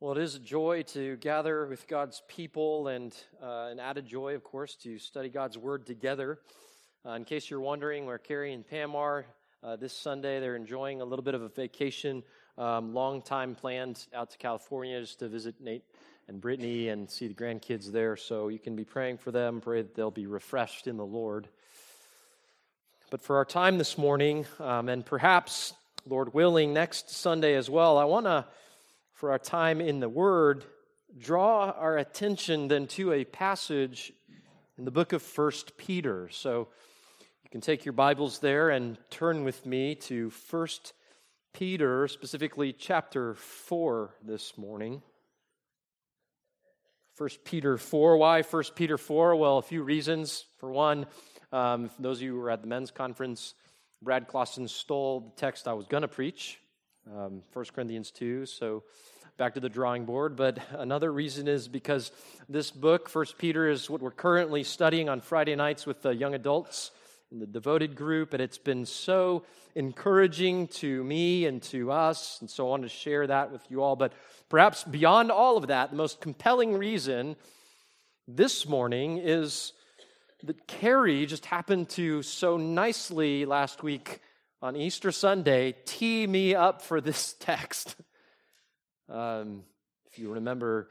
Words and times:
Well, 0.00 0.12
it 0.12 0.18
is 0.18 0.36
a 0.36 0.38
joy 0.38 0.84
to 0.92 1.16
gather 1.16 1.66
with 1.66 1.88
God's 1.88 2.22
people 2.28 2.86
and 2.86 3.12
uh, 3.42 3.66
an 3.72 3.80
added 3.80 4.06
joy, 4.06 4.36
of 4.36 4.44
course, 4.44 4.76
to 4.84 4.96
study 4.96 5.28
God's 5.28 5.58
Word 5.58 5.86
together. 5.86 6.38
Uh, 7.04 7.14
in 7.14 7.24
case 7.24 7.50
you're 7.50 7.58
wondering 7.58 8.06
where 8.06 8.16
Carrie 8.16 8.52
and 8.52 8.64
Pam 8.64 8.94
are, 8.94 9.26
uh, 9.64 9.74
this 9.74 9.92
Sunday 9.92 10.38
they're 10.38 10.54
enjoying 10.54 11.00
a 11.00 11.04
little 11.04 11.24
bit 11.24 11.34
of 11.34 11.42
a 11.42 11.48
vacation. 11.48 12.22
Um, 12.56 12.94
long 12.94 13.22
time 13.22 13.56
planned 13.56 14.06
out 14.14 14.30
to 14.30 14.38
California 14.38 15.00
just 15.00 15.18
to 15.18 15.26
visit 15.26 15.56
Nate 15.60 15.82
and 16.28 16.40
Brittany 16.40 16.90
and 16.90 17.10
see 17.10 17.26
the 17.26 17.34
grandkids 17.34 17.90
there. 17.90 18.16
So 18.16 18.46
you 18.46 18.60
can 18.60 18.76
be 18.76 18.84
praying 18.84 19.18
for 19.18 19.32
them, 19.32 19.60
pray 19.60 19.82
that 19.82 19.96
they'll 19.96 20.12
be 20.12 20.28
refreshed 20.28 20.86
in 20.86 20.96
the 20.96 21.04
Lord. 21.04 21.48
But 23.10 23.20
for 23.20 23.34
our 23.34 23.44
time 23.44 23.78
this 23.78 23.98
morning, 23.98 24.46
um, 24.60 24.88
and 24.88 25.04
perhaps, 25.04 25.74
Lord 26.06 26.34
willing, 26.34 26.72
next 26.72 27.10
Sunday 27.10 27.56
as 27.56 27.68
well, 27.68 27.98
I 27.98 28.04
want 28.04 28.26
to 28.26 28.46
for 29.18 29.32
our 29.32 29.38
time 29.38 29.80
in 29.80 29.98
the 29.98 30.08
Word, 30.08 30.64
draw 31.18 31.70
our 31.70 31.98
attention 31.98 32.68
then 32.68 32.86
to 32.86 33.12
a 33.12 33.24
passage 33.24 34.12
in 34.78 34.84
the 34.84 34.92
book 34.92 35.12
of 35.12 35.22
First 35.22 35.76
Peter. 35.76 36.28
So 36.30 36.68
you 37.42 37.50
can 37.50 37.60
take 37.60 37.84
your 37.84 37.94
Bibles 37.94 38.38
there 38.38 38.70
and 38.70 38.96
turn 39.10 39.42
with 39.42 39.66
me 39.66 39.96
to 39.96 40.30
First 40.30 40.92
Peter, 41.52 42.06
specifically 42.06 42.72
chapter 42.72 43.34
4 43.34 44.14
this 44.24 44.56
morning. 44.56 45.02
First 47.16 47.42
Peter 47.42 47.76
4. 47.76 48.18
Why 48.18 48.42
First 48.42 48.76
Peter 48.76 48.96
4? 48.96 49.34
Well, 49.34 49.58
a 49.58 49.62
few 49.62 49.82
reasons. 49.82 50.44
For 50.58 50.70
one, 50.70 51.06
um, 51.50 51.88
for 51.88 52.02
those 52.02 52.18
of 52.18 52.22
you 52.22 52.34
who 52.34 52.38
were 52.38 52.50
at 52.50 52.60
the 52.60 52.68
men's 52.68 52.92
conference, 52.92 53.54
Brad 54.00 54.28
Clausen 54.28 54.68
stole 54.68 55.18
the 55.22 55.32
text 55.34 55.66
I 55.66 55.72
was 55.72 55.88
going 55.88 56.02
to 56.02 56.08
preach 56.08 56.60
um, 57.16 57.42
1 57.52 57.64
Corinthians 57.74 58.10
2. 58.10 58.46
So 58.46 58.84
back 59.38 59.54
to 59.54 59.60
the 59.60 59.68
drawing 59.68 60.04
board. 60.04 60.34
But 60.34 60.58
another 60.72 61.12
reason 61.12 61.46
is 61.46 61.68
because 61.68 62.10
this 62.48 62.72
book, 62.72 63.08
First 63.08 63.38
Peter, 63.38 63.68
is 63.68 63.88
what 63.88 64.02
we're 64.02 64.10
currently 64.10 64.64
studying 64.64 65.08
on 65.08 65.20
Friday 65.20 65.54
nights 65.54 65.86
with 65.86 66.02
the 66.02 66.10
young 66.10 66.34
adults 66.34 66.90
in 67.30 67.38
the 67.38 67.46
devoted 67.46 67.94
group. 67.94 68.34
And 68.34 68.42
it's 68.42 68.58
been 68.58 68.84
so 68.84 69.44
encouraging 69.76 70.66
to 70.66 71.04
me 71.04 71.46
and 71.46 71.62
to 71.64 71.92
us. 71.92 72.38
And 72.40 72.50
so 72.50 72.66
I 72.66 72.70
wanted 72.70 72.88
to 72.90 72.96
share 72.96 73.28
that 73.28 73.52
with 73.52 73.62
you 73.70 73.80
all. 73.80 73.94
But 73.94 74.12
perhaps 74.48 74.82
beyond 74.82 75.30
all 75.30 75.56
of 75.56 75.68
that, 75.68 75.90
the 75.90 75.96
most 75.96 76.20
compelling 76.20 76.76
reason 76.76 77.36
this 78.26 78.66
morning 78.66 79.18
is 79.18 79.72
that 80.42 80.66
Carrie 80.66 81.26
just 81.26 81.46
happened 81.46 81.90
to 81.90 82.22
so 82.22 82.56
nicely 82.56 83.44
last 83.44 83.84
week 83.84 84.20
on 84.60 84.74
Easter 84.74 85.12
Sunday 85.12 85.76
tee 85.84 86.26
me 86.26 86.56
up 86.56 86.82
for 86.82 87.00
this 87.00 87.34
text. 87.38 87.94
Um, 89.08 89.62
if 90.10 90.18
you 90.18 90.32
remember 90.32 90.90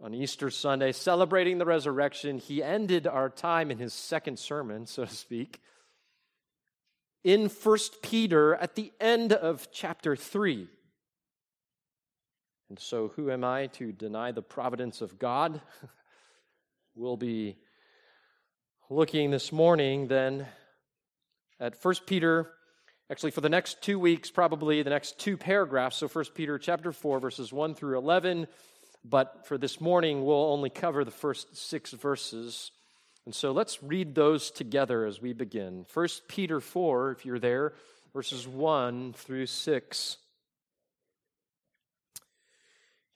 on 0.00 0.12
Easter 0.12 0.50
Sunday, 0.50 0.92
celebrating 0.92 1.58
the 1.58 1.64
resurrection, 1.64 2.38
he 2.38 2.62
ended 2.62 3.06
our 3.06 3.30
time 3.30 3.70
in 3.70 3.78
his 3.78 3.94
second 3.94 4.38
sermon, 4.38 4.86
so 4.86 5.04
to 5.04 5.14
speak, 5.14 5.62
in 7.22 7.48
First 7.48 8.02
Peter 8.02 8.54
at 8.54 8.74
the 8.74 8.92
end 9.00 9.32
of 9.32 9.68
chapter 9.72 10.14
3. 10.14 10.68
And 12.68 12.78
so, 12.78 13.08
who 13.16 13.30
am 13.30 13.44
I 13.44 13.68
to 13.68 13.92
deny 13.92 14.32
the 14.32 14.42
providence 14.42 15.00
of 15.00 15.18
God? 15.18 15.60
we'll 16.94 17.16
be 17.16 17.56
looking 18.90 19.30
this 19.30 19.52
morning 19.52 20.08
then 20.08 20.46
at 21.58 21.76
First 21.76 22.06
Peter 22.06 22.50
actually 23.10 23.30
for 23.30 23.40
the 23.40 23.48
next 23.48 23.82
two 23.82 23.98
weeks 23.98 24.30
probably 24.30 24.82
the 24.82 24.90
next 24.90 25.18
two 25.18 25.36
paragraphs 25.36 25.96
so 25.96 26.08
1 26.08 26.24
peter 26.34 26.58
chapter 26.58 26.92
4 26.92 27.20
verses 27.20 27.52
1 27.52 27.74
through 27.74 27.98
11 27.98 28.46
but 29.04 29.46
for 29.46 29.58
this 29.58 29.80
morning 29.80 30.24
we'll 30.24 30.50
only 30.50 30.70
cover 30.70 31.04
the 31.04 31.10
first 31.10 31.56
six 31.56 31.90
verses. 31.90 32.72
And 33.26 33.34
so 33.34 33.52
let's 33.52 33.82
read 33.82 34.14
those 34.14 34.50
together 34.50 35.04
as 35.04 35.20
we 35.20 35.32
begin. 35.32 35.84
1 35.92 36.08
peter 36.28 36.60
4 36.60 37.10
if 37.12 37.26
you're 37.26 37.38
there 37.38 37.74
verses 38.14 38.48
1 38.48 39.12
through 39.14 39.46
6 39.46 40.16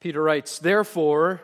peter 0.01 0.23
writes 0.23 0.59
therefore 0.59 1.41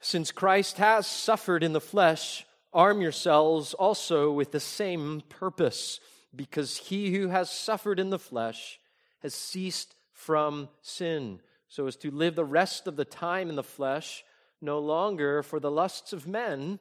since 0.00 0.32
christ 0.32 0.78
has 0.78 1.06
suffered 1.06 1.62
in 1.62 1.74
the 1.74 1.80
flesh 1.80 2.46
arm 2.72 3.02
yourselves 3.02 3.74
also 3.74 4.32
with 4.32 4.50
the 4.50 4.60
same 4.60 5.22
purpose 5.28 6.00
because 6.36 6.76
he 6.76 7.14
who 7.14 7.28
has 7.28 7.50
suffered 7.50 7.98
in 7.98 8.10
the 8.10 8.18
flesh 8.18 8.78
has 9.20 9.34
ceased 9.34 9.94
from 10.12 10.68
sin, 10.82 11.40
so 11.68 11.86
as 11.86 11.96
to 11.96 12.10
live 12.10 12.34
the 12.34 12.44
rest 12.44 12.86
of 12.86 12.96
the 12.96 13.04
time 13.04 13.48
in 13.48 13.56
the 13.56 13.62
flesh, 13.62 14.24
no 14.60 14.78
longer 14.78 15.42
for 15.42 15.60
the 15.60 15.70
lusts 15.70 16.12
of 16.12 16.26
men, 16.26 16.78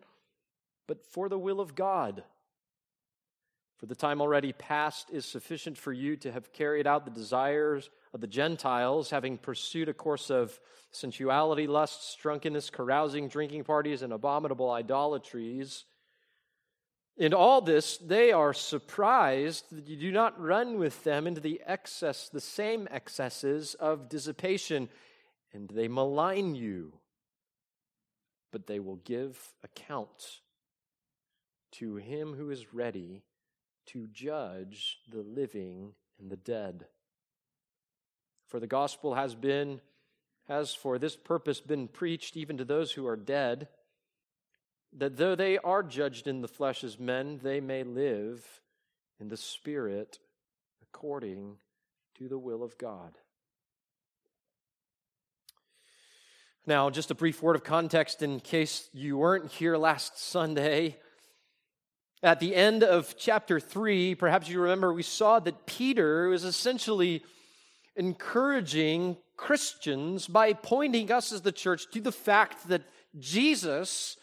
but 0.88 1.04
for 1.04 1.28
the 1.30 1.40
will 1.40 1.60
of 1.60 1.76
God. 1.76 2.24
For 3.78 3.88
the 3.88 3.96
time 3.96 4.22
already 4.22 4.54
past 4.54 5.10
is 5.12 5.26
sufficient 5.26 5.78
for 5.78 5.92
you 5.92 6.16
to 6.18 6.32
have 6.32 6.54
carried 6.54 6.88
out 6.88 7.04
the 7.04 7.12
desires 7.12 7.90
of 8.14 8.22
the 8.22 8.28
Gentiles, 8.28 9.10
having 9.10 9.38
pursued 9.38 9.90
a 9.90 9.94
course 9.94 10.30
of 10.30 10.58
sensuality, 10.92 11.68
lusts, 11.68 12.16
drunkenness, 12.22 12.70
carousing, 12.70 13.28
drinking 13.28 13.66
parties, 13.66 14.02
and 14.02 14.14
abominable 14.14 14.72
idolatries 14.72 15.84
in 17.18 17.34
all 17.34 17.62
this, 17.62 17.98
they 17.98 18.32
are 18.32 18.54
surprised 18.54 19.66
that 19.72 19.88
you 19.88 19.96
do 19.96 20.12
not 20.12 20.40
run 20.40 20.78
with 20.78 21.04
them 21.04 21.28
into 21.28 21.40
the 21.40 21.62
excess, 21.66 22.28
the 22.28 22.42
same 22.42 22.88
excesses 22.92 23.74
of 23.76 24.10
dissipation, 24.10 24.90
and 25.54 25.70
they 25.70 25.88
malign 25.88 26.56
you. 26.56 26.94
But 28.52 28.68
they 28.68 28.80
will 28.80 28.98
give 28.98 29.54
account 29.64 30.42
to 31.74 31.96
him 31.96 32.34
who 32.34 32.50
is 32.50 32.74
ready 32.74 33.24
to 33.88 34.08
judge 34.08 35.00
the 35.10 35.22
living 35.22 35.94
and 36.20 36.30
the 36.30 36.38
dead. 36.38 36.86
For 38.48 38.60
the 38.60 38.68
gospel 38.68 39.16
has 39.16 39.36
been, 39.36 39.80
has 40.48 40.74
for 40.74 41.00
this 41.00 41.16
purpose 41.16 41.62
been 41.62 41.88
preached 41.88 42.36
even 42.36 42.58
to 42.58 42.66
those 42.66 42.92
who 42.92 43.08
are 43.08 43.18
dead 43.18 43.68
that 44.98 45.18
though 45.18 45.36
they 45.36 45.58
are 45.58 45.84
judged 45.84 46.28
in 46.28 46.42
the 46.42 46.48
flesh 46.48 46.84
as 46.84 47.00
men, 47.00 47.40
they 47.44 47.60
may 47.60 47.84
live 47.84 48.62
in 49.20 49.28
the 49.28 49.38
Spirit 49.38 50.20
according 50.82 51.58
to 52.18 52.28
the 52.30 52.38
will 52.38 52.64
of 52.64 52.78
God. 52.78 53.18
Now, 56.66 56.90
just 56.90 57.12
a 57.12 57.16
brief 57.16 57.44
word 57.44 57.56
of 57.56 57.64
context 57.64 58.22
in 58.22 58.40
case 58.40 58.90
you 58.92 59.18
weren't 59.18 59.52
here 59.52 59.78
last 59.78 60.18
Sunday. 60.20 60.98
At 62.24 62.40
the 62.40 62.56
end 62.56 62.84
of 62.84 63.16
chapter 63.18 63.60
3, 63.60 64.16
perhaps 64.16 64.50
you 64.50 64.60
remember, 64.60 64.92
we 64.92 65.04
saw 65.04 65.40
that 65.42 65.68
Peter 65.68 66.30
was 66.30 66.44
essentially 66.44 67.24
encouraging 67.96 69.18
Christians 69.38 70.28
by 70.28 70.54
pointing 70.54 71.12
us 71.12 71.32
as 71.32 71.42
the 71.42 71.52
church 71.52 71.86
to 71.92 72.02
the 72.02 72.12
fact 72.12 72.68
that 72.70 72.82
Jesus 73.20 74.18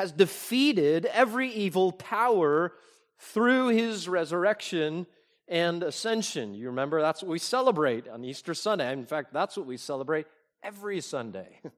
has 0.00 0.12
defeated 0.12 1.04
every 1.04 1.50
evil 1.50 1.92
power 1.92 2.72
through 3.18 3.68
his 3.68 4.08
resurrection 4.08 5.06
and 5.46 5.82
ascension. 5.82 6.54
You 6.54 6.68
remember 6.68 7.02
that's 7.02 7.22
what 7.22 7.30
we 7.30 7.38
celebrate 7.38 8.08
on 8.08 8.24
Easter 8.24 8.54
Sunday. 8.54 8.90
In 8.94 9.04
fact, 9.04 9.34
that's 9.34 9.58
what 9.58 9.66
we 9.66 9.76
celebrate 9.76 10.26
every 10.62 11.02
Sunday 11.02 11.60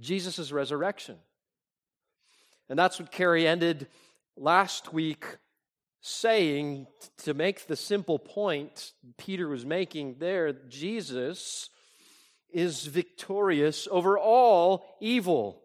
Jesus' 0.00 0.52
resurrection. 0.52 1.16
And 2.68 2.78
that's 2.78 3.00
what 3.00 3.10
Carrie 3.10 3.48
ended 3.48 3.88
last 4.36 4.92
week 4.92 5.24
saying 6.00 6.86
to 7.24 7.34
make 7.34 7.66
the 7.66 7.74
simple 7.74 8.20
point 8.20 8.92
Peter 9.18 9.48
was 9.48 9.66
making 9.66 10.14
there 10.20 10.52
Jesus 10.52 11.70
is 12.52 12.86
victorious 12.86 13.88
over 13.90 14.16
all 14.16 14.96
evil. 15.00 15.60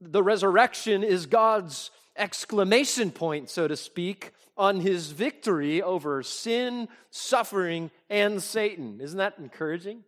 The 0.00 0.22
resurrection 0.22 1.02
is 1.02 1.26
God's 1.26 1.90
exclamation 2.16 3.10
point, 3.10 3.50
so 3.50 3.66
to 3.68 3.76
speak, 3.76 4.32
on 4.56 4.80
his 4.80 5.10
victory 5.12 5.82
over 5.82 6.22
sin, 6.22 6.88
suffering, 7.10 7.90
and 8.10 8.42
Satan. 8.42 9.00
Isn't 9.00 9.18
that 9.18 9.38
encouraging? 9.38 10.04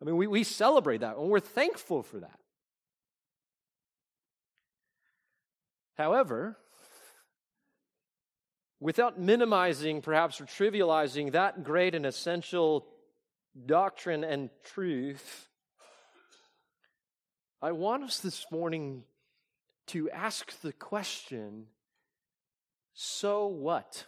I 0.00 0.04
mean, 0.04 0.16
we, 0.16 0.26
we 0.26 0.44
celebrate 0.44 0.98
that 0.98 1.16
and 1.16 1.30
we're 1.30 1.40
thankful 1.40 2.02
for 2.02 2.18
that. 2.20 2.38
However, 5.96 6.58
without 8.80 9.20
minimizing, 9.20 10.02
perhaps, 10.02 10.40
or 10.40 10.44
trivializing 10.44 11.32
that 11.32 11.62
great 11.62 11.94
and 11.94 12.04
essential 12.04 12.86
doctrine 13.66 14.24
and 14.24 14.50
truth, 14.64 15.48
I 17.62 17.70
want 17.70 18.02
us 18.02 18.18
this 18.18 18.44
morning 18.50 19.04
to 19.88 20.10
ask 20.10 20.60
the 20.62 20.72
question 20.72 21.66
so 22.94 23.46
what? 23.46 24.06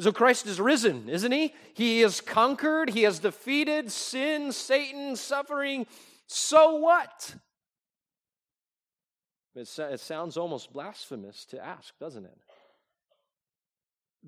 So 0.00 0.12
Christ 0.12 0.46
is 0.46 0.60
risen, 0.60 1.08
isn't 1.08 1.32
he? 1.32 1.54
He 1.72 2.00
has 2.00 2.20
conquered, 2.20 2.90
he 2.90 3.04
has 3.04 3.20
defeated 3.20 3.90
sin, 3.90 4.52
Satan, 4.52 5.16
suffering. 5.16 5.86
So 6.26 6.76
what? 6.76 7.36
It, 9.54 9.68
sounds 10.00 10.36
almost 10.36 10.72
blasphemous 10.72 11.46
to 11.46 11.64
ask, 11.64 11.98
doesn't 11.98 12.26
it? 12.26 12.38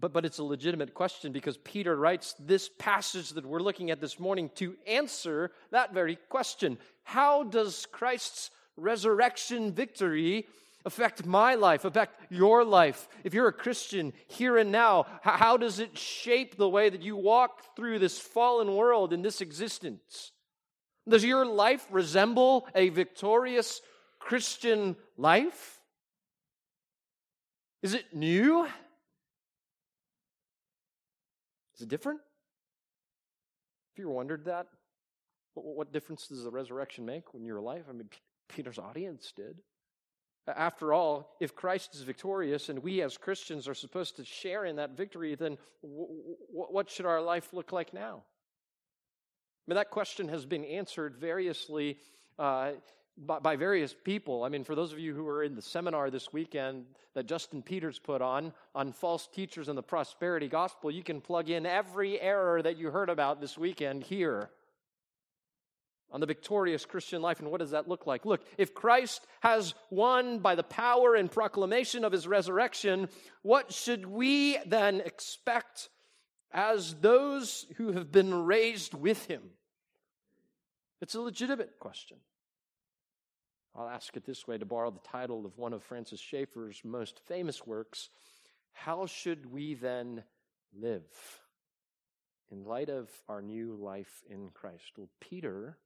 But, 0.01 0.13
but 0.13 0.25
it's 0.25 0.39
a 0.39 0.45
legitimate 0.45 0.95
question 0.95 1.33
because 1.33 1.57
Peter 1.59 1.97
writes 1.97 2.35
this 2.39 2.71
passage 2.79 3.31
that 3.31 3.45
we're 3.45 3.61
looking 3.61 3.91
at 3.91 4.01
this 4.01 4.21
morning 4.21 4.51
to 4.57 4.77
answer 4.87 5.51
that 5.73 5.93
very 5.93 6.17
question. 6.29 6.79
How 7.03 7.43
does 7.43 7.87
Christ's 7.91 8.51
resurrection 8.77 9.73
victory 9.73 10.47
affect 10.85 11.27
my 11.27 11.57
life, 11.57 11.85
affect 11.85 12.21
your 12.31 12.65
life? 12.65 13.09
If 13.25 13.35
you're 13.35 13.49
a 13.49 13.53
Christian 13.53 14.13
here 14.29 14.57
and 14.57 14.71
now, 14.71 15.07
how 15.23 15.57
does 15.57 15.81
it 15.81 15.99
shape 15.99 16.57
the 16.57 16.69
way 16.69 16.91
that 16.91 17.03
you 17.03 17.17
walk 17.17 17.75
through 17.75 17.99
this 17.99 18.21
fallen 18.21 18.77
world 18.77 19.13
in 19.13 19.23
this 19.23 19.41
existence? 19.41 20.31
Does 21.09 21.25
your 21.25 21.45
life 21.45 21.85
resemble 21.91 22.69
a 22.75 22.91
victorious 22.91 23.81
Christian 24.21 24.95
life? 25.17 25.81
Is 27.83 27.95
it 27.95 28.15
new? 28.15 28.69
Is 31.79 31.85
it 31.85 31.89
different? 31.89 32.19
Have 32.19 33.99
you 33.99 34.05
ever 34.05 34.13
wondered 34.13 34.45
that? 34.47 34.67
What 35.55 35.93
difference 35.93 36.27
does 36.27 36.43
the 36.43 36.51
resurrection 36.51 37.07
make 37.07 37.33
when 37.33 37.45
you're 37.45 37.59
alive? 37.59 37.85
I 37.89 37.93
mean, 37.93 38.09
Peter's 38.49 38.79
audience 38.79 39.33
did. 39.35 39.59
After 40.47 40.93
all, 40.95 41.37
if 41.41 41.55
Christ 41.55 41.95
is 41.95 42.03
victorious 42.03 42.69
and 42.69 42.83
we 42.83 43.03
as 43.03 43.19
Christians 43.19 43.69
are 43.69 43.75
supposed 43.75 44.17
to 44.17 44.25
share 44.25 44.65
in 44.65 44.77
that 44.77 44.97
victory, 44.97 45.35
then 45.35 45.59
what 45.83 46.91
should 46.91 47.05
our 47.05 47.21
life 47.21 47.53
look 47.53 47.71
like 47.71 47.93
now? 47.93 48.23
I 48.25 49.71
mean, 49.71 49.77
that 49.77 49.91
question 49.91 50.29
has 50.29 50.47
been 50.47 50.65
answered 50.65 51.19
variously 51.19 51.99
uh, 52.39 52.73
by, 53.27 53.39
by, 53.39 53.57
various 53.57 53.95
people. 54.05 54.45
I 54.45 54.49
mean, 54.49 54.65
for 54.65 54.75
those 54.75 54.93
of 54.93 54.99
you 54.99 55.15
who 55.15 55.25
were 55.25 55.43
in 55.43 55.55
the 55.55 55.63
seminar 55.63 56.11
this 56.11 56.33
weekend 56.33 56.87
that 57.15 57.27
Justin 57.27 57.63
Peters 57.63 57.99
put 57.99 58.23
on, 58.23 58.53
on 58.75 58.93
false 58.93 59.27
teachers 59.27 59.69
and 59.69 59.77
the 59.77 59.83
prosperity 59.83 60.49
gospel, 60.49 60.91
you 60.91 61.03
can 61.03 61.21
plug 61.21 61.51
in 61.51 61.67
every 61.67 62.21
error 62.21 62.63
that 62.63 62.77
you 62.77 62.91
heard 62.91 63.11
about 63.11 63.41
this 63.41 63.59
weekend 63.59 64.05
here 64.05 64.51
on 66.11 66.21
the 66.21 66.27
victorious 66.27 66.87
Christian 66.87 67.21
life. 67.21 67.41
And 67.41 67.51
what 67.51 67.61
does 67.61 67.73
that 67.73 67.89
look 67.89 68.07
like? 68.07 68.25
Look, 68.25 68.43
if 68.57 68.75
Christ 68.75 69.27
has 69.41 69.75
won 69.91 70.39
by 70.39 70.55
the 70.55 70.63
power 70.63 71.15
and 71.15 71.31
proclamation 71.31 72.05
of 72.05 72.13
his 72.13 72.27
resurrection, 72.27 73.09
what 73.43 73.73
should 73.73 74.07
we 74.07 74.59
then 74.67 75.01
expect 75.01 75.89
as 76.53 76.95
those 76.95 77.67
who 77.77 77.93
have 77.93 78.11
been 78.11 78.47
raised 78.47 78.95
with 78.95 79.27
him? 79.27 79.43
It's 81.01 81.15
a 81.15 81.21
legitimate 81.21 81.79
question. 81.79 82.19
I'll 83.75 83.89
ask 83.89 84.17
it 84.17 84.25
this 84.25 84.47
way 84.47 84.59
to 84.59 84.65
borrow 84.65 84.91
the 84.91 85.01
title 85.01 85.47
of 85.47 85.57
one 85.59 85.73
of 85.73 85.83
Francis 85.83 86.21
Schaeffer's 86.21 86.81
most 86.85 87.21
famous 87.27 87.67
works 87.67 88.11
How 88.73 89.07
should 89.07 89.53
we 89.53 89.75
then 89.75 90.25
live 90.79 91.07
in 92.51 92.65
light 92.65 92.89
of 92.89 93.11
our 93.29 93.43
new 93.43 93.75
life 93.75 94.23
in 94.29 94.51
Christ? 94.51 94.93
Well, 94.97 95.09
Peter 95.21 95.77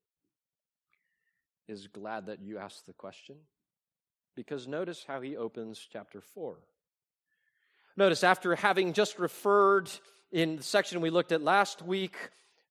is 1.69 1.87
glad 1.87 2.27
that 2.27 2.41
you 2.41 2.59
asked 2.59 2.87
the 2.87 2.93
question 2.93 3.37
because 4.35 4.67
notice 4.67 5.05
how 5.07 5.21
he 5.21 5.37
opens 5.37 5.87
chapter 5.91 6.21
4. 6.21 6.57
Notice, 7.97 8.25
after 8.25 8.55
having 8.55 8.95
just 8.95 9.19
referred 9.19 9.91
in 10.31 10.57
the 10.57 10.63
section 10.63 11.01
we 11.03 11.11
looked 11.11 11.33
at 11.33 11.43
last 11.43 11.83
week, 11.83 12.17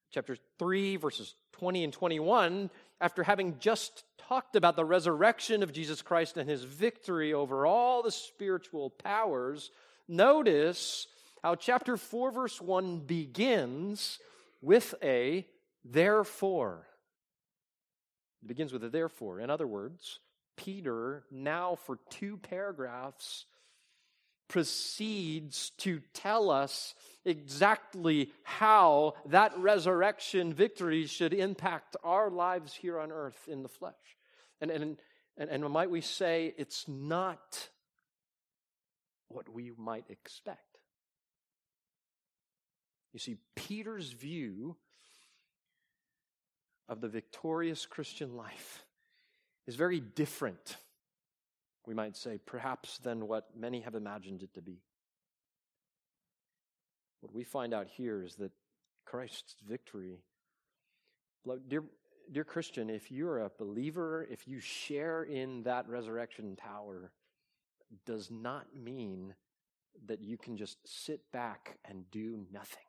chapter 0.09 0.35
3, 0.57 0.95
verses 0.95 1.35
20 1.53 1.83
and 1.83 1.93
21, 1.93 2.71
after 2.99 3.23
having 3.23 3.59
just 3.59 4.03
talked 4.31 4.55
about 4.55 4.77
the 4.77 4.85
resurrection 4.85 5.61
of 5.61 5.73
Jesus 5.73 6.01
Christ 6.01 6.37
and 6.37 6.49
his 6.49 6.63
victory 6.63 7.33
over 7.33 7.65
all 7.65 8.01
the 8.01 8.11
spiritual 8.11 8.89
powers, 8.89 9.71
notice 10.07 11.07
how 11.43 11.55
chapter 11.55 11.97
4, 11.97 12.31
verse 12.31 12.61
1 12.61 12.99
begins 12.99 14.19
with 14.61 14.95
a 15.03 15.45
therefore. 15.83 16.87
It 18.41 18.47
begins 18.47 18.71
with 18.71 18.85
a 18.85 18.89
therefore. 18.89 19.41
In 19.41 19.49
other 19.49 19.67
words, 19.67 20.19
Peter, 20.55 21.25
now 21.29 21.75
for 21.75 21.99
two 22.09 22.37
paragraphs, 22.37 23.43
proceeds 24.47 25.71
to 25.79 26.01
tell 26.13 26.49
us 26.49 26.95
exactly 27.25 28.31
how 28.43 29.15
that 29.25 29.57
resurrection 29.57 30.53
victory 30.53 31.05
should 31.05 31.33
impact 31.33 31.97
our 32.01 32.29
lives 32.29 32.73
here 32.73 32.97
on 32.97 33.11
earth 33.11 33.49
in 33.49 33.61
the 33.61 33.69
flesh. 33.69 33.93
And, 34.61 34.71
and, 34.71 34.97
and, 35.37 35.49
and 35.49 35.69
might 35.69 35.89
we 35.89 36.01
say 36.01 36.53
it's 36.57 36.87
not 36.87 37.69
what 39.27 39.49
we 39.49 39.71
might 39.77 40.05
expect. 40.09 40.77
You 43.13 43.19
see, 43.19 43.37
Peter's 43.55 44.11
view 44.11 44.77
of 46.87 47.01
the 47.01 47.07
victorious 47.07 47.85
Christian 47.85 48.35
life 48.35 48.83
is 49.67 49.75
very 49.75 49.99
different, 49.99 50.77
we 51.85 51.93
might 51.93 52.15
say, 52.15 52.39
perhaps 52.45 52.97
than 52.99 53.27
what 53.27 53.49
many 53.57 53.81
have 53.81 53.95
imagined 53.95 54.43
it 54.43 54.53
to 54.53 54.61
be. 54.61 54.81
What 57.21 57.33
we 57.33 57.43
find 57.43 57.73
out 57.73 57.87
here 57.87 58.23
is 58.23 58.35
that 58.35 58.51
Christ's 59.05 59.55
victory, 59.67 60.19
dear, 61.67 61.83
dear 62.31 62.43
Christian, 62.43 62.89
if 62.89 63.11
you're 63.11 63.39
a 63.39 63.51
believer, 63.57 64.27
if 64.29 64.47
you 64.47 64.59
share 64.59 65.23
in 65.23 65.63
that 65.63 65.87
resurrection 65.89 66.55
power, 66.55 67.11
does 68.05 68.31
not 68.31 68.67
mean 68.75 69.33
that 70.05 70.21
you 70.21 70.37
can 70.37 70.55
just 70.55 70.77
sit 70.85 71.19
back 71.33 71.77
and 71.83 72.09
do 72.11 72.39
nothing. 72.51 72.83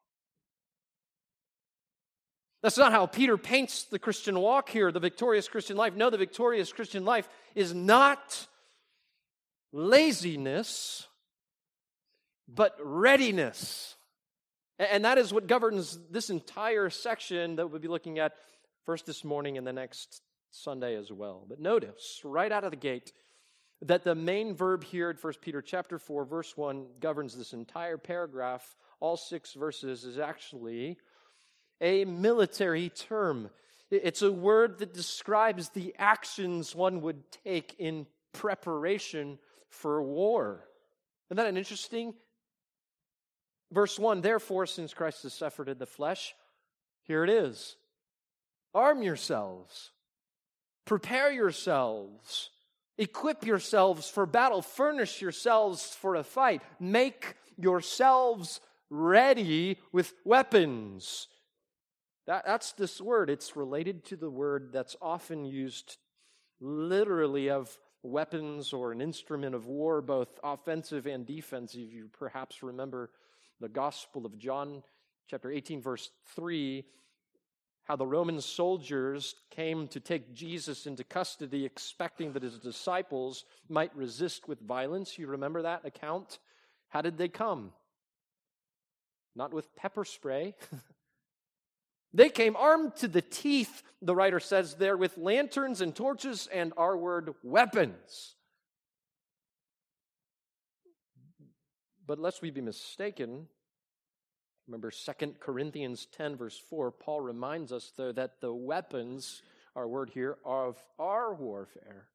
That's 2.62 2.78
not 2.78 2.92
how 2.92 3.06
Peter 3.06 3.36
paints 3.36 3.84
the 3.84 3.98
Christian 3.98 4.38
walk 4.38 4.68
here, 4.68 4.92
the 4.92 5.00
victorious 5.00 5.48
Christian 5.48 5.76
life. 5.76 5.96
No, 5.96 6.10
the 6.10 6.18
victorious 6.18 6.72
Christian 6.72 7.04
life 7.04 7.28
is 7.56 7.74
not 7.74 8.46
laziness, 9.72 11.08
but 12.46 12.76
readiness. 12.80 13.96
And 14.78 15.04
that 15.04 15.18
is 15.18 15.32
what 15.32 15.48
governs 15.48 15.98
this 16.10 16.30
entire 16.30 16.88
section 16.88 17.56
that 17.56 17.68
we'll 17.68 17.80
be 17.80 17.88
looking 17.88 18.20
at 18.20 18.34
first 18.84 19.06
this 19.06 19.24
morning 19.24 19.58
and 19.58 19.66
the 19.66 19.72
next 19.72 20.22
Sunday 20.50 20.96
as 20.96 21.10
well. 21.10 21.44
But 21.48 21.60
notice 21.60 22.20
right 22.24 22.50
out 22.50 22.64
of 22.64 22.70
the 22.70 22.76
gate 22.76 23.12
that 23.82 24.04
the 24.04 24.14
main 24.14 24.54
verb 24.54 24.84
here 24.84 25.10
in 25.10 25.16
1 25.16 25.32
Peter 25.40 25.62
chapter 25.62 25.98
4 25.98 26.24
verse 26.24 26.56
1 26.56 26.86
governs 27.00 27.36
this 27.36 27.52
entire 27.52 27.98
paragraph, 27.98 28.76
all 29.00 29.16
6 29.16 29.54
verses 29.54 30.04
is 30.04 30.18
actually 30.18 30.98
a 31.80 32.04
military 32.04 32.88
term. 32.90 33.50
It's 33.90 34.22
a 34.22 34.32
word 34.32 34.78
that 34.78 34.94
describes 34.94 35.68
the 35.70 35.94
actions 35.98 36.74
one 36.74 37.02
would 37.02 37.22
take 37.44 37.74
in 37.78 38.06
preparation 38.32 39.38
for 39.68 40.02
war. 40.02 40.64
Isn't 41.28 41.36
that 41.36 41.46
an 41.46 41.56
interesting? 41.56 42.14
Verse 43.70 43.98
1 43.98 44.20
Therefore, 44.20 44.66
since 44.66 44.94
Christ 44.94 45.24
has 45.24 45.34
suffered 45.34 45.68
in 45.68 45.78
the 45.78 45.86
flesh, 45.86 46.34
here 47.02 47.24
it 47.24 47.30
is 47.30 47.76
arm 48.74 49.02
yourselves, 49.02 49.90
prepare 50.84 51.30
yourselves, 51.30 52.50
equip 52.98 53.44
yourselves 53.44 54.08
for 54.08 54.26
battle, 54.26 54.62
furnish 54.62 55.20
yourselves 55.20 55.96
for 55.98 56.14
a 56.14 56.24
fight, 56.24 56.62
make 56.80 57.34
yourselves 57.58 58.60
ready 58.90 59.78
with 59.92 60.14
weapons. 60.24 61.28
That, 62.26 62.44
that's 62.46 62.72
this 62.72 63.00
word. 63.00 63.30
It's 63.30 63.56
related 63.56 64.04
to 64.06 64.16
the 64.16 64.30
word 64.30 64.70
that's 64.72 64.96
often 65.00 65.44
used 65.44 65.96
literally 66.60 67.50
of 67.50 67.76
weapons 68.02 68.72
or 68.72 68.92
an 68.92 69.00
instrument 69.00 69.54
of 69.54 69.66
war, 69.66 70.00
both 70.02 70.38
offensive 70.42 71.06
and 71.06 71.26
defensive. 71.26 71.92
You 71.92 72.08
perhaps 72.12 72.62
remember 72.62 73.10
the 73.60 73.68
Gospel 73.68 74.26
of 74.26 74.38
John, 74.38 74.82
chapter 75.28 75.50
18, 75.50 75.80
verse 75.80 76.10
3, 76.34 76.84
how 77.84 77.96
the 77.96 78.06
Roman 78.06 78.40
soldiers 78.40 79.34
came 79.50 79.88
to 79.88 80.00
take 80.00 80.32
Jesus 80.32 80.86
into 80.86 81.04
custody, 81.04 81.64
expecting 81.64 82.32
that 82.32 82.42
his 82.42 82.58
disciples 82.58 83.44
might 83.68 83.94
resist 83.96 84.46
with 84.46 84.60
violence. 84.60 85.18
You 85.18 85.26
remember 85.26 85.62
that 85.62 85.84
account? 85.84 86.38
How 86.88 87.02
did 87.02 87.18
they 87.18 87.28
come? 87.28 87.72
Not 89.34 89.52
with 89.52 89.74
pepper 89.74 90.04
spray. 90.04 90.54
They 92.14 92.28
came 92.28 92.56
armed 92.56 92.96
to 92.96 93.08
the 93.08 93.22
teeth, 93.22 93.82
the 94.02 94.14
writer 94.14 94.40
says 94.40 94.74
there, 94.74 94.96
with 94.96 95.16
lanterns 95.16 95.80
and 95.80 95.96
torches 95.96 96.46
and 96.52 96.72
our 96.76 96.96
word 96.96 97.34
weapons. 97.42 98.34
But 102.06 102.18
lest 102.18 102.42
we 102.42 102.50
be 102.50 102.60
mistaken, 102.60 103.48
Remember 104.68 104.90
2 104.90 105.34
Corinthians 105.40 106.06
10, 106.16 106.36
verse 106.36 106.58
4, 106.70 106.92
Paul 106.92 107.20
reminds 107.20 107.72
us, 107.72 107.92
though, 107.96 108.12
that 108.12 108.40
the 108.40 108.52
weapons, 108.52 109.42
our 109.74 109.88
word 109.88 110.10
here, 110.14 110.38
of 110.44 110.76
our 110.98 111.34
warfare 111.34 112.08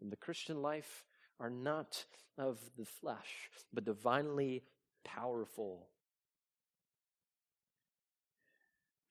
in 0.00 0.10
the 0.10 0.16
Christian 0.16 0.60
life 0.60 1.04
are 1.40 1.50
not 1.50 2.04
of 2.36 2.58
the 2.76 2.84
flesh, 2.84 3.50
but 3.72 3.84
divinely 3.84 4.62
powerful. 5.04 5.88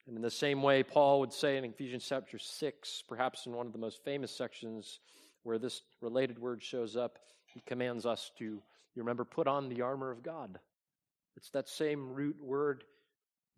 And 0.08 0.16
in 0.16 0.22
the 0.22 0.32
same 0.32 0.62
way, 0.62 0.84
Paul 0.84 1.20
would 1.20 1.34
say 1.34 1.58
in 1.58 1.66
Ephesians 1.66 2.06
chapter 2.08 2.38
6, 2.38 3.04
perhaps 3.10 3.46
in 3.46 3.54
one 3.54 3.68
of 3.68 3.74
the 3.74 3.80
most 3.80 4.04
famous 4.06 4.32
sections 4.32 5.00
where 5.44 5.58
this 5.58 5.82
related 6.02 6.40
word 6.40 6.64
shows 6.64 6.96
up, 6.96 7.20
he 7.46 7.62
commands 7.66 8.06
us 8.06 8.32
to, 8.38 8.46
you 8.46 8.62
remember, 8.96 9.26
put 9.26 9.48
on 9.48 9.68
the 9.68 9.82
armor 9.82 10.12
of 10.12 10.24
God. 10.24 10.60
It's 11.38 11.52
that 11.52 11.70
same 11.70 12.14
root 12.14 12.38
word 12.42 12.84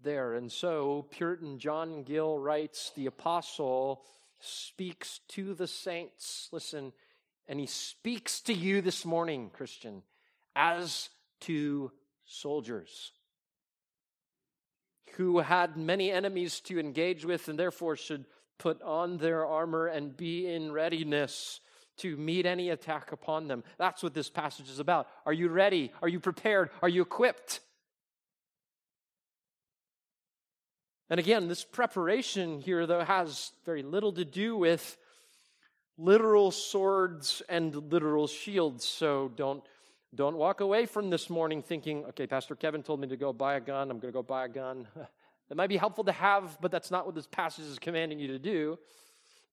there. 0.04 0.34
And 0.34 0.52
so, 0.52 1.08
Puritan 1.12 1.60
John 1.60 2.04
Gill 2.04 2.38
writes, 2.38 2.92
the 2.96 3.06
apostle 3.06 4.04
speaks 4.42 5.22
to 5.30 5.54
the 5.54 5.66
saints. 5.66 6.50
Listen, 6.52 6.92
and 7.48 7.60
he 7.60 7.66
speaks 7.66 8.42
to 8.42 8.54
you 8.54 8.82
this 8.82 9.06
morning, 9.06 9.50
Christian, 9.54 10.04
as 10.56 11.10
to 11.42 11.92
soldiers 12.26 13.14
who 15.16 15.40
had 15.40 15.78
many 15.78 16.12
enemies 16.12 16.60
to 16.62 16.80
engage 16.80 17.26
with 17.26 17.48
and 17.48 17.58
therefore 17.58 17.96
should 17.96 18.26
put 18.58 18.82
on 18.82 19.18
their 19.18 19.46
armor 19.46 19.88
and 19.88 20.16
be 20.16 20.48
in 20.48 20.72
readiness 20.72 21.62
to 21.98 22.16
meet 22.18 22.46
any 22.46 22.70
attack 22.70 23.12
upon 23.12 23.48
them. 23.48 23.64
That's 23.78 24.04
what 24.04 24.14
this 24.14 24.30
passage 24.30 24.70
is 24.70 24.80
about. 24.80 25.08
Are 25.26 25.34
you 25.34 25.50
ready? 25.50 25.92
Are 26.02 26.08
you 26.08 26.20
prepared? 26.20 26.70
Are 26.82 26.90
you 26.90 27.02
equipped? 27.02 27.62
And 31.10 31.20
again, 31.20 31.48
this 31.48 31.64
preparation 31.64 32.60
here, 32.60 32.86
though, 32.86 33.04
has 33.04 33.52
very 33.66 33.82
little 33.82 34.12
to 34.14 34.24
do 34.24 34.56
with 34.56 34.98
literal 35.98 36.52
swords 36.52 37.42
and 37.50 37.76
literal 37.92 38.28
shields. 38.28 38.88
So 38.88 39.32
don't, 39.36 39.64
don't 40.14 40.38
walk 40.38 40.62
away 40.62 40.86
from 40.86 41.10
this 41.10 41.30
morning 41.30 41.64
thinking, 41.64 42.06
okay, 42.10 42.28
Pastor 42.28 42.56
Kevin 42.56 42.84
told 42.84 43.00
me 43.00 43.08
to 43.08 43.18
go 43.18 43.34
buy 43.34 43.56
a 43.56 43.60
gun. 43.60 43.90
I'm 43.90 44.00
going 44.00 44.14
to 44.14 44.18
go 44.18 44.24
buy 44.24 44.46
a 44.46 44.50
gun. 44.50 44.88
It 45.52 45.58
might 45.58 45.68
be 45.68 45.78
helpful 45.78 46.04
to 46.04 46.12
have, 46.12 46.60
but 46.62 46.70
that's 46.70 46.92
not 46.92 47.08
what 47.08 47.16
this 47.16 47.26
passage 47.26 47.66
is 47.66 47.80
commanding 47.80 48.20
you 48.20 48.28
to 48.28 48.38
do. 48.38 48.78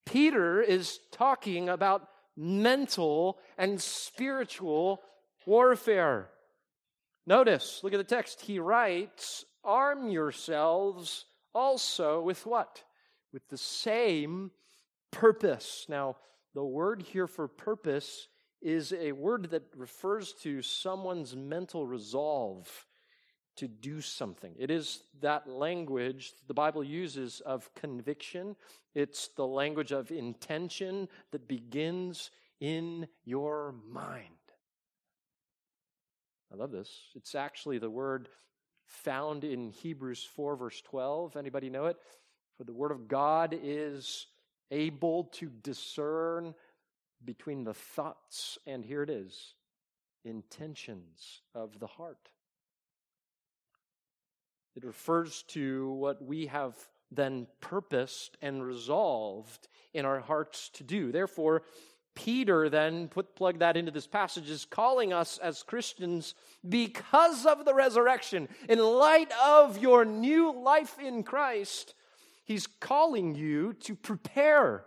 Peter 0.05 0.61
is 0.61 1.01
talking 1.11 1.71
about 1.71 2.07
mental 2.37 3.39
and 3.57 3.81
spiritual 3.81 5.01
warfare. 5.47 6.29
Notice, 7.27 7.81
look 7.83 7.95
at 7.95 7.97
the 7.97 8.05
text. 8.05 8.43
He 8.43 8.59
writes, 8.59 9.47
Arm 9.65 10.11
yourselves 10.11 11.25
also 11.57 12.21
with 12.21 12.45
what? 12.45 12.85
With 13.33 13.49
the 13.49 13.57
same 13.57 14.51
purpose. 15.11 15.87
Now, 15.89 16.17
the 16.55 16.65
word 16.65 17.03
here 17.03 17.27
for 17.27 17.49
purpose 17.49 18.29
is 18.61 18.93
a 18.93 19.13
word 19.13 19.51
that 19.51 19.65
refers 19.77 20.33
to 20.43 20.61
someone's 20.63 21.35
mental 21.35 21.87
resolve 21.87 22.87
to 23.57 23.67
do 23.67 24.03
something. 24.03 24.55
It 24.59 24.71
is 24.71 25.03
that 25.21 25.49
language 25.49 26.35
the 26.47 26.55
Bible 26.55 26.85
uses 26.85 27.41
of 27.41 27.73
conviction. 27.75 28.55
It's 28.95 29.29
the 29.29 29.47
language 29.47 29.93
of 29.93 30.11
intention 30.11 31.09
that 31.31 31.49
begins 31.49 32.31
in 32.61 33.09
your 33.25 33.75
mind. 33.91 34.25
I 36.53 36.57
love 36.57 36.71
this. 36.71 36.91
It's 37.15 37.35
actually 37.35 37.79
the 37.79 37.91
word 37.91 38.29
found 38.87 39.45
in 39.45 39.71
Hebrews 39.71 40.25
4, 40.25 40.57
verse 40.57 40.81
12. 40.83 41.37
Anybody 41.37 41.71
know 41.71 41.87
it? 41.87 41.97
For 42.57 42.65
the 42.65 42.73
Word 42.73 42.93
of 42.93 43.09
God 43.09 43.59
is 43.63 44.27
able 44.71 45.25
to 45.25 45.51
discern 45.63 46.55
between 47.25 47.65
the 47.65 47.75
thoughts, 47.75 48.59
and 48.67 48.85
here 48.85 49.03
it 49.03 49.11
is, 49.11 49.55
intentions 50.25 51.43
of 51.55 51.79
the 51.79 51.87
heart. 51.87 52.31
It 54.75 54.85
refers 54.85 55.43
to 55.49 55.91
what 55.93 56.23
we 56.23 56.47
have 56.47 56.77
then 57.11 57.47
purposed 57.61 58.37
and 58.43 58.63
resolved 58.65 59.69
in 59.95 60.05
our 60.05 60.21
hearts 60.21 60.69
to 60.75 60.85
do. 60.85 61.13
Therefore, 61.13 61.63
Peter 62.17 62.69
then 62.69 63.07
put 63.07 63.37
plug 63.37 63.61
that 63.61 63.77
into 63.77 63.93
this 63.93 64.09
passage 64.09 64.51
is 64.51 64.65
calling 64.65 65.13
us 65.13 65.39
as 65.39 65.63
Christians 65.63 66.35
because 66.69 67.47
of 67.47 67.65
the 67.65 67.75
resurrection. 67.75 68.49
In 68.69 68.81
light 68.81 69.31
of 69.45 69.79
your 69.79 70.05
new 70.05 70.53
life 70.53 70.99
in 70.99 71.23
Christ 71.23 71.95
he's 72.45 72.67
calling 72.67 73.35
you 73.35 73.75
to 73.75 73.95
prepare. 73.95 74.85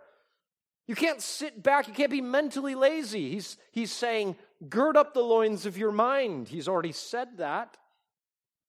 You 0.86 0.94
can't 0.94 1.22
sit 1.22 1.62
back 1.62 1.88
you 1.88 1.94
can't 1.94 2.10
be 2.10 2.20
mentally 2.20 2.74
lazy. 2.74 3.30
He's 3.30 3.56
he's 3.70 3.92
saying 3.92 4.36
gird 4.68 4.96
up 4.96 5.14
the 5.14 5.22
loins 5.22 5.64
of 5.64 5.78
your 5.78 5.92
mind. 5.92 6.48
He's 6.48 6.68
already 6.68 6.92
said 6.92 7.38
that. 7.38 7.76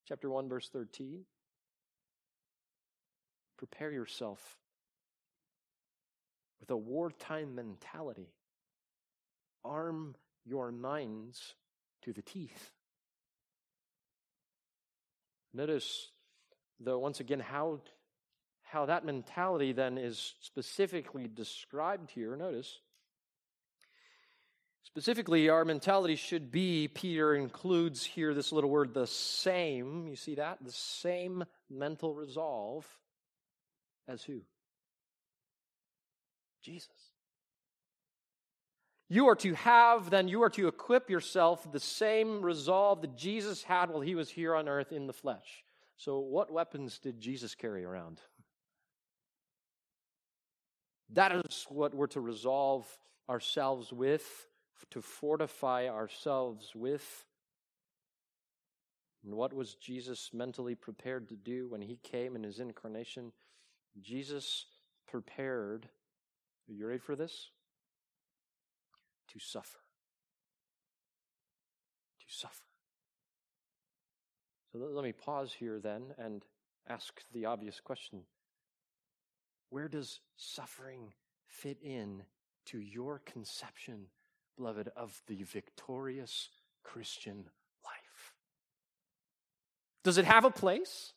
Chapter 0.08 0.30
1 0.30 0.48
verse 0.48 0.70
13 0.70 1.25
prepare 3.58 3.91
yourself 3.91 4.58
with 6.60 6.72
a 6.72 6.77
wartime 6.77 7.53
mentality 7.53 8.30
arm 9.63 10.15
your 10.46 10.72
minds 10.72 11.56
to 12.03 12.13
the 12.13 12.22
teeth. 12.22 12.72
Notice, 15.53 16.10
though, 16.80 17.00
once 17.00 17.20
again, 17.20 17.39
how, 17.39 17.82
how 18.63 18.86
that 18.86 19.06
mentality 19.06 19.74
then 19.74 19.98
is 19.98 20.34
specifically 20.41 21.27
described 21.27 22.10
here. 22.12 22.36
Notice, 22.36 22.80
specifically, 24.84 25.50
our 25.50 25.65
mentality 25.65 26.15
should 26.15 26.51
be, 26.51 26.88
Peter 26.88 27.36
includes 27.36 28.03
here 28.03 28.34
this 28.34 28.51
little 28.51 28.70
word, 28.70 28.94
the 28.94 29.08
same. 29.08 30.08
You 30.08 30.15
see 30.15 30.36
that? 30.36 30.60
The 30.63 30.72
same 30.72 31.44
mental 31.70 32.15
resolve 32.15 32.88
as 34.08 34.24
who? 34.24 34.41
Jesus. 36.63 37.11
You 39.12 39.27
are 39.27 39.36
to 39.36 39.53
have, 39.56 40.10
then, 40.10 40.30
you 40.30 40.41
are 40.41 40.50
to 40.51 40.70
equip 40.70 41.10
yourself 41.10 41.70
the 41.70 41.82
same 41.82 42.41
resolve 42.41 43.01
that 43.01 43.18
Jesus 43.18 43.62
had 43.62 43.89
while 43.89 44.00
he 44.00 44.15
was 44.15 44.30
here 44.30 44.56
on 44.56 44.70
earth 44.70 44.94
in 44.94 45.06
the 45.06 45.12
flesh. 45.12 45.65
So, 45.98 46.20
what 46.20 46.50
weapons 46.50 46.98
did 46.98 47.20
Jesus 47.20 47.53
carry 47.53 47.84
around? 47.84 48.22
That 51.10 51.34
is 51.34 51.65
what 51.68 51.94
we're 51.94 52.08
to 52.08 52.22
resolve 52.22 52.88
ourselves 53.30 53.91
with, 53.91 54.48
to 54.91 55.01
fortify 55.01 55.89
ourselves 55.89 56.72
with. 56.74 57.25
And 59.25 59.34
what 59.36 59.51
was 59.51 59.75
Jesus 59.75 60.30
mentally 60.34 60.74
prepared 60.74 61.27
to 61.27 61.36
do 61.36 61.68
when 61.68 61.82
he 61.82 62.00
came 62.01 62.38
in 62.38 62.44
his 62.44 62.62
incarnation? 62.62 63.34
Jesus 64.00 64.68
prepared. 65.06 65.89
Are 66.70 66.74
you 66.74 66.88
ready 66.88 67.00
for 67.00 67.18
this? 67.18 67.50
To 69.34 69.40
suffer. 69.40 69.80
To 72.20 72.26
suffer. 72.28 72.64
So 74.72 74.80
let 74.80 75.04
me 75.04 75.12
pause 75.12 75.54
here 75.54 75.80
then 75.80 76.04
and 76.18 76.44
ask 76.88 77.22
the 77.34 77.46
obvious 77.46 77.80
question 77.80 78.22
Where 79.70 79.88
does 79.88 80.20
suffering 80.38 81.14
fit 81.48 81.78
in 81.82 82.24
to 82.68 82.80
your 82.80 83.20
conception, 83.26 84.08
beloved, 84.58 84.90
of 84.96 85.22
the 85.28 85.44
victorious 85.44 86.50
Christian 86.84 87.46
life? 87.84 88.34
Does 90.04 90.18
it 90.18 90.26
have 90.26 90.46
a 90.46 90.52
place? 90.52 91.14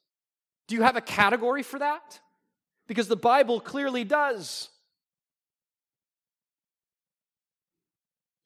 Do 0.67 0.75
you 0.75 0.83
have 0.83 0.97
a 0.97 1.01
category 1.01 1.63
for 1.63 1.79
that? 1.79 2.21
Because 2.87 3.09
the 3.09 3.17
Bible 3.17 3.61
clearly 3.61 4.05
does. 4.05 4.69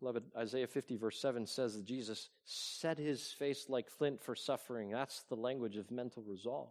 Beloved, 0.00 0.22
Isaiah 0.36 0.66
50, 0.66 0.96
verse 0.96 1.20
7 1.20 1.46
says 1.46 1.74
that 1.74 1.84
Jesus 1.84 2.30
set 2.44 2.98
his 2.98 3.32
face 3.32 3.66
like 3.68 3.90
flint 3.90 4.22
for 4.22 4.36
suffering. 4.36 4.90
That's 4.90 5.22
the 5.24 5.34
language 5.34 5.76
of 5.76 5.90
mental 5.90 6.22
resolve. 6.22 6.70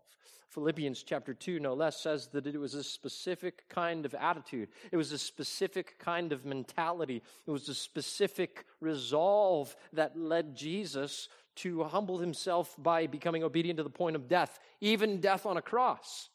Philippians 0.49 1.03
chapter 1.03 1.33
2, 1.33 1.59
no 1.59 1.73
less, 1.73 1.99
says 1.99 2.27
that 2.27 2.47
it 2.47 2.57
was 2.57 2.73
a 2.73 2.83
specific 2.83 3.67
kind 3.67 4.05
of 4.05 4.13
attitude. 4.13 4.69
It 4.91 4.97
was 4.97 5.11
a 5.11 5.17
specific 5.17 5.99
kind 5.99 6.31
of 6.31 6.45
mentality. 6.45 7.21
It 7.45 7.51
was 7.51 7.67
a 7.67 7.75
specific 7.75 8.65
resolve 8.79 9.75
that 9.91 10.17
led 10.17 10.55
Jesus 10.55 11.27
to 11.57 11.83
humble 11.83 12.19
himself 12.19 12.75
by 12.77 13.07
becoming 13.07 13.43
obedient 13.43 13.77
to 13.77 13.83
the 13.83 13.89
point 13.89 14.15
of 14.15 14.29
death, 14.29 14.57
even 14.79 15.19
death 15.19 15.45
on 15.45 15.57
a 15.57 15.61
cross. 15.61 16.29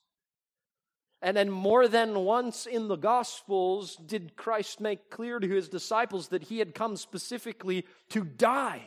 And 1.22 1.36
then, 1.36 1.50
more 1.50 1.86
than 1.86 2.24
once 2.24 2.66
in 2.66 2.88
the 2.88 2.96
Gospels, 2.96 3.94
did 3.94 4.36
Christ 4.36 4.80
make 4.80 5.08
clear 5.08 5.38
to 5.38 5.48
his 5.48 5.68
disciples 5.68 6.28
that 6.28 6.42
he 6.42 6.58
had 6.58 6.74
come 6.74 6.96
specifically 6.96 7.86
to 8.10 8.24
die. 8.24 8.82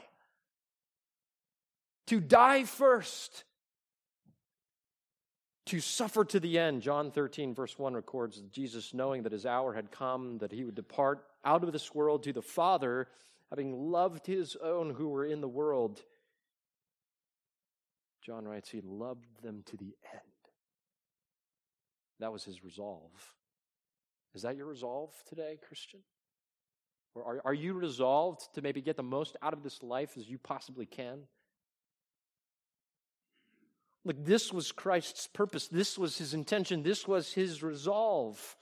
To 2.07 2.19
die 2.19 2.65
first. 2.65 3.45
to 5.65 5.79
suffer 5.79 6.23
to 6.25 6.39
the 6.39 6.59
end. 6.59 6.81
John 6.81 7.11
13, 7.11 7.55
verse 7.55 7.77
1 7.77 7.93
records 7.93 8.41
Jesus, 8.51 8.93
knowing 8.93 9.23
that 9.23 9.31
his 9.31 9.45
hour 9.45 9.73
had 9.73 9.91
come, 9.91 10.37
that 10.37 10.51
he 10.51 10.63
would 10.63 10.75
depart 10.75 11.25
out 11.43 11.63
of 11.63 11.71
this 11.71 11.93
world 11.93 12.23
to 12.23 12.33
the 12.33 12.41
Father, 12.41 13.07
having 13.49 13.91
loved 13.91 14.27
his 14.27 14.55
own 14.57 14.93
who 14.93 15.09
were 15.09 15.25
in 15.25 15.41
the 15.41 15.47
world. 15.47 16.03
John 18.21 18.45
writes, 18.47 18.69
He 18.69 18.81
loved 18.81 19.41
them 19.41 19.63
to 19.67 19.77
the 19.77 19.95
end. 20.13 20.34
That 22.19 22.31
was 22.31 22.43
his 22.43 22.63
resolve. 22.63 23.11
Is 24.33 24.41
that 24.43 24.55
your 24.55 24.65
resolve 24.65 25.11
today, 25.27 25.57
Christian? 25.67 26.01
Or 27.13 27.23
are, 27.23 27.41
are 27.45 27.53
you 27.53 27.73
resolved 27.73 28.53
to 28.55 28.61
maybe 28.61 28.81
get 28.81 28.97
the 28.97 29.03
most 29.03 29.37
out 29.41 29.53
of 29.53 29.63
this 29.63 29.81
life 29.81 30.17
as 30.17 30.29
you 30.29 30.37
possibly 30.37 30.85
can? 30.85 31.19
Look, 34.03 34.23
this 34.23 34.53
was 34.53 34.71
Christ's 34.71 35.27
purpose. 35.27 35.67
This 35.67 35.97
was 35.97 36.17
his 36.17 36.33
intention. 36.33 36.83
This 36.83 37.07
was 37.07 37.33
his 37.33 37.63
resolve. 37.63 38.55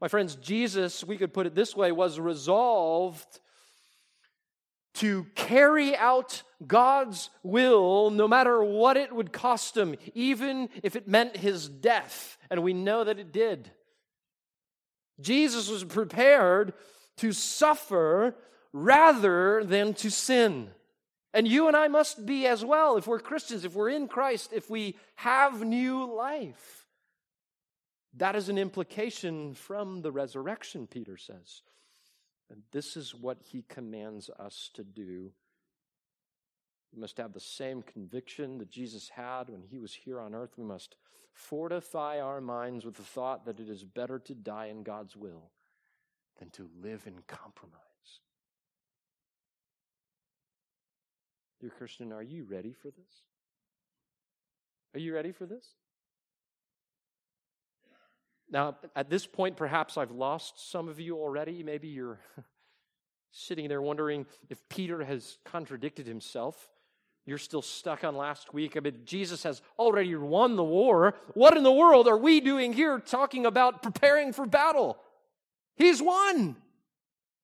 My 0.00 0.06
friends, 0.06 0.36
Jesus, 0.36 1.02
we 1.02 1.16
could 1.16 1.34
put 1.34 1.46
it 1.46 1.54
this 1.54 1.74
way, 1.74 1.90
was 1.90 2.20
resolved 2.20 3.40
to 4.98 5.26
carry 5.34 5.96
out 5.96 6.42
God's 6.66 7.30
will 7.42 8.10
no 8.10 8.26
matter 8.26 8.62
what 8.62 8.96
it 8.96 9.14
would 9.14 9.32
cost 9.32 9.76
him, 9.76 9.96
even 10.14 10.68
if 10.82 10.96
it 10.96 11.06
meant 11.06 11.36
his 11.36 11.68
death. 11.68 12.36
And 12.50 12.62
we 12.62 12.72
know 12.72 13.04
that 13.04 13.18
it 13.18 13.32
did. 13.32 13.70
Jesus 15.20 15.68
was 15.68 15.84
prepared 15.84 16.74
to 17.18 17.32
suffer 17.32 18.34
rather 18.72 19.64
than 19.64 19.94
to 19.94 20.10
sin. 20.10 20.70
And 21.34 21.46
you 21.46 21.68
and 21.68 21.76
I 21.76 21.88
must 21.88 22.24
be 22.26 22.46
as 22.46 22.64
well 22.64 22.96
if 22.96 23.06
we're 23.06 23.20
Christians, 23.20 23.64
if 23.64 23.74
we're 23.74 23.90
in 23.90 24.08
Christ, 24.08 24.52
if 24.52 24.70
we 24.70 24.96
have 25.16 25.64
new 25.64 26.12
life. 26.12 26.86
That 28.16 28.34
is 28.34 28.48
an 28.48 28.58
implication 28.58 29.54
from 29.54 30.02
the 30.02 30.10
resurrection, 30.10 30.86
Peter 30.86 31.16
says. 31.16 31.62
And 32.50 32.62
this 32.72 32.96
is 32.96 33.14
what 33.14 33.38
he 33.42 33.64
commands 33.68 34.30
us 34.38 34.70
to 34.74 34.84
do. 34.84 35.32
We 36.94 37.00
must 37.00 37.18
have 37.18 37.32
the 37.32 37.40
same 37.40 37.82
conviction 37.82 38.58
that 38.58 38.70
Jesus 38.70 39.10
had 39.10 39.50
when 39.50 39.62
he 39.62 39.78
was 39.78 39.92
here 39.92 40.18
on 40.18 40.34
earth. 40.34 40.54
We 40.56 40.64
must 40.64 40.96
fortify 41.32 42.20
our 42.20 42.40
minds 42.40 42.84
with 42.84 42.96
the 42.96 43.02
thought 43.02 43.44
that 43.44 43.60
it 43.60 43.68
is 43.68 43.84
better 43.84 44.18
to 44.20 44.34
die 44.34 44.66
in 44.66 44.82
God's 44.82 45.16
will 45.16 45.50
than 46.38 46.50
to 46.50 46.70
live 46.82 47.06
in 47.06 47.18
compromise. 47.26 47.74
Dear 51.60 51.70
Christian, 51.70 52.12
are 52.12 52.22
you 52.22 52.44
ready 52.44 52.72
for 52.72 52.88
this? 52.88 53.22
Are 54.94 55.00
you 55.00 55.14
ready 55.14 55.32
for 55.32 55.44
this? 55.44 55.66
Now, 58.50 58.76
at 58.96 59.10
this 59.10 59.26
point, 59.26 59.56
perhaps 59.56 59.96
I've 59.96 60.10
lost 60.10 60.70
some 60.70 60.88
of 60.88 60.98
you 60.98 61.16
already. 61.18 61.62
Maybe 61.62 61.88
you're 61.88 62.18
sitting 63.30 63.68
there 63.68 63.82
wondering 63.82 64.26
if 64.48 64.66
Peter 64.68 65.04
has 65.04 65.38
contradicted 65.44 66.06
himself. 66.06 66.68
You're 67.26 67.36
still 67.36 67.60
stuck 67.60 68.04
on 68.04 68.16
last 68.16 68.54
week. 68.54 68.74
I 68.76 68.80
mean, 68.80 69.02
Jesus 69.04 69.42
has 69.42 69.60
already 69.78 70.14
won 70.16 70.56
the 70.56 70.64
war. 70.64 71.14
What 71.34 71.58
in 71.58 71.62
the 71.62 71.72
world 71.72 72.08
are 72.08 72.16
we 72.16 72.40
doing 72.40 72.72
here 72.72 72.98
talking 72.98 73.44
about 73.44 73.82
preparing 73.82 74.32
for 74.32 74.46
battle? 74.46 74.96
He's 75.76 76.00
won. 76.00 76.56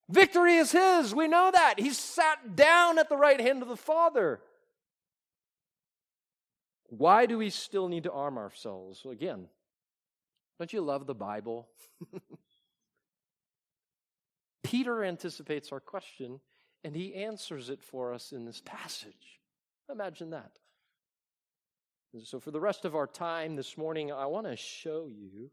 Victory 0.09 0.57
is 0.57 0.73
his. 0.73 1.15
We 1.15 1.29
know 1.29 1.51
that. 1.53 1.75
He's 1.79 1.99
sat 1.99 2.57
down 2.57 2.99
at 2.99 3.11
the 3.11 3.17
right 3.17 3.41
hand 3.41 3.63
of 3.63 3.69
the 3.69 3.77
Father. 3.77 4.41
Why 6.89 7.27
do 7.27 7.37
we 7.37 7.51
still 7.51 7.89
need 7.89 8.05
to 8.05 8.13
arm 8.13 8.39
ourselves? 8.39 9.03
Well, 9.05 9.13
again, 9.13 9.49
don't 10.59 10.73
you 10.73 10.81
love 10.81 11.07
the 11.07 11.15
Bible? 11.15 11.69
Peter 14.62 15.05
anticipates 15.05 15.73
our 15.73 15.81
question 15.81 16.40
and 16.83 16.95
he 16.95 17.14
answers 17.14 17.71
it 17.71 17.83
for 17.83 18.12
us 18.12 18.33
in 18.33 18.45
this 18.45 18.61
passage. 18.64 19.40
Imagine 19.90 20.31
that. 20.31 20.59
so, 22.25 22.40
for 22.40 22.51
the 22.51 22.61
rest 22.61 22.85
of 22.85 22.95
our 22.95 23.07
time 23.07 23.57
this 23.57 23.77
morning, 23.77 24.12
I 24.12 24.27
want 24.27 24.47
to 24.47 24.57
show 24.57 25.09
you 25.09 25.51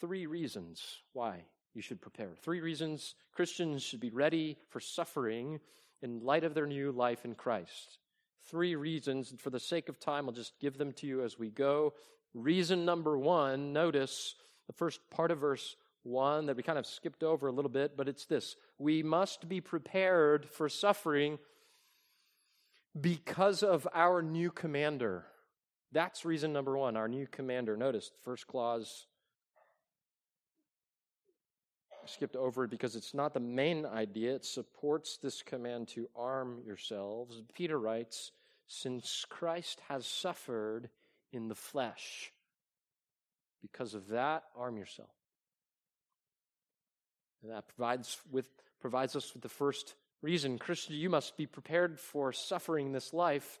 three 0.00 0.26
reasons 0.26 0.82
why 1.12 1.44
you 1.74 1.82
should 1.82 2.00
prepare. 2.00 2.30
Three 2.42 2.60
reasons 2.60 3.14
Christians 3.32 3.82
should 3.82 4.00
be 4.00 4.10
ready 4.10 4.58
for 4.70 4.80
suffering 4.80 5.60
in 6.02 6.20
light 6.20 6.44
of 6.44 6.54
their 6.54 6.66
new 6.66 6.92
life 6.92 7.24
in 7.24 7.34
Christ. 7.34 7.98
Three 8.46 8.76
reasons, 8.76 9.30
and 9.30 9.40
for 9.40 9.50
the 9.50 9.60
sake 9.60 9.88
of 9.88 9.98
time, 9.98 10.26
I'll 10.26 10.34
just 10.34 10.58
give 10.60 10.76
them 10.76 10.92
to 10.94 11.06
you 11.06 11.22
as 11.22 11.38
we 11.38 11.50
go. 11.50 11.94
Reason 12.34 12.84
number 12.84 13.16
one, 13.16 13.72
notice 13.72 14.34
the 14.66 14.72
first 14.72 15.00
part 15.10 15.30
of 15.30 15.38
verse 15.38 15.76
1 16.02 16.46
that 16.46 16.56
we 16.56 16.62
kind 16.62 16.78
of 16.78 16.86
skipped 16.86 17.22
over 17.22 17.46
a 17.46 17.52
little 17.52 17.70
bit, 17.70 17.96
but 17.96 18.08
it's 18.08 18.26
this 18.26 18.56
We 18.78 19.02
must 19.02 19.48
be 19.48 19.60
prepared 19.60 20.48
for 20.50 20.68
suffering 20.68 21.38
because 23.00 23.62
of 23.62 23.88
our 23.94 24.20
new 24.20 24.50
commander. 24.50 25.26
That's 25.92 26.24
reason 26.24 26.52
number 26.52 26.76
one, 26.76 26.96
our 26.96 27.08
new 27.08 27.26
commander. 27.26 27.76
Notice 27.76 28.10
first 28.24 28.46
clause 28.46 29.06
skipped 32.06 32.36
over 32.36 32.64
it 32.64 32.70
because 32.70 32.96
it's 32.96 33.14
not 33.14 33.32
the 33.32 33.40
main 33.40 33.86
idea. 33.86 34.34
It 34.34 34.44
supports 34.44 35.16
this 35.16 35.42
command 35.42 35.88
to 35.88 36.08
arm 36.14 36.62
yourselves. 36.66 37.42
Peter 37.54 37.78
writes, 37.78 38.32
Since 38.66 39.24
Christ 39.28 39.80
has 39.88 40.06
suffered 40.06 40.90
in 41.34 41.48
the 41.48 41.54
flesh, 41.54 42.32
because 43.62 43.94
of 43.94 44.08
that, 44.08 44.44
arm 44.56 44.76
yourself. 44.76 45.10
And 47.42 47.52
that 47.52 47.68
provides, 47.68 48.18
with, 48.30 48.48
provides 48.80 49.16
us 49.16 49.32
with 49.34 49.42
the 49.42 49.48
first 49.48 49.94
reason. 50.22 50.58
Christian, 50.58 50.96
you 50.96 51.10
must 51.10 51.36
be 51.36 51.46
prepared 51.46 51.98
for 51.98 52.32
suffering 52.32 52.92
this 52.92 53.12
life. 53.12 53.60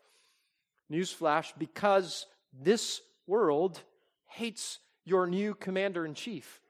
Newsflash, 0.90 1.52
because 1.58 2.26
this 2.52 3.00
world 3.26 3.80
hates 4.26 4.78
your 5.04 5.26
new 5.26 5.54
commander 5.54 6.06
in 6.06 6.14
chief. 6.14 6.60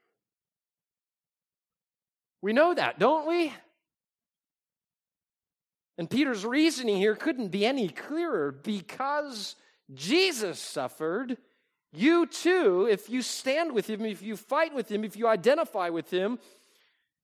We 2.41 2.53
know 2.53 2.73
that, 2.73 2.99
don't 2.99 3.27
we? 3.27 3.53
And 5.97 6.09
Peter's 6.09 6.45
reasoning 6.45 6.97
here 6.97 7.15
couldn't 7.15 7.49
be 7.49 7.65
any 7.65 7.87
clearer. 7.87 8.51
Because 8.51 9.55
Jesus 9.93 10.59
suffered, 10.59 11.37
you 11.93 12.25
too, 12.25 12.87
if 12.89 13.09
you 13.09 13.21
stand 13.21 13.73
with 13.73 13.89
him, 13.89 14.05
if 14.05 14.21
you 14.21 14.35
fight 14.35 14.73
with 14.73 14.91
him, 14.91 15.03
if 15.03 15.15
you 15.15 15.27
identify 15.27 15.89
with 15.89 16.11
him, 16.11 16.39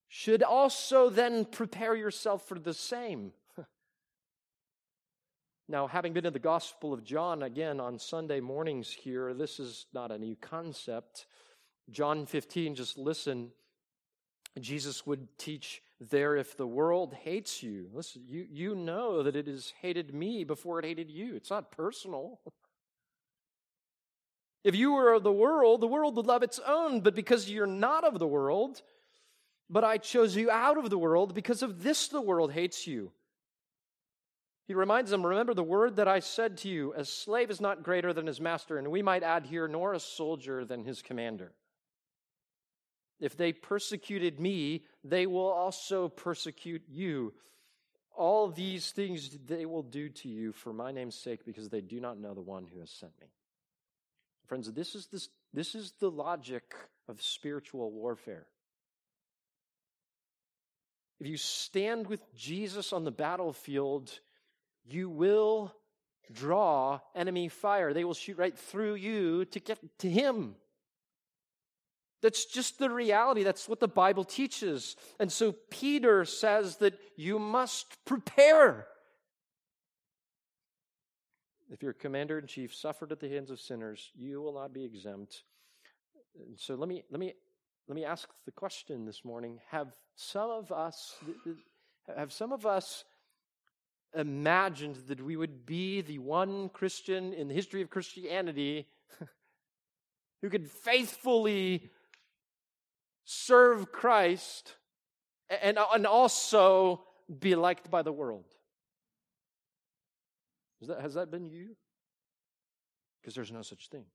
should 0.07 0.43
also 0.43 1.09
then 1.09 1.45
prepare 1.45 1.95
yourself 1.95 2.47
for 2.47 2.59
the 2.59 2.73
same. 2.73 3.31
Now, 5.69 5.87
having 5.87 6.11
been 6.11 6.25
in 6.25 6.33
the 6.33 6.39
Gospel 6.39 6.91
of 6.91 7.05
John 7.05 7.43
again 7.43 7.79
on 7.79 7.97
Sunday 7.97 8.41
mornings 8.41 8.89
here, 8.89 9.33
this 9.33 9.57
is 9.57 9.85
not 9.93 10.11
a 10.11 10.17
new 10.17 10.35
concept. 10.35 11.27
John 11.89 12.25
15, 12.25 12.75
just 12.75 12.97
listen. 12.97 13.51
Jesus 14.59 15.07
would 15.07 15.29
teach 15.37 15.81
there 16.09 16.35
if 16.35 16.57
the 16.57 16.65
world 16.65 17.13
hates 17.13 17.61
you, 17.61 17.89
listen, 17.93 18.23
you, 18.27 18.47
you 18.49 18.75
know 18.75 19.21
that 19.23 19.35
it 19.35 19.47
has 19.47 19.73
hated 19.81 20.13
me 20.13 20.43
before 20.43 20.79
it 20.79 20.85
hated 20.85 21.11
you. 21.11 21.35
It's 21.35 21.51
not 21.51 21.71
personal. 21.71 22.39
If 24.63 24.75
you 24.75 24.93
were 24.93 25.13
of 25.13 25.23
the 25.23 25.31
world, 25.31 25.81
the 25.81 25.87
world 25.87 26.15
would 26.17 26.25
love 26.25 26.43
its 26.43 26.59
own, 26.65 27.01
but 27.01 27.15
because 27.15 27.49
you're 27.49 27.67
not 27.67 28.03
of 28.03 28.19
the 28.19 28.27
world, 28.27 28.81
but 29.69 29.83
I 29.83 29.97
chose 29.97 30.35
you 30.35 30.51
out 30.51 30.77
of 30.77 30.89
the 30.89 30.97
world, 30.97 31.33
because 31.33 31.63
of 31.63 31.83
this 31.83 32.07
the 32.07 32.21
world 32.21 32.51
hates 32.51 32.85
you. 32.85 33.11
He 34.67 34.73
reminds 34.73 35.11
them, 35.11 35.25
Remember 35.25 35.53
the 35.53 35.63
word 35.63 35.95
that 35.95 36.07
I 36.07 36.19
said 36.19 36.57
to 36.59 36.69
you, 36.69 36.93
a 36.95 37.05
slave 37.05 37.49
is 37.49 37.61
not 37.61 37.83
greater 37.83 38.13
than 38.13 38.27
his 38.27 38.39
master, 38.39 38.77
and 38.77 38.89
we 38.89 39.01
might 39.01 39.23
add 39.23 39.45
here, 39.45 39.67
nor 39.67 39.93
a 39.93 39.99
soldier 39.99 40.63
than 40.65 40.83
his 40.83 41.01
commander. 41.01 41.53
If 43.21 43.37
they 43.37 43.53
persecuted 43.53 44.39
me, 44.39 44.83
they 45.03 45.27
will 45.27 45.51
also 45.51 46.09
persecute 46.09 46.81
you. 46.89 47.33
All 48.17 48.49
these 48.49 48.91
things 48.91 49.37
they 49.45 49.65
will 49.65 49.83
do 49.83 50.09
to 50.09 50.27
you 50.27 50.51
for 50.51 50.73
my 50.73 50.91
name's 50.91 51.15
sake 51.15 51.45
because 51.45 51.69
they 51.69 51.81
do 51.81 52.01
not 52.01 52.19
know 52.19 52.33
the 52.33 52.41
one 52.41 52.65
who 52.65 52.79
has 52.79 52.89
sent 52.89 53.13
me. 53.21 53.27
Friends, 54.47 54.71
this 54.73 54.95
is, 54.95 55.07
this, 55.07 55.29
this 55.53 55.75
is 55.75 55.93
the 55.99 56.09
logic 56.09 56.73
of 57.07 57.21
spiritual 57.21 57.91
warfare. 57.91 58.47
If 61.19 61.27
you 61.27 61.37
stand 61.37 62.07
with 62.07 62.35
Jesus 62.35 62.91
on 62.91 63.03
the 63.03 63.11
battlefield, 63.11 64.11
you 64.83 65.07
will 65.07 65.73
draw 66.33 66.99
enemy 67.15 67.47
fire. 67.47 67.93
They 67.93 68.03
will 68.03 68.15
shoot 68.15 68.37
right 68.37 68.57
through 68.57 68.95
you 68.95 69.45
to 69.45 69.59
get 69.59 69.79
to 69.99 70.09
him. 70.09 70.55
That's 72.21 72.45
just 72.45 72.77
the 72.77 72.89
reality. 72.89 73.43
That's 73.43 73.67
what 73.67 73.79
the 73.79 73.87
Bible 73.87 74.23
teaches. 74.23 74.95
And 75.19 75.31
so 75.31 75.53
Peter 75.69 76.23
says 76.25 76.77
that 76.77 76.99
you 77.15 77.39
must 77.39 78.03
prepare. 78.05 78.87
if 81.71 81.81
your 81.81 81.93
commander 81.93 82.37
in 82.37 82.45
chief 82.47 82.75
suffered 82.75 83.13
at 83.13 83.19
the 83.21 83.29
hands 83.29 83.49
of 83.49 83.59
sinners, 83.59 84.11
you 84.13 84.41
will 84.41 84.53
not 84.53 84.73
be 84.73 84.83
exempt. 84.83 85.43
And 86.35 86.59
so 86.59 86.75
let 86.75 86.89
me 86.89 87.03
let 87.09 87.19
me 87.19 87.33
let 87.87 87.95
me 87.95 88.05
ask 88.05 88.29
the 88.45 88.51
question 88.51 89.05
this 89.05 89.23
morning: 89.23 89.59
Have 89.69 89.93
some 90.15 90.49
of 90.49 90.71
us 90.71 91.15
have 92.15 92.31
some 92.33 92.51
of 92.51 92.65
us 92.65 93.05
imagined 94.13 94.97
that 95.07 95.21
we 95.21 95.37
would 95.37 95.65
be 95.65 96.01
the 96.01 96.19
one 96.19 96.69
Christian 96.69 97.33
in 97.33 97.47
the 97.47 97.53
history 97.53 97.81
of 97.81 97.89
Christianity 97.89 98.87
who 100.41 100.49
could 100.49 100.69
faithfully 100.69 101.89
serve 103.25 103.91
Christ 103.91 104.75
and, 105.49 105.77
uh, 105.77 105.85
and 105.93 106.05
also 106.05 107.03
be 107.39 107.55
liked 107.55 107.89
by 107.89 108.01
the 108.01 108.11
world? 108.11 108.45
That, 110.87 111.01
has 111.01 111.13
that 111.13 111.29
been 111.29 111.49
you? 111.49 111.75
Because 113.21 113.35
there's 113.35 113.51
no 113.51 113.61
such 113.61 113.89
thing. 113.89 114.05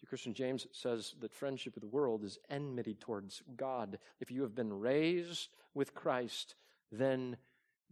The 0.00 0.06
Christian 0.06 0.32
James 0.32 0.66
says 0.72 1.14
that 1.20 1.34
friendship 1.34 1.74
with 1.74 1.82
the 1.82 1.88
world 1.88 2.24
is 2.24 2.38
enmity 2.48 2.94
towards 2.94 3.42
God. 3.56 3.98
If 4.20 4.30
you 4.30 4.42
have 4.42 4.54
been 4.54 4.72
raised 4.72 5.50
with 5.74 5.94
Christ, 5.94 6.54
then, 6.90 7.36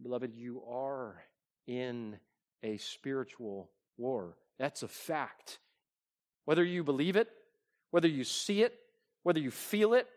beloved, 0.01 0.33
you 0.33 0.63
are 0.67 1.21
in 1.67 2.17
a 2.63 2.77
spiritual 2.77 3.69
war. 3.97 4.37
That's 4.57 4.81
a 4.81 4.87
fact. 4.87 5.59
Whether 6.45 6.63
you 6.63 6.83
believe 6.83 7.15
it, 7.15 7.29
whether 7.91 8.07
you 8.07 8.23
see 8.23 8.63
it, 8.63 8.73
whether 9.29 9.39
you 9.39 9.51
feel 9.51 9.93
it, 9.93 10.07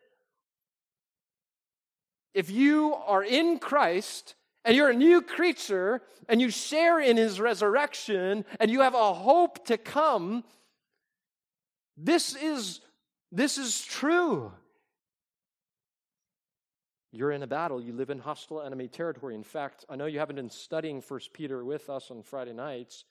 if 2.32 2.48
you 2.48 2.94
are 2.94 3.22
in 3.22 3.58
Christ, 3.58 4.34
and 4.64 4.74
you're 4.74 4.88
a 4.88 4.94
new 4.94 5.20
creature 5.20 6.00
and 6.28 6.40
you 6.40 6.50
share 6.50 6.98
in 6.98 7.16
his 7.16 7.40
resurrection 7.40 8.46
and 8.58 8.70
you 8.70 8.80
have 8.80 8.94
a 8.94 9.12
hope 9.12 9.66
to 9.66 9.76
come, 9.76 10.44
this 11.96 12.34
is, 12.36 12.80
this 13.30 13.58
is 13.58 13.84
true. 13.84 14.50
You're 17.10 17.32
in 17.32 17.42
a 17.42 17.46
battle. 17.46 17.82
You 17.82 17.92
live 17.92 18.08
in 18.08 18.18
hostile 18.18 18.62
enemy 18.62 18.88
territory. 18.88 19.34
In 19.34 19.44
fact, 19.44 19.84
I 19.90 19.96
know 19.96 20.06
you 20.06 20.20
haven't 20.20 20.36
been 20.36 20.48
studying 20.48 21.02
First 21.02 21.34
Peter 21.34 21.62
with 21.64 21.90
us 21.90 22.10
on 22.10 22.22
Friday 22.22 22.54
nights, 22.54 23.04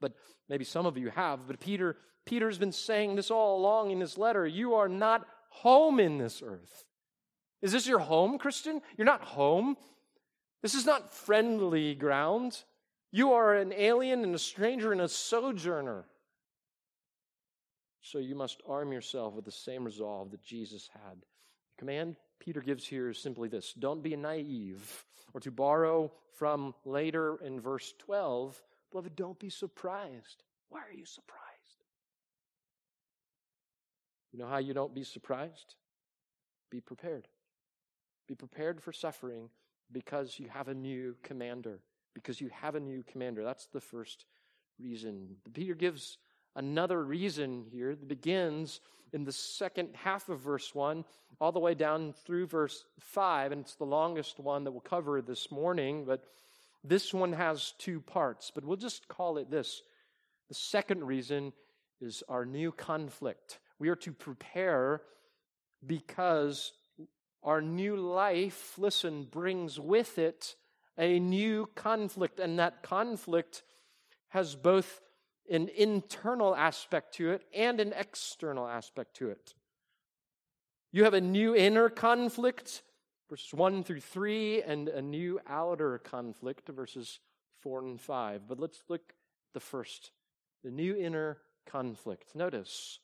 but 0.00 0.14
maybe 0.48 0.64
some 0.64 0.86
of 0.86 0.96
you 0.96 1.10
have. 1.10 1.46
But 1.46 1.60
Peter, 1.60 1.96
Peter's 2.24 2.56
been 2.56 2.72
saying 2.72 3.16
this 3.16 3.30
all 3.30 3.58
along 3.58 3.90
in 3.90 4.00
his 4.00 4.16
letter. 4.16 4.46
You 4.46 4.74
are 4.74 4.88
not 4.88 5.26
home 5.62 6.00
in 6.00 6.18
this 6.18 6.42
earth. 6.44 6.84
Is 7.62 7.72
this 7.72 7.86
your 7.86 8.00
home, 8.00 8.38
Christian? 8.38 8.82
You're 8.96 9.06
not 9.06 9.22
home. 9.22 9.76
This 10.62 10.74
is 10.74 10.84
not 10.84 11.14
friendly 11.14 11.94
ground. 11.94 12.62
You 13.10 13.32
are 13.32 13.54
an 13.54 13.72
alien 13.72 14.22
and 14.22 14.34
a 14.34 14.38
stranger 14.38 14.92
and 14.92 15.00
a 15.00 15.08
sojourner. 15.08 16.04
So 18.02 18.18
you 18.18 18.34
must 18.34 18.62
arm 18.68 18.92
yourself 18.92 19.34
with 19.34 19.44
the 19.44 19.52
same 19.52 19.84
resolve 19.84 20.30
that 20.32 20.42
Jesus 20.42 20.90
had. 20.92 21.16
The 21.20 21.78
command 21.78 22.16
Peter 22.38 22.60
gives 22.60 22.86
here 22.86 23.08
is 23.08 23.18
simply 23.18 23.48
this 23.48 23.72
don't 23.72 24.02
be 24.02 24.16
naive. 24.16 25.04
Or 25.32 25.40
to 25.40 25.50
borrow 25.50 26.12
from 26.32 26.74
later 26.84 27.38
in 27.44 27.60
verse 27.60 27.94
12, 27.98 28.62
beloved, 28.90 29.16
don't 29.16 29.38
be 29.38 29.50
surprised. 29.50 30.44
Why 30.68 30.80
are 30.80 30.92
you 30.92 31.06
surprised? 31.06 31.43
You 34.34 34.40
know 34.40 34.48
how 34.48 34.58
you 34.58 34.74
don't 34.74 34.92
be 34.92 35.04
surprised? 35.04 35.76
Be 36.68 36.80
prepared. 36.80 37.28
Be 38.26 38.34
prepared 38.34 38.82
for 38.82 38.92
suffering 38.92 39.48
because 39.92 40.40
you 40.40 40.48
have 40.48 40.66
a 40.66 40.74
new 40.74 41.14
commander. 41.22 41.78
Because 42.14 42.40
you 42.40 42.50
have 42.52 42.74
a 42.74 42.80
new 42.80 43.04
commander. 43.04 43.44
That's 43.44 43.66
the 43.66 43.80
first 43.80 44.26
reason. 44.80 45.36
Peter 45.52 45.74
gives 45.74 46.18
another 46.56 47.04
reason 47.04 47.64
here 47.70 47.94
that 47.94 48.08
begins 48.08 48.80
in 49.12 49.22
the 49.22 49.30
second 49.30 49.90
half 49.92 50.28
of 50.28 50.40
verse 50.40 50.74
1, 50.74 51.04
all 51.40 51.52
the 51.52 51.60
way 51.60 51.74
down 51.74 52.12
through 52.26 52.48
verse 52.48 52.84
5, 52.98 53.52
and 53.52 53.60
it's 53.60 53.76
the 53.76 53.84
longest 53.84 54.40
one 54.40 54.64
that 54.64 54.72
we'll 54.72 54.80
cover 54.80 55.22
this 55.22 55.52
morning, 55.52 56.04
but 56.04 56.24
this 56.82 57.14
one 57.14 57.32
has 57.32 57.74
two 57.78 58.00
parts, 58.00 58.50
but 58.52 58.64
we'll 58.64 58.76
just 58.76 59.06
call 59.06 59.38
it 59.38 59.48
this. 59.48 59.82
The 60.48 60.56
second 60.56 61.04
reason 61.04 61.52
is 62.00 62.24
our 62.28 62.44
new 62.44 62.72
conflict. 62.72 63.60
We 63.78 63.88
are 63.88 63.96
to 63.96 64.12
prepare 64.12 65.02
because 65.84 66.72
our 67.42 67.60
new 67.60 67.96
life, 67.96 68.74
listen, 68.78 69.24
brings 69.30 69.78
with 69.78 70.18
it 70.18 70.56
a 70.96 71.18
new 71.18 71.68
conflict, 71.74 72.40
and 72.40 72.58
that 72.58 72.82
conflict 72.82 73.62
has 74.28 74.54
both 74.54 75.00
an 75.50 75.68
internal 75.76 76.56
aspect 76.56 77.14
to 77.14 77.32
it 77.32 77.44
and 77.54 77.80
an 77.80 77.92
external 77.92 78.66
aspect 78.66 79.14
to 79.16 79.28
it. 79.28 79.54
You 80.92 81.04
have 81.04 81.14
a 81.14 81.20
new 81.20 81.54
inner 81.54 81.88
conflict, 81.88 82.82
verses 83.28 83.52
1 83.52 83.84
through 83.84 84.00
3, 84.00 84.62
and 84.62 84.88
a 84.88 85.02
new 85.02 85.40
outer 85.46 85.98
conflict, 85.98 86.68
verses 86.68 87.18
4 87.60 87.80
and 87.80 88.00
5. 88.00 88.48
But 88.48 88.60
let's 88.60 88.82
look 88.88 89.02
at 89.10 89.14
the 89.54 89.60
first, 89.60 90.12
the 90.62 90.70
new 90.70 90.96
inner 90.96 91.38
conflict. 91.66 92.34
Notice 92.34 93.00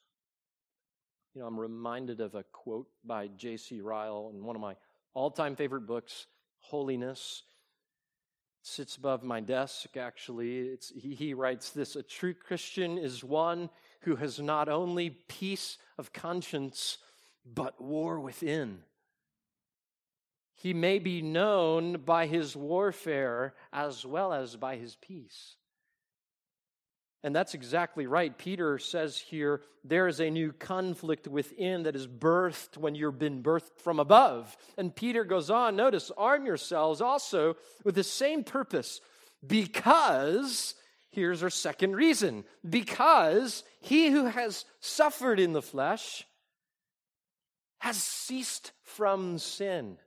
you 1.35 1.41
know, 1.41 1.47
I'm 1.47 1.59
reminded 1.59 2.21
of 2.21 2.35
a 2.35 2.43
quote 2.45 2.89
by 3.05 3.29
J.C. 3.29 3.81
Ryle 3.81 4.33
in 4.35 4.45
one 4.45 4.57
of 4.57 4.63
my 4.63 4.77
all 5.15 5.31
time 5.31 5.57
favorite 5.57 5.87
books, 5.87 6.27
Holiness. 6.59 7.43
It 8.61 8.67
sits 8.67 8.97
above 8.97 9.23
my 9.23 9.41
desk, 9.41 9.97
actually. 9.97 10.59
It's, 10.59 10.91
he, 10.91 11.15
he 11.15 11.35
writes 11.35 11.71
this 11.71 11.97
A 11.97 12.03
true 12.03 12.35
Christian 12.35 12.99
is 12.99 13.25
one 13.25 13.71
who 14.01 14.17
has 14.17 14.41
not 14.41 14.69
only 14.69 15.11
peace 15.11 15.79
of 15.99 16.13
conscience, 16.13 16.99
but 17.45 17.81
war 17.81 18.21
within. 18.21 18.81
He 20.55 20.75
may 20.75 20.99
be 20.99 21.23
known 21.23 22.03
by 22.05 22.27
his 22.27 22.55
warfare 22.55 23.55
as 23.73 24.05
well 24.05 24.33
as 24.33 24.57
by 24.57 24.77
his 24.77 24.97
peace. 24.97 25.57
And 27.23 27.37
that's 27.37 27.53
exactly 27.55 28.07
right. 28.07 28.37
Peter 28.37 28.79
says 28.79 29.19
here 29.19 29.61
there 29.85 30.09
is 30.09 30.21
a 30.21 30.31
new 30.31 30.53
conflict 30.53 31.29
within 31.29 31.83
that 31.83 31.95
is 31.95 32.07
birthed 32.07 32.79
when 32.79 32.95
you've 32.95 33.19
been 33.19 33.43
birthed 33.43 33.79
from 33.79 34.01
above. 34.01 34.57
And 34.79 34.95
Peter 34.95 35.25
goes 35.25 35.51
on, 35.51 35.77
notice, 35.77 36.11
arm 36.17 36.47
yourselves 36.47 37.01
also 37.01 37.57
with 37.85 37.95
the 37.95 38.05
same 38.05 38.43
purpose, 38.43 39.01
because, 39.47 40.75
here's 41.11 41.43
our 41.43 41.51
second 41.51 41.95
reason, 41.95 42.45
because 42.69 43.65
he 43.81 44.11
who 44.11 44.27
has 44.27 44.65
suffered 44.81 45.41
in 45.41 45.53
the 45.53 45.63
flesh 45.63 46.27
has 47.81 47.97
ceased 47.97 48.73
from 48.83 49.39
sin. 49.39 49.99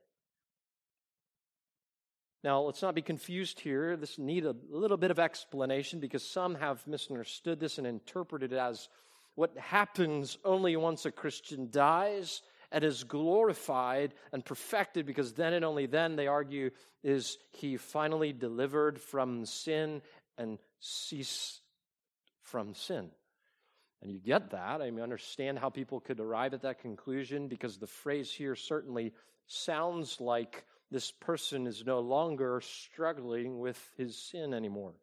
Now, 2.43 2.61
let's 2.61 2.81
not 2.81 2.95
be 2.95 3.01
confused 3.01 3.59
here. 3.59 3.95
This 3.95 4.19
need 4.19 4.45
a 4.45 4.55
little 4.69 4.97
bit 4.97 5.11
of 5.11 5.19
explanation 5.19 5.99
because 5.99 6.25
some 6.27 6.55
have 6.55 6.85
misunderstood 6.85 7.59
this 7.59 7.77
and 7.77 7.87
interpreted 7.87 8.51
it 8.51 8.57
as 8.57 8.89
what 9.35 9.57
happens 9.57 10.37
only 10.43 10.75
once 10.75 11.05
a 11.05 11.11
Christian 11.11 11.69
dies 11.71 12.41
and 12.71 12.83
is 12.83 13.03
glorified 13.03 14.13
and 14.33 14.43
perfected, 14.43 15.05
because 15.05 15.33
then 15.33 15.53
and 15.53 15.63
only 15.63 15.85
then, 15.85 16.15
they 16.15 16.27
argue, 16.27 16.71
is 17.03 17.37
he 17.51 17.77
finally 17.77 18.33
delivered 18.33 18.99
from 18.99 19.45
sin 19.45 20.01
and 20.37 20.57
cease 20.79 21.61
from 22.41 22.73
sin. 22.73 23.09
And 24.01 24.11
you 24.11 24.19
get 24.19 24.51
that. 24.51 24.81
I 24.81 24.91
mean, 24.91 25.01
understand 25.01 25.59
how 25.59 25.69
people 25.69 26.01
could 26.01 26.19
arrive 26.19 26.53
at 26.53 26.63
that 26.63 26.81
conclusion 26.81 27.47
because 27.47 27.77
the 27.77 27.87
phrase 27.87 28.31
here 28.31 28.55
certainly 28.55 29.13
sounds 29.47 30.19
like 30.19 30.65
this 30.91 31.11
person 31.11 31.67
is 31.67 31.85
no 31.85 31.99
longer 31.99 32.61
struggling 32.61 33.59
with 33.59 33.79
his 33.97 34.17
sin 34.17 34.53
anymore. 34.53 34.93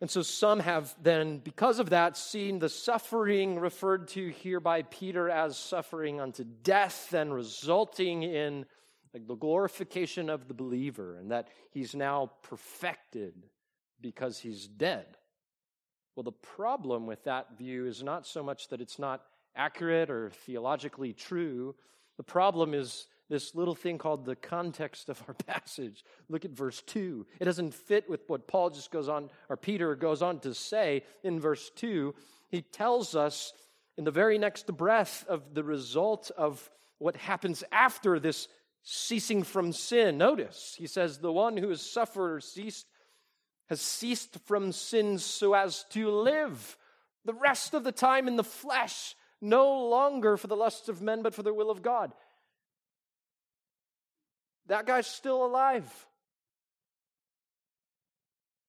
And 0.00 0.10
so 0.10 0.20
some 0.22 0.60
have 0.60 0.94
then, 1.02 1.38
because 1.38 1.78
of 1.78 1.90
that, 1.90 2.16
seen 2.16 2.58
the 2.58 2.68
suffering 2.68 3.58
referred 3.58 4.08
to 4.08 4.28
here 4.28 4.60
by 4.60 4.82
Peter 4.82 5.30
as 5.30 5.56
suffering 5.56 6.20
unto 6.20 6.44
death 6.44 7.14
and 7.14 7.32
resulting 7.32 8.22
in 8.22 8.66
the 9.14 9.34
glorification 9.34 10.28
of 10.28 10.48
the 10.48 10.54
believer, 10.54 11.16
and 11.16 11.30
that 11.30 11.48
he's 11.70 11.94
now 11.94 12.30
perfected 12.42 13.32
because 13.98 14.38
he's 14.38 14.66
dead. 14.66 15.06
Well, 16.14 16.24
the 16.24 16.32
problem 16.32 17.06
with 17.06 17.24
that 17.24 17.56
view 17.56 17.86
is 17.86 18.02
not 18.02 18.26
so 18.26 18.42
much 18.42 18.68
that 18.68 18.82
it's 18.82 18.98
not 18.98 19.22
accurate 19.54 20.10
or 20.10 20.30
theologically 20.30 21.14
true. 21.14 21.74
The 22.18 22.22
problem 22.22 22.74
is 22.74 23.06
this 23.28 23.54
little 23.54 23.74
thing 23.74 23.98
called 23.98 24.24
the 24.24 24.36
context 24.36 25.08
of 25.08 25.22
our 25.26 25.34
passage. 25.46 26.04
Look 26.28 26.44
at 26.44 26.52
verse 26.52 26.82
2. 26.82 27.26
It 27.40 27.44
doesn't 27.44 27.74
fit 27.74 28.08
with 28.08 28.28
what 28.28 28.46
Paul 28.46 28.70
just 28.70 28.90
goes 28.90 29.08
on, 29.08 29.30
or 29.48 29.56
Peter 29.56 29.94
goes 29.94 30.22
on 30.22 30.40
to 30.40 30.54
say 30.54 31.04
in 31.22 31.40
verse 31.40 31.70
2. 31.76 32.14
He 32.50 32.62
tells 32.62 33.14
us 33.14 33.52
in 33.96 34.04
the 34.04 34.10
very 34.10 34.38
next 34.38 34.66
breath 34.76 35.24
of 35.28 35.54
the 35.54 35.64
result 35.64 36.30
of 36.36 36.70
what 36.98 37.16
happens 37.16 37.64
after 37.72 38.18
this 38.18 38.48
ceasing 38.82 39.42
from 39.42 39.72
sin. 39.72 40.18
Notice, 40.18 40.74
he 40.78 40.86
says, 40.86 41.18
the 41.18 41.32
one 41.32 41.56
who 41.56 41.68
has 41.70 41.82
suffered 41.82 42.36
or 42.36 42.40
ceased 42.40 42.86
has 43.68 43.80
ceased 43.80 44.38
from 44.44 44.70
sin 44.70 45.18
so 45.18 45.54
as 45.54 45.84
to 45.90 46.08
live 46.10 46.76
the 47.24 47.34
rest 47.34 47.74
of 47.74 47.82
the 47.82 47.92
time 47.92 48.28
in 48.28 48.36
the 48.36 48.44
flesh, 48.44 49.16
no 49.40 49.88
longer 49.88 50.36
for 50.36 50.46
the 50.46 50.56
lusts 50.56 50.88
of 50.88 51.02
men, 51.02 51.22
but 51.22 51.34
for 51.34 51.42
the 51.42 51.52
will 51.52 51.70
of 51.70 51.82
God. 51.82 52.12
That 54.68 54.86
guy's 54.86 55.06
still 55.06 55.44
alive 55.44 56.06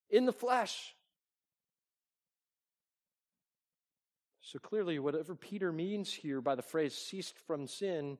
in 0.09 0.25
the 0.25 0.33
flesh. 0.33 0.95
So 4.41 4.59
clearly, 4.59 4.97
whatever 4.99 5.35
Peter 5.35 5.71
means 5.71 6.13
here 6.13 6.39
by 6.39 6.55
the 6.55 6.61
phrase 6.61 6.95
ceased 6.95 7.37
from 7.47 7.67
sin, 7.67 8.17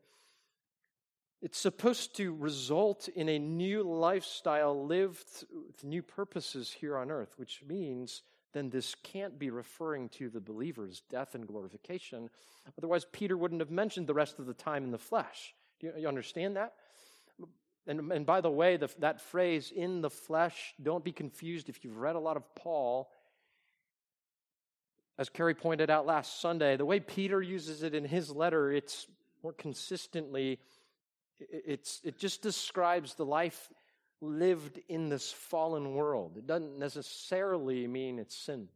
it's 1.42 1.58
supposed 1.58 2.16
to 2.18 2.34
result 2.34 3.08
in 3.08 3.30
a 3.30 3.40
new 3.40 3.84
lifestyle 3.84 4.86
lived 4.86 5.46
with 5.66 5.84
new 5.84 6.02
purposes 6.02 6.72
here 6.72 6.98
on 6.98 7.12
earth, 7.12 7.34
which 7.38 7.62
means 7.66 8.24
then 8.54 8.70
this 8.70 8.96
can't 8.96 9.38
be 9.38 9.50
referring 9.52 10.10
to 10.10 10.30
the 10.30 10.42
believer's 10.42 11.02
death 11.10 11.36
and 11.36 11.48
glorification. 11.48 12.30
Otherwise, 12.78 13.06
Peter 13.12 13.38
wouldn't 13.38 13.62
have 13.62 13.72
mentioned 13.72 14.08
the 14.08 14.14
rest 14.14 14.40
of 14.40 14.48
the 14.48 14.54
time 14.54 14.84
in 14.84 14.92
the 14.92 14.98
flesh. 14.98 15.54
Do 15.80 15.88
you, 15.88 15.94
you 16.00 16.08
understand 16.08 16.56
that? 16.56 16.74
And, 17.88 18.12
and 18.12 18.26
by 18.26 18.42
the 18.42 18.52
way, 18.52 18.78
the, 18.78 18.90
that 19.00 19.22
phrase, 19.22 19.72
in 19.74 20.02
the 20.02 20.10
flesh, 20.10 20.74
don't 20.82 21.04
be 21.04 21.14
confused 21.14 21.70
if 21.70 21.84
you've 21.84 21.98
read 21.98 22.16
a 22.16 22.20
lot 22.20 22.38
of 22.38 22.44
Paul. 22.56 23.10
As 25.18 25.30
Kerry 25.30 25.56
pointed 25.56 25.90
out 25.90 26.06
last 26.06 26.42
Sunday, 26.42 26.76
the 26.78 26.86
way 26.86 27.00
Peter 27.00 27.42
uses 27.42 27.84
it 27.84 27.96
in 27.96 28.06
his 28.06 28.30
letter, 28.30 28.72
it's 28.72 29.08
more 29.42 29.54
consistently, 29.54 30.60
it's, 31.40 32.02
it 32.04 32.20
just 32.20 32.42
describes 32.42 33.14
the 33.14 33.26
life 33.26 33.70
lived 34.22 34.80
in 34.90 35.10
this 35.10 35.32
fallen 35.32 35.94
world. 35.94 36.38
It 36.38 36.46
doesn't 36.46 36.78
necessarily 36.78 37.88
mean 37.88 38.20
it's 38.20 38.36
sin. 38.36 38.68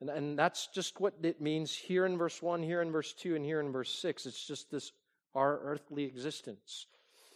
And, 0.00 0.10
and 0.10 0.38
that's 0.38 0.68
just 0.68 1.00
what 1.00 1.14
it 1.22 1.40
means 1.40 1.74
here 1.74 2.06
in 2.06 2.16
verse 2.16 2.40
1, 2.42 2.62
here 2.62 2.80
in 2.80 2.90
verse 2.90 3.12
2, 3.12 3.36
and 3.36 3.44
here 3.44 3.60
in 3.60 3.72
verse 3.72 3.94
6. 3.94 4.26
It's 4.26 4.46
just 4.46 4.70
this 4.70 4.92
our 5.34 5.60
earthly 5.62 6.04
existence. 6.04 6.86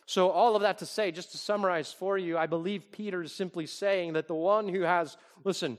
So, 0.09 0.31
all 0.31 0.55
of 0.55 0.63
that 0.63 0.79
to 0.79 0.87
say, 0.87 1.11
just 1.11 1.33
to 1.33 1.39
summarize 1.39 1.93
for 1.93 2.17
you, 2.17 2.39
I 2.39 2.47
believe 2.47 2.93
Peter 2.93 3.23
is 3.23 3.33
simply 3.33 3.67
saying 3.67 4.13
that 4.13 4.29
the 4.29 4.37
one 4.37 4.69
who 4.69 4.83
has, 4.83 5.17
listen, 5.43 5.79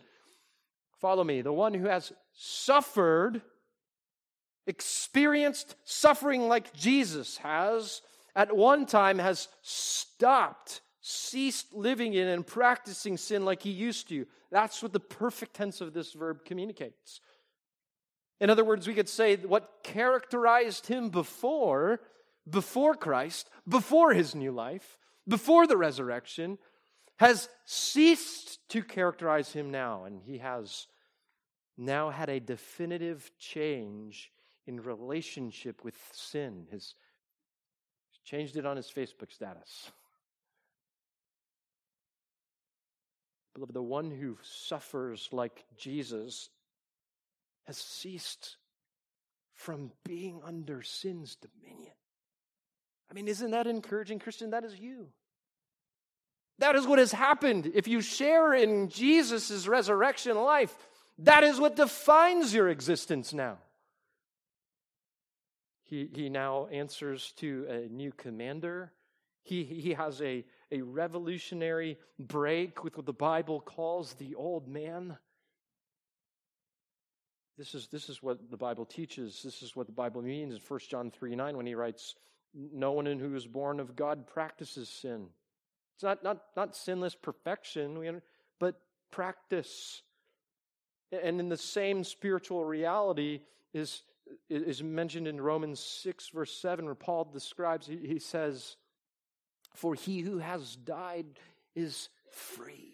follow 1.00 1.24
me, 1.24 1.42
the 1.42 1.54
one 1.54 1.74
who 1.74 1.88
has 1.88 2.12
suffered, 2.34 3.42
experienced 4.68 5.76
suffering 5.86 6.50
like 6.50 6.74
Jesus 6.74 7.38
has, 7.38 8.02
at 8.36 8.56
one 8.56 8.86
time 8.86 9.18
has 9.18 9.48
stopped, 9.62 10.82
ceased 11.00 11.74
living 11.74 12.14
in 12.14 12.28
and 12.28 12.46
practicing 12.46 13.16
sin 13.16 13.46
like 13.46 13.62
he 13.62 13.72
used 13.72 14.10
to. 14.10 14.28
That's 14.52 14.84
what 14.84 14.92
the 14.92 15.00
perfect 15.00 15.54
tense 15.54 15.80
of 15.80 15.94
this 15.94 16.12
verb 16.12 16.44
communicates. 16.44 17.22
In 18.42 18.50
other 18.50 18.66
words, 18.66 18.88
we 18.88 18.94
could 18.94 19.10
say 19.10 19.38
what 19.38 19.72
characterized 19.84 20.88
him 20.88 21.10
before 21.10 22.02
before 22.50 22.96
Christ, 22.96 23.50
before 23.68 24.14
his 24.14 24.36
new 24.36 24.52
life, 24.52 24.98
before 25.28 25.68
the 25.68 25.78
resurrection, 25.78 26.58
has 27.18 27.50
ceased 27.66 28.60
to 28.70 28.84
characterize 28.84 29.52
him 29.52 29.72
now. 29.72 30.06
And 30.06 30.22
he 30.22 30.38
has 30.38 30.88
now 31.78 32.10
had 32.10 32.30
a 32.30 32.40
definitive 32.40 33.30
change 33.38 34.32
in 34.66 34.82
relationship 34.82 35.84
with 35.84 35.96
sin. 36.14 36.68
His 36.72 36.96
changed 38.24 38.58
it 38.58 38.66
on 38.66 38.76
his 38.76 38.92
Facebook 38.92 39.32
status. 39.32 39.90
Beloved, 43.54 43.74
the 43.74 43.82
one 43.82 44.12
who 44.12 44.38
suffers 44.42 45.30
like 45.32 45.64
Jesus 45.78 46.50
has 47.66 47.78
ceased 47.78 48.58
from 49.56 49.92
being 50.04 50.42
under 50.44 50.82
sin's 50.82 51.38
dominion. 51.38 51.94
I 53.10 53.14
mean, 53.14 53.28
isn't 53.28 53.52
that 53.52 53.68
encouraging, 53.68 54.20
Christian? 54.20 54.52
That 54.52 54.64
is 54.64 54.78
you. 54.78 55.08
That 56.60 56.76
is 56.76 56.88
what 56.88 57.00
has 57.00 57.12
happened. 57.12 57.72
If 57.74 57.88
you 57.88 58.02
share 58.02 58.54
in 58.54 58.90
Jesus' 58.90 59.68
resurrection 59.68 60.36
life, 60.38 60.76
that 61.20 61.44
is 61.44 61.60
what 61.60 61.76
defines 61.76 62.54
your 62.54 62.70
existence 62.70 63.34
now. 63.34 63.60
He, 65.84 66.10
he 66.14 66.30
now 66.30 66.68
answers 66.68 67.32
to 67.38 67.66
a 67.70 67.94
new 67.94 68.12
commander. 68.12 68.92
He, 69.44 69.64
he 69.64 69.94
has 69.94 70.22
a, 70.22 70.44
a 70.72 70.82
revolutionary 70.82 71.98
break 72.20 72.84
with 72.84 72.98
what 72.98 73.06
the 73.06 73.14
Bible 73.14 73.62
calls 73.62 74.14
the 74.16 74.36
old 74.36 74.68
man. 74.68 75.18
This 77.58 77.74
is, 77.74 77.88
this 77.88 78.10
is 78.10 78.22
what 78.22 78.52
the 78.52 78.58
Bible 78.58 78.86
teaches. 78.86 79.42
This 79.44 79.62
is 79.62 79.76
what 79.76 79.88
the 79.88 79.94
Bible 79.94 80.22
means 80.22 80.54
in 80.54 80.60
1 80.68 80.80
John 80.90 81.10
3 81.10 81.36
9 81.36 81.56
when 81.56 81.66
he 81.66 81.76
writes, 81.76 82.16
no 82.58 82.92
one 82.92 83.06
who 83.06 83.36
is 83.36 83.46
born 83.46 83.80
of 83.80 83.96
God 83.96 84.28
practices 84.28 84.90
sin. 84.90 85.28
It's 85.96 86.04
not, 86.04 86.24
not, 86.24 86.42
not 86.56 86.76
sinless 86.76 87.16
perfection, 87.16 88.22
but 88.60 88.80
practice. 89.12 90.02
And 91.12 91.40
in 91.40 91.50
the 91.50 91.58
same 91.58 92.04
spiritual 92.04 92.66
reality 92.66 93.42
is, 93.74 94.02
is 94.50 94.84
mentioned 94.84 95.28
in 95.28 95.40
Romans 95.40 95.80
6, 95.80 96.30
verse 96.30 96.54
7, 96.60 96.86
where 96.86 96.96
Paul 96.96 97.30
describes, 97.32 97.88
he, 97.88 97.98
he 97.98 98.20
says, 98.20 98.76
For 99.74 99.96
he 99.96 100.22
who 100.22 100.40
has 100.40 100.76
died 100.76 101.40
is 101.76 102.10
freed. 102.32 102.94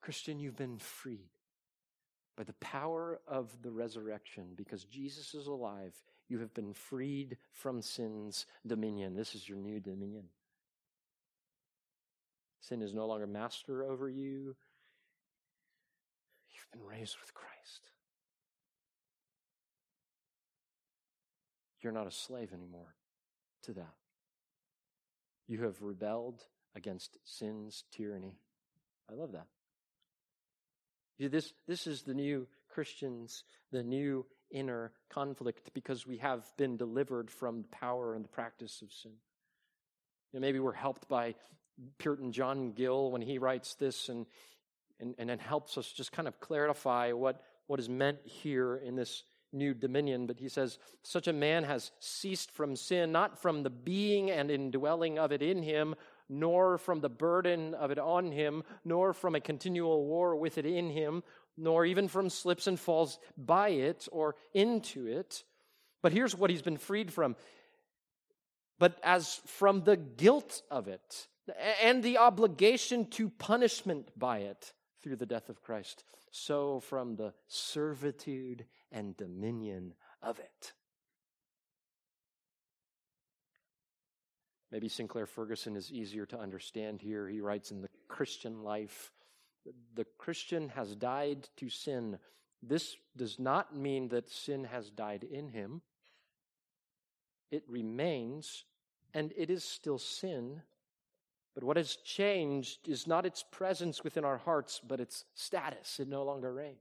Christian, 0.00 0.38
you've 0.40 0.56
been 0.56 0.78
freed 0.78 1.28
by 2.36 2.44
the 2.44 2.54
power 2.54 3.20
of 3.28 3.50
the 3.62 3.70
resurrection 3.70 4.46
because 4.56 4.84
Jesus 4.84 5.34
is 5.34 5.46
alive 5.46 5.94
you 6.30 6.38
have 6.38 6.54
been 6.54 6.72
freed 6.72 7.36
from 7.52 7.82
sin's 7.82 8.46
dominion. 8.64 9.16
This 9.16 9.34
is 9.34 9.48
your 9.48 9.58
new 9.58 9.80
dominion. 9.80 10.24
Sin 12.60 12.82
is 12.82 12.94
no 12.94 13.06
longer 13.06 13.26
master 13.26 13.82
over 13.82 14.08
you. 14.08 14.54
You've 16.52 16.70
been 16.72 16.86
raised 16.86 17.16
with 17.20 17.34
Christ. 17.34 17.90
You're 21.80 21.92
not 21.92 22.06
a 22.06 22.12
slave 22.12 22.52
anymore 22.52 22.94
to 23.62 23.72
that. 23.72 23.94
You 25.48 25.64
have 25.64 25.82
rebelled 25.82 26.44
against 26.76 27.18
sin's 27.24 27.82
tyranny. 27.90 28.38
I 29.10 29.14
love 29.14 29.32
that. 29.32 29.46
This, 31.18 31.52
this 31.66 31.86
is 31.86 32.02
the 32.02 32.14
new 32.14 32.46
Christians, 32.68 33.42
the 33.72 33.82
new 33.82 34.24
inner 34.50 34.92
conflict 35.08 35.70
because 35.74 36.06
we 36.06 36.18
have 36.18 36.44
been 36.56 36.76
delivered 36.76 37.30
from 37.30 37.62
the 37.62 37.68
power 37.68 38.14
and 38.14 38.24
the 38.24 38.28
practice 38.28 38.82
of 38.82 38.92
sin. 38.92 39.12
You 40.32 40.38
know, 40.38 40.46
maybe 40.46 40.58
we're 40.58 40.72
helped 40.72 41.08
by 41.08 41.34
Puritan 41.98 42.32
John 42.32 42.72
Gill 42.72 43.10
when 43.10 43.22
he 43.22 43.38
writes 43.38 43.74
this 43.74 44.08
and, 44.08 44.26
and, 45.00 45.14
and 45.18 45.40
helps 45.40 45.78
us 45.78 45.90
just 45.90 46.12
kind 46.12 46.28
of 46.28 46.38
clarify 46.40 47.12
what, 47.12 47.42
what 47.66 47.80
is 47.80 47.88
meant 47.88 48.18
here 48.24 48.76
in 48.76 48.96
this 48.96 49.24
new 49.52 49.74
dominion. 49.74 50.26
But 50.26 50.38
he 50.38 50.48
says, 50.48 50.78
such 51.02 51.26
a 51.26 51.32
man 51.32 51.64
has 51.64 51.90
ceased 52.00 52.50
from 52.50 52.76
sin, 52.76 53.12
not 53.12 53.40
from 53.40 53.62
the 53.62 53.70
being 53.70 54.30
and 54.30 54.50
indwelling 54.50 55.18
of 55.18 55.32
it 55.32 55.42
in 55.42 55.62
him, 55.62 55.94
nor 56.28 56.78
from 56.78 57.00
the 57.00 57.08
burden 57.08 57.74
of 57.74 57.90
it 57.90 57.98
on 57.98 58.30
him, 58.30 58.62
nor 58.84 59.12
from 59.12 59.34
a 59.34 59.40
continual 59.40 60.06
war 60.06 60.36
with 60.36 60.58
it 60.58 60.66
in 60.66 60.90
him, 60.90 61.24
nor 61.60 61.84
even 61.84 62.08
from 62.08 62.30
slips 62.30 62.66
and 62.66 62.78
falls 62.78 63.18
by 63.36 63.70
it 63.70 64.08
or 64.10 64.34
into 64.54 65.06
it. 65.06 65.44
But 66.02 66.12
here's 66.12 66.34
what 66.34 66.50
he's 66.50 66.62
been 66.62 66.78
freed 66.78 67.12
from. 67.12 67.36
But 68.78 68.98
as 69.02 69.40
from 69.46 69.84
the 69.84 69.96
guilt 69.96 70.62
of 70.70 70.88
it 70.88 71.28
and 71.82 72.02
the 72.02 72.18
obligation 72.18 73.06
to 73.10 73.28
punishment 73.28 74.08
by 74.18 74.38
it 74.38 74.72
through 75.02 75.16
the 75.16 75.26
death 75.26 75.48
of 75.48 75.62
Christ, 75.62 76.04
so 76.30 76.80
from 76.80 77.16
the 77.16 77.34
servitude 77.46 78.64
and 78.90 79.16
dominion 79.16 79.94
of 80.22 80.38
it. 80.38 80.72
Maybe 84.72 84.88
Sinclair 84.88 85.26
Ferguson 85.26 85.76
is 85.76 85.90
easier 85.90 86.26
to 86.26 86.38
understand 86.38 87.02
here. 87.02 87.28
He 87.28 87.40
writes 87.40 87.72
in 87.72 87.82
The 87.82 87.88
Christian 88.08 88.62
Life 88.62 89.10
the 89.94 90.06
Christian 90.18 90.70
has 90.70 90.94
died 90.94 91.48
to 91.56 91.68
sin. 91.68 92.18
This 92.62 92.96
does 93.16 93.38
not 93.38 93.76
mean 93.76 94.08
that 94.08 94.30
sin 94.30 94.64
has 94.64 94.90
died 94.90 95.24
in 95.24 95.48
him. 95.48 95.82
It 97.50 97.64
remains, 97.68 98.64
and 99.12 99.32
it 99.36 99.50
is 99.50 99.64
still 99.64 99.98
sin. 99.98 100.62
But 101.54 101.64
what 101.64 101.76
has 101.76 101.96
changed 101.96 102.88
is 102.88 103.06
not 103.06 103.26
its 103.26 103.44
presence 103.50 104.04
within 104.04 104.24
our 104.24 104.38
hearts, 104.38 104.80
but 104.86 105.00
its 105.00 105.24
status. 105.34 105.98
It 105.98 106.08
no 106.08 106.22
longer 106.22 106.52
reigns. 106.52 106.76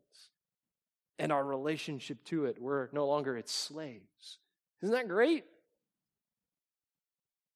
And 1.18 1.32
our 1.32 1.44
relationship 1.44 2.24
to 2.26 2.46
it, 2.46 2.62
we're 2.62 2.90
no 2.94 3.08
longer 3.08 3.36
its 3.36 3.52
slaves. 3.52 4.38
Isn't 4.82 4.96
that 4.96 5.08
great? 5.08 5.44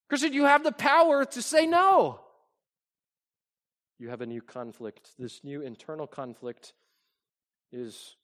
Christian, 0.10 0.34
you 0.34 0.44
have 0.46 0.64
the 0.64 0.72
power 0.72 1.24
to 1.24 1.42
say 1.42 1.66
no. 1.66 2.20
You 4.04 4.10
have 4.10 4.20
a 4.20 4.26
new 4.26 4.42
conflict. 4.42 5.12
This 5.18 5.46
new 5.46 5.62
internal 5.62 6.08
conflict 6.08 6.74
is 7.72 8.18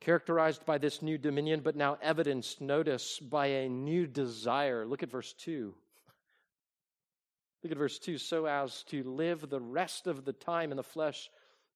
characterized 0.00 0.64
by 0.64 0.78
this 0.78 1.02
new 1.02 1.18
dominion, 1.18 1.60
but 1.60 1.76
now 1.76 1.98
evidenced, 2.00 2.58
notice, 2.58 3.18
by 3.18 3.48
a 3.48 3.68
new 3.68 4.06
desire. 4.06 4.86
Look 4.86 5.02
at 5.02 5.10
verse 5.10 5.34
2. 5.34 5.74
Look 7.62 7.72
at 7.72 7.76
verse 7.76 7.98
2 7.98 8.16
so 8.16 8.46
as 8.46 8.82
to 8.84 9.02
live 9.02 9.50
the 9.50 9.60
rest 9.60 10.06
of 10.06 10.24
the 10.24 10.32
time 10.32 10.70
in 10.70 10.78
the 10.78 10.82
flesh, 10.82 11.28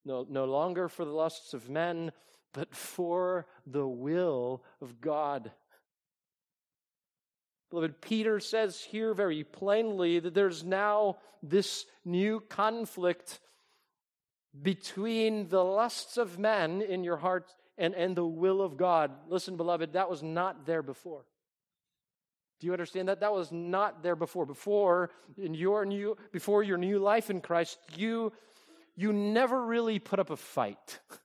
no, 0.06 0.26
no 0.30 0.46
longer 0.46 0.88
for 0.88 1.04
the 1.04 1.10
lusts 1.10 1.52
of 1.52 1.68
men, 1.68 2.12
but 2.54 2.74
for 2.74 3.46
the 3.66 3.86
will 3.86 4.64
of 4.80 5.02
God. 5.02 5.52
Beloved, 7.74 8.00
Peter 8.00 8.38
says 8.38 8.80
here 8.80 9.12
very 9.14 9.42
plainly 9.42 10.20
that 10.20 10.32
there's 10.32 10.62
now 10.62 11.16
this 11.42 11.86
new 12.04 12.38
conflict 12.38 13.40
between 14.62 15.48
the 15.48 15.64
lusts 15.64 16.16
of 16.16 16.38
men 16.38 16.82
in 16.82 17.02
your 17.02 17.16
heart 17.16 17.52
and, 17.76 17.92
and 17.94 18.14
the 18.14 18.24
will 18.24 18.62
of 18.62 18.76
God. 18.76 19.10
Listen, 19.28 19.56
beloved, 19.56 19.94
that 19.94 20.08
was 20.08 20.22
not 20.22 20.66
there 20.66 20.82
before. 20.82 21.24
Do 22.60 22.68
you 22.68 22.72
understand 22.72 23.08
that? 23.08 23.18
That 23.18 23.32
was 23.32 23.50
not 23.50 24.04
there 24.04 24.14
before. 24.14 24.46
Before 24.46 25.10
in 25.36 25.52
your 25.52 25.84
new 25.84 26.16
before 26.30 26.62
your 26.62 26.78
new 26.78 27.00
life 27.00 27.28
in 27.28 27.40
Christ, 27.40 27.76
you 27.96 28.32
you 28.94 29.12
never 29.12 29.64
really 29.66 29.98
put 29.98 30.20
up 30.20 30.30
a 30.30 30.36
fight. 30.36 31.00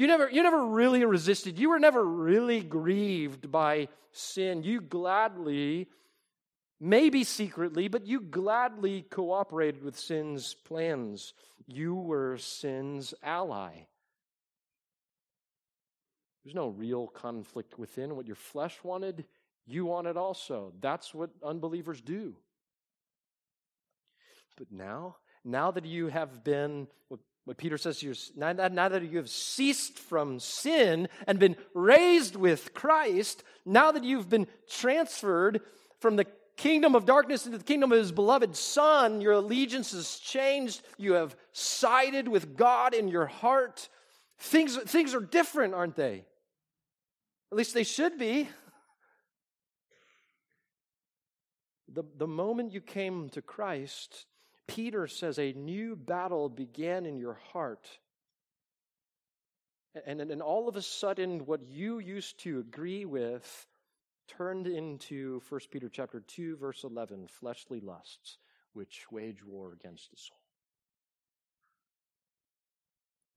You 0.00 0.06
never, 0.06 0.30
you 0.30 0.42
never 0.42 0.64
really 0.64 1.04
resisted. 1.04 1.58
You 1.58 1.68
were 1.68 1.78
never 1.78 2.02
really 2.02 2.62
grieved 2.62 3.52
by 3.52 3.88
sin. 4.12 4.62
You 4.62 4.80
gladly, 4.80 5.88
maybe 6.80 7.22
secretly, 7.22 7.86
but 7.88 8.06
you 8.06 8.22
gladly 8.22 9.02
cooperated 9.02 9.84
with 9.84 9.98
sin's 9.98 10.54
plans. 10.54 11.34
You 11.66 11.94
were 11.94 12.38
sin's 12.38 13.12
ally. 13.22 13.72
There's 16.44 16.54
no 16.54 16.68
real 16.68 17.06
conflict 17.06 17.78
within. 17.78 18.16
What 18.16 18.26
your 18.26 18.36
flesh 18.36 18.78
wanted, 18.82 19.26
you 19.66 19.84
wanted 19.84 20.16
also. 20.16 20.72
That's 20.80 21.12
what 21.12 21.28
unbelievers 21.44 22.00
do. 22.00 22.36
But 24.56 24.72
now, 24.72 25.16
now 25.44 25.70
that 25.72 25.84
you 25.84 26.06
have 26.06 26.42
been, 26.42 26.88
what, 27.08 27.20
what 27.44 27.56
Peter 27.56 27.78
says 27.78 28.00
here, 28.00 28.14
now, 28.36 28.52
now 28.52 28.88
that 28.88 29.02
you 29.02 29.16
have 29.16 29.30
ceased 29.30 29.98
from 29.98 30.38
sin 30.38 31.08
and 31.26 31.38
been 31.38 31.56
raised 31.74 32.36
with 32.36 32.74
Christ, 32.74 33.42
now 33.64 33.90
that 33.92 34.04
you've 34.04 34.28
been 34.28 34.46
transferred 34.68 35.60
from 35.98 36.16
the 36.16 36.26
kingdom 36.56 36.94
of 36.94 37.06
darkness 37.06 37.46
into 37.46 37.58
the 37.58 37.64
kingdom 37.64 37.90
of 37.90 37.98
his 37.98 38.12
beloved 38.12 38.54
Son, 38.54 39.20
your 39.20 39.32
allegiance 39.32 39.92
has 39.92 40.18
changed. 40.18 40.82
You 40.98 41.14
have 41.14 41.34
sided 41.52 42.28
with 42.28 42.56
God 42.56 42.92
in 42.92 43.08
your 43.08 43.26
heart. 43.26 43.88
Things, 44.38 44.76
things 44.76 45.14
are 45.14 45.20
different, 45.20 45.74
aren't 45.74 45.96
they? 45.96 46.24
At 47.50 47.58
least 47.58 47.74
they 47.74 47.84
should 47.84 48.18
be. 48.18 48.48
The, 51.92 52.04
the 52.16 52.26
moment 52.26 52.72
you 52.72 52.80
came 52.80 53.30
to 53.30 53.42
Christ, 53.42 54.26
Peter 54.70 55.08
says 55.08 55.38
a 55.38 55.52
new 55.52 55.96
battle 55.96 56.48
began 56.48 57.04
in 57.04 57.18
your 57.18 57.38
heart. 57.52 57.88
And, 60.06 60.20
and, 60.20 60.40
all 60.40 60.68
of 60.68 60.76
a 60.76 60.82
sudden, 60.82 61.44
what 61.46 61.64
you 61.64 61.98
used 61.98 62.38
to 62.44 62.60
agree 62.60 63.04
with 63.04 63.66
turned 64.28 64.68
into 64.68 65.42
1 65.48 65.60
Peter 65.72 65.88
chapter 65.88 66.20
2, 66.20 66.56
verse 66.56 66.84
11, 66.84 67.26
fleshly 67.26 67.80
lusts, 67.80 68.38
which 68.72 69.10
wage 69.10 69.44
war 69.44 69.72
against 69.72 70.08
the 70.12 70.16
soul. 70.16 70.38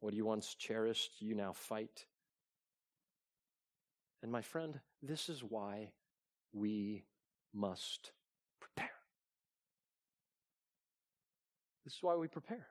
What 0.02 0.14
you 0.14 0.26
once 0.26 0.54
cherished, 0.54 1.14
you 1.20 1.34
now 1.34 1.54
fight. 1.54 2.06
And 4.22 4.32
my 4.32 4.42
friend, 4.42 4.80
this 5.02 5.30
is 5.30 5.44
why 5.44 5.94
we 6.54 7.06
must 7.54 8.12
This 11.84 11.94
is 11.94 12.00
why 12.02 12.16
we 12.16 12.28
prepare. 12.28 12.68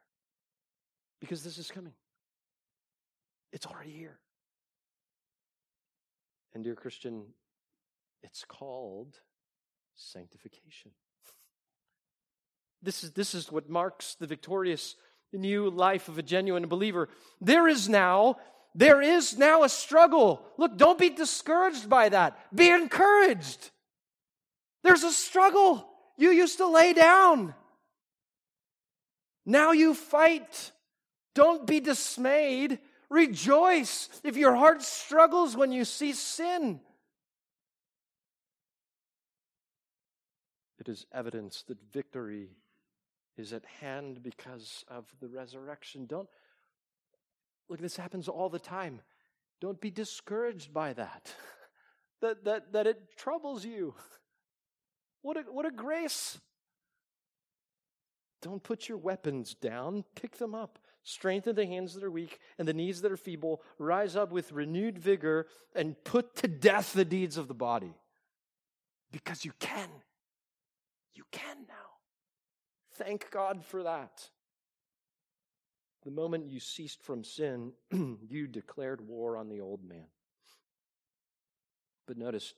Because 1.21 1.43
this 1.43 1.59
is 1.59 1.71
coming. 1.71 1.93
It's 3.53 3.67
already 3.67 3.93
here. 3.93 4.19
And, 6.55 6.65
dear 6.65 6.75
Christian, 6.75 7.25
it's 8.23 8.45
called 8.45 9.15
sanctification. 9.95 10.91
This 12.83 13.05
is, 13.05 13.13
this 13.13 13.35
is 13.35 13.53
what 13.53 13.71
marks 13.71 14.15
the 14.15 14.27
victorious 14.27 14.97
new 15.33 15.71
life 15.71 16.09
of 16.09 16.19
a 16.19 16.23
genuine 16.23 16.67
believer. 16.67 17.09
There 17.41 17.69
is 17.69 17.89
now 17.89 18.37
there 18.75 19.03
is 19.03 19.37
now 19.37 19.65
a 19.65 19.69
struggle. 19.69 20.43
Look, 20.57 20.79
don't 20.79 20.99
be 20.99 21.11
discouraged 21.11 21.89
by 21.89 22.09
that. 22.09 22.39
Be 22.55 22.71
encouraged. 22.71 23.71
There's 24.83 25.03
a 25.03 25.13
struggle. 25.13 25.87
You 26.17 26.31
used 26.31 26.59
to 26.59 26.67
lay 26.67 26.93
down. 26.93 27.55
Now 29.45 29.73
you 29.73 29.95
fight. 29.95 30.73
Don't 31.35 31.67
be 31.67 31.81
dismayed. 31.81 32.79
Rejoice 33.09 34.09
if 34.25 34.37
your 34.37 34.55
heart 34.55 34.83
struggles 34.83 35.57
when 35.57 35.73
you 35.73 35.85
see 35.85 36.13
sin. 36.13 36.81
It 40.79 40.89
is 40.89 41.07
evidence 41.13 41.63
that 41.69 41.79
victory 41.93 42.51
is 43.37 43.53
at 43.53 43.65
hand 43.81 44.23
because 44.23 44.85
of 44.89 45.05
the 45.21 45.29
resurrection. 45.29 46.07
Don't, 46.07 46.29
Look, 47.69 47.81
this 47.81 47.97
happens 47.97 48.29
all 48.29 48.49
the 48.49 48.59
time. 48.59 49.01
Don't 49.61 49.81
be 49.81 49.91
discouraged 49.91 50.75
by 50.75 50.93
that, 50.93 51.35
that, 52.21 52.45
that, 52.45 52.73
that 52.73 52.87
it 52.87 53.17
troubles 53.17 53.65
you. 53.65 53.95
What 55.23 55.37
a, 55.37 55.43
what 55.43 55.65
a 55.65 55.71
grace. 55.71 56.39
Don't 58.43 58.63
put 58.63 58.89
your 58.89 58.99
weapons 58.99 59.55
down, 59.55 60.05
pick 60.17 60.37
them 60.37 60.55
up. 60.55 60.81
Strengthen 61.05 61.57
the 61.57 61.67
hands 61.67 61.95
that 61.95 62.05
are 62.05 62.11
weak 62.11 62.39
and 62.59 62.69
the 62.69 62.75
knees 62.75 63.01
that 63.01 63.11
are 63.11 63.17
feeble. 63.17 63.63
Rise 63.79 64.15
up 64.15 64.31
with 64.31 64.53
renewed 64.53 64.99
vigor 64.99 65.47
and 65.75 65.97
put 66.05 66.37
to 66.37 66.49
death 66.49 66.93
the 66.93 67.05
deeds 67.05 67.37
of 67.37 67.49
the 67.49 67.55
body. 67.55 67.95
Because 69.11 69.45
you 69.45 69.53
can. 69.59 69.89
You 71.15 71.25
can 71.31 71.57
now. 71.69 71.75
Thank 72.95 73.31
God 73.31 73.65
for 73.65 73.85
that. 73.85 74.29
The 76.05 76.11
moment 76.11 76.49
you 76.49 76.61
ceased 76.61 77.03
from 77.03 77.23
sin, 77.23 77.73
you 78.29 78.47
declared 78.49 79.07
war 79.07 79.37
on 79.37 79.49
the 79.49 79.61
old 79.61 79.85
man. 79.85 80.07
But 82.07 82.17
notice, 82.17 82.55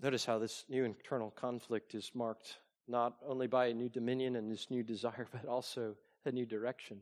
notice 0.00 0.24
how 0.24 0.38
this 0.38 0.64
new 0.68 0.84
internal 0.84 1.30
conflict 1.30 1.94
is 1.94 2.12
marked 2.14 2.58
not 2.90 3.14
only 3.26 3.46
by 3.46 3.66
a 3.66 3.74
new 3.74 3.88
dominion 3.88 4.36
and 4.36 4.50
this 4.50 4.70
new 4.70 4.82
desire, 4.82 5.26
but 5.32 5.46
also 5.46 5.94
a 6.24 6.32
new 6.32 6.46
direction. 6.46 7.00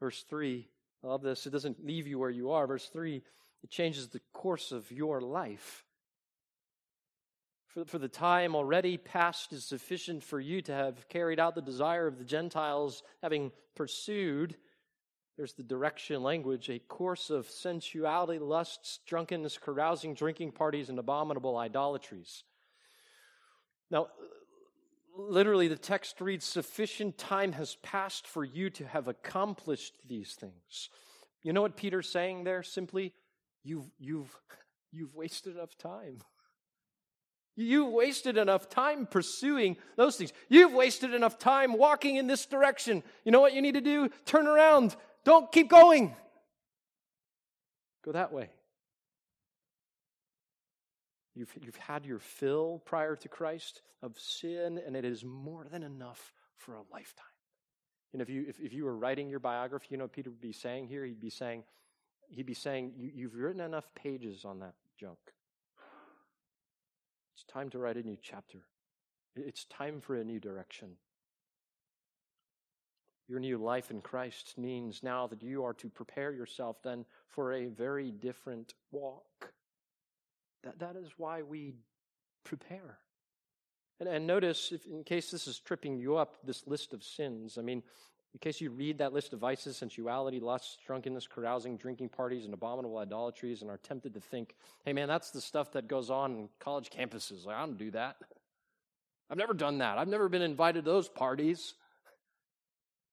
Verse 0.00 0.24
3, 0.28 0.66
I 1.02 1.06
love 1.06 1.22
this. 1.22 1.46
It 1.46 1.50
doesn't 1.50 1.84
leave 1.84 2.06
you 2.06 2.18
where 2.18 2.30
you 2.30 2.50
are. 2.50 2.66
Verse 2.66 2.88
3, 2.88 3.22
it 3.62 3.70
changes 3.70 4.08
the 4.08 4.20
course 4.32 4.72
of 4.72 4.90
your 4.90 5.20
life. 5.20 5.84
For, 7.68 7.84
for 7.84 7.98
the 7.98 8.08
time 8.08 8.56
already 8.56 8.96
past 8.96 9.52
is 9.52 9.64
sufficient 9.64 10.24
for 10.24 10.40
you 10.40 10.60
to 10.62 10.72
have 10.72 11.08
carried 11.08 11.38
out 11.38 11.54
the 11.54 11.62
desire 11.62 12.06
of 12.06 12.18
the 12.18 12.24
Gentiles, 12.24 13.02
having 13.22 13.52
pursued, 13.76 14.56
there's 15.36 15.52
the 15.54 15.62
direction 15.62 16.22
language, 16.22 16.68
a 16.68 16.78
course 16.78 17.30
of 17.30 17.48
sensuality, 17.48 18.38
lusts, 18.38 18.98
drunkenness, 19.06 19.56
carousing, 19.56 20.14
drinking 20.14 20.52
parties, 20.52 20.90
and 20.90 20.98
abominable 20.98 21.56
idolatries. 21.56 22.44
Now, 23.90 24.08
literally, 25.16 25.68
the 25.68 25.76
text 25.76 26.20
reads 26.20 26.44
sufficient 26.44 27.18
time 27.18 27.52
has 27.52 27.76
passed 27.76 28.26
for 28.26 28.44
you 28.44 28.70
to 28.70 28.86
have 28.86 29.08
accomplished 29.08 29.94
these 30.08 30.34
things. 30.34 30.88
You 31.42 31.52
know 31.52 31.62
what 31.62 31.76
Peter's 31.76 32.08
saying 32.08 32.44
there? 32.44 32.62
Simply, 32.62 33.12
you've, 33.64 33.86
you've, 33.98 34.34
you've 34.92 35.14
wasted 35.14 35.56
enough 35.56 35.76
time. 35.78 36.18
You've 37.56 37.92
wasted 37.92 38.36
enough 38.36 38.70
time 38.70 39.06
pursuing 39.06 39.76
those 39.96 40.16
things. 40.16 40.32
You've 40.48 40.72
wasted 40.72 41.12
enough 41.12 41.38
time 41.38 41.76
walking 41.76 42.16
in 42.16 42.26
this 42.26 42.46
direction. 42.46 43.02
You 43.24 43.32
know 43.32 43.40
what 43.40 43.54
you 43.54 43.60
need 43.60 43.74
to 43.74 43.80
do? 43.80 44.08
Turn 44.24 44.46
around. 44.46 44.96
Don't 45.24 45.50
keep 45.52 45.68
going. 45.68 46.14
Go 48.02 48.12
that 48.12 48.32
way. 48.32 48.50
You've, 51.40 51.56
you've 51.62 51.76
had 51.76 52.04
your 52.04 52.18
fill 52.18 52.82
prior 52.84 53.16
to 53.16 53.26
Christ 53.26 53.80
of 54.02 54.18
sin, 54.18 54.78
and 54.86 54.94
it 54.94 55.06
is 55.06 55.24
more 55.24 55.64
than 55.70 55.82
enough 55.82 56.34
for 56.58 56.74
a 56.74 56.82
lifetime. 56.92 57.24
And 58.12 58.20
if 58.20 58.28
you, 58.28 58.44
if, 58.46 58.60
if 58.60 58.74
you 58.74 58.84
were 58.84 58.94
writing 58.94 59.30
your 59.30 59.38
biography, 59.40 59.86
you 59.92 59.96
know 59.96 60.06
Peter 60.06 60.28
would 60.28 60.42
be 60.42 60.52
saying 60.52 60.88
here? 60.88 61.02
He'd 61.02 61.18
be 61.18 61.30
saying, 61.30 61.64
he'd 62.28 62.44
be 62.44 62.52
saying, 62.52 62.92
you, 62.94 63.10
you've 63.14 63.34
written 63.34 63.62
enough 63.62 63.88
pages 63.94 64.44
on 64.44 64.58
that 64.58 64.74
junk. 64.98 65.16
It's 67.34 67.44
time 67.50 67.70
to 67.70 67.78
write 67.78 67.96
a 67.96 68.02
new 68.02 68.18
chapter. 68.20 68.58
It's 69.34 69.64
time 69.64 70.02
for 70.02 70.16
a 70.16 70.24
new 70.24 70.40
direction. 70.40 70.88
Your 73.28 73.40
new 73.40 73.56
life 73.56 73.90
in 73.90 74.02
Christ 74.02 74.58
means 74.58 75.02
now 75.02 75.26
that 75.28 75.42
you 75.42 75.64
are 75.64 75.72
to 75.72 75.88
prepare 75.88 76.32
yourself 76.32 76.82
then 76.82 77.06
for 77.28 77.54
a 77.54 77.68
very 77.68 78.10
different 78.10 78.74
walk. 78.92 79.54
That, 80.64 80.78
that 80.80 80.96
is 80.96 81.10
why 81.16 81.42
we 81.42 81.74
prepare. 82.44 82.98
And, 83.98 84.08
and 84.08 84.26
notice, 84.26 84.72
if, 84.72 84.86
in 84.86 85.04
case 85.04 85.30
this 85.30 85.46
is 85.46 85.58
tripping 85.58 85.98
you 85.98 86.16
up, 86.16 86.36
this 86.44 86.66
list 86.66 86.92
of 86.92 87.02
sins. 87.02 87.58
I 87.58 87.62
mean, 87.62 87.82
in 88.32 88.38
case 88.38 88.60
you 88.60 88.70
read 88.70 88.98
that 88.98 89.12
list 89.12 89.32
of 89.32 89.40
vices, 89.40 89.76
sensuality, 89.76 90.40
lust, 90.40 90.78
drunkenness, 90.86 91.26
carousing, 91.26 91.76
drinking 91.76 92.10
parties, 92.10 92.44
and 92.44 92.54
abominable 92.54 92.98
idolatries, 92.98 93.62
and 93.62 93.70
are 93.70 93.78
tempted 93.78 94.14
to 94.14 94.20
think, 94.20 94.54
hey 94.84 94.92
man, 94.92 95.08
that's 95.08 95.30
the 95.30 95.40
stuff 95.40 95.72
that 95.72 95.88
goes 95.88 96.10
on 96.10 96.32
in 96.32 96.48
college 96.60 96.90
campuses. 96.90 97.44
Like, 97.44 97.56
I 97.56 97.60
don't 97.60 97.78
do 97.78 97.90
that. 97.92 98.16
I've 99.30 99.38
never 99.38 99.54
done 99.54 99.78
that. 99.78 99.98
I've 99.98 100.08
never 100.08 100.28
been 100.28 100.42
invited 100.42 100.84
to 100.84 100.90
those 100.90 101.08
parties 101.08 101.74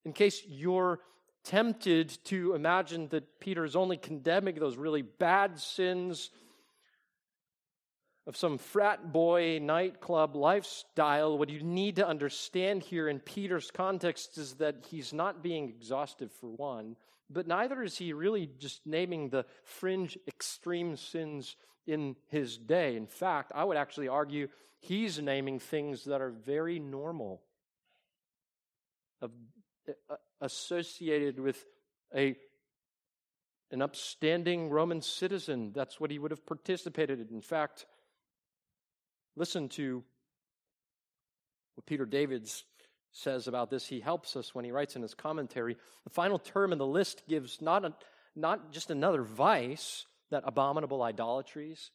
in 0.06 0.14
case 0.14 0.42
you're 0.48 1.00
tempted 1.44 2.18
to 2.26 2.54
imagine 2.54 3.08
that 3.10 3.40
Peter 3.40 3.64
is 3.64 3.76
only 3.76 3.98
condemning 3.98 4.56
those 4.56 4.78
really 4.78 5.02
bad 5.02 5.60
sins 5.60 6.30
of 8.28 8.36
some 8.36 8.58
frat 8.58 9.14
boy 9.14 9.58
nightclub 9.60 10.36
lifestyle, 10.36 11.38
what 11.38 11.50
you 11.50 11.64
need 11.64 11.96
to 11.96 12.08
understand 12.08 12.84
here 12.84 13.08
in 13.08 13.20
Peter's 13.20 13.72
context 13.72 14.38
is 14.38 14.56
that 14.56 14.86
he's 14.90 15.14
not 15.14 15.42
being 15.42 15.70
exhaustive 15.70 16.30
for 16.34 16.50
one, 16.50 16.98
but 17.30 17.48
neither 17.48 17.82
is 17.82 17.98
he 17.98 18.12
really 18.12 18.50
just 18.60 18.86
naming 18.86 19.30
the 19.30 19.46
fringe 19.64 20.18
extreme 20.28 20.98
sins 20.98 21.56
in 21.88 22.18
his 22.28 22.58
day. 22.58 22.98
In 22.98 23.08
fact, 23.08 23.54
I 23.56 23.64
would 23.64 23.78
actually 23.78 24.10
argue 24.10 24.50
he's 24.80 25.20
naming 25.20 25.60
things 25.60 26.04
that 26.04 26.20
are 26.20 26.32
very 26.32 26.80
normal, 26.80 27.42
of 29.22 29.32
uh, 29.88 30.16
associated 30.42 31.40
with 31.40 31.66
a 32.14 32.36
an 33.72 33.82
upstanding 33.82 34.70
Roman 34.70 35.02
citizen. 35.02 35.72
That's 35.74 36.00
what 36.00 36.10
he 36.10 36.20
would 36.20 36.32
have 36.32 36.46
participated 36.46 37.20
in. 37.20 37.36
In 37.36 37.42
fact, 37.42 37.86
listen 39.38 39.70
to 39.70 40.04
what 41.76 41.86
Peter 41.86 42.06
Davids 42.06 42.64
says 43.12 43.48
about 43.48 43.70
this. 43.70 43.88
He 43.88 44.00
helps 44.00 44.36
us 44.36 44.54
when 44.54 44.66
he 44.66 44.72
writes 44.72 44.96
in 44.96 45.02
his 45.02 45.14
commentary. 45.14 45.78
The 46.04 46.10
final 46.10 46.40
term 46.40 46.72
in 46.72 46.78
the 46.78 46.86
list 46.86 47.24
gives 47.28 47.62
not, 47.62 47.86
a, 47.86 47.94
not 48.36 48.72
just 48.72 48.90
another 48.90 49.22
vice, 49.24 50.06
that 50.32 50.44
abominable 50.46 51.02
idolatries, 51.02 51.92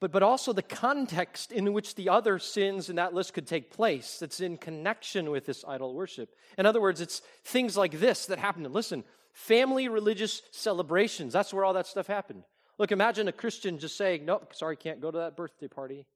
but, 0.00 0.10
but 0.10 0.22
also 0.22 0.52
the 0.52 0.62
context 0.62 1.52
in 1.52 1.72
which 1.72 1.94
the 1.94 2.08
other 2.08 2.38
sins 2.38 2.88
in 2.88 2.96
that 2.96 3.14
list 3.14 3.34
could 3.34 3.46
take 3.46 3.70
place 3.70 4.18
that's 4.18 4.40
in 4.40 4.56
connection 4.56 5.30
with 5.30 5.44
this 5.44 5.64
idol 5.66 5.94
worship. 5.94 6.30
In 6.58 6.66
other 6.66 6.80
words, 6.80 7.00
it's 7.00 7.20
things 7.44 7.76
like 7.76 8.00
this 8.00 8.26
that 8.26 8.38
happen. 8.38 8.64
Listen, 8.72 9.04
family 9.32 9.88
religious 9.88 10.42
celebrations, 10.50 11.32
that's 11.32 11.52
where 11.52 11.64
all 11.64 11.74
that 11.74 11.86
stuff 11.86 12.06
happened. 12.06 12.44
Look, 12.78 12.92
imagine 12.92 13.28
a 13.28 13.32
Christian 13.32 13.78
just 13.78 13.96
saying, 13.96 14.24
Nope, 14.24 14.54
sorry, 14.54 14.76
can't 14.76 15.00
go 15.00 15.10
to 15.10 15.18
that 15.18 15.36
birthday 15.36 15.68
party. 15.68 16.06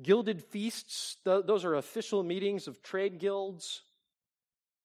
Gilded 0.00 0.42
feasts, 0.42 1.16
th- 1.24 1.46
those 1.46 1.64
are 1.64 1.74
official 1.74 2.22
meetings 2.22 2.66
of 2.66 2.82
trade 2.82 3.18
guilds 3.18 3.82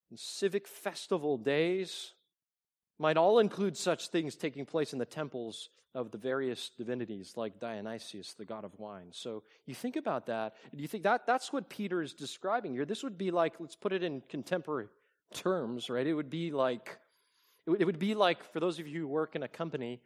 and 0.10 0.20
civic 0.20 0.68
festival 0.68 1.38
days 1.38 2.14
might 3.00 3.18
all 3.18 3.40
include 3.40 3.78
such 3.78 4.10
things 4.10 4.36
taking 4.36 4.66
place 4.66 4.94
in 4.94 5.00
the 5.00 5.06
temples 5.06 5.70
of 5.94 6.12
the 6.12 6.18
various 6.18 6.70
divinities 6.78 7.34
like 7.36 7.60
Dionysius, 7.60 8.34
the 8.34 8.46
god 8.46 8.64
of 8.64 8.78
wine. 8.78 9.08
So 9.12 9.44
you 9.66 9.74
think 9.74 9.96
about 9.96 10.28
that, 10.28 10.56
and 10.72 10.80
you 10.80 10.88
think 10.88 11.04
that 11.04 11.26
that's 11.26 11.52
what 11.52 11.70
Peter 11.70 12.02
is 12.02 12.14
describing 12.14 12.74
here. 12.74 12.86
This 12.86 13.04
would 13.04 13.18
be 13.18 13.32
like, 13.32 13.60
let's 13.60 13.76
put 13.76 13.94
it 13.94 14.04
in 14.04 14.22
contemporary 14.30 14.88
terms, 15.34 15.90
right? 15.90 16.06
It 16.06 16.14
would 16.14 16.30
be 16.30 16.52
like, 16.52 16.98
it 17.68 17.86
would, 17.86 18.00
be 18.00 18.16
like 18.16 18.44
for 18.54 18.60
those 18.60 18.80
of 18.80 18.88
you 18.88 19.02
who 19.02 19.08
work 19.08 19.36
in 19.36 19.44
a 19.44 19.48
company, 19.48 20.00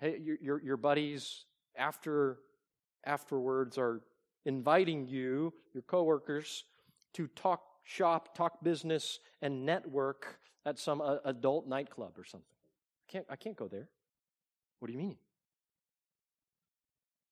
hey, 0.00 0.18
your, 0.22 0.36
your, 0.40 0.62
your 0.62 0.76
buddies 0.76 1.44
after 1.76 2.38
afterwards 3.04 3.78
are 3.78 4.00
inviting 4.44 5.06
you, 5.06 5.52
your 5.74 5.82
coworkers, 5.82 6.64
to 7.14 7.26
talk 7.28 7.62
shop, 7.84 8.36
talk 8.36 8.62
business, 8.62 9.18
and 9.40 9.66
network 9.66 10.38
at 10.64 10.78
some 10.78 11.00
uh, 11.00 11.16
adult 11.24 11.66
nightclub 11.66 12.18
or 12.18 12.24
something. 12.24 12.46
I 13.08 13.12
can't, 13.12 13.26
I 13.30 13.36
can't 13.36 13.56
go 13.56 13.68
there. 13.68 13.88
What 14.78 14.86
do 14.86 14.92
you 14.92 14.98
mean? 14.98 15.16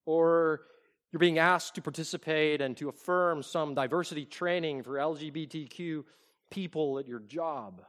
Or 0.06 0.62
you're 1.12 1.20
being 1.20 1.38
asked 1.38 1.74
to 1.76 1.82
participate 1.82 2.60
and 2.60 2.76
to 2.76 2.88
affirm 2.88 3.42
some 3.42 3.74
diversity 3.74 4.24
training 4.24 4.82
for 4.82 4.94
LGBTQ 4.94 6.04
people 6.50 6.98
at 6.98 7.08
your 7.08 7.20
job. 7.20 7.82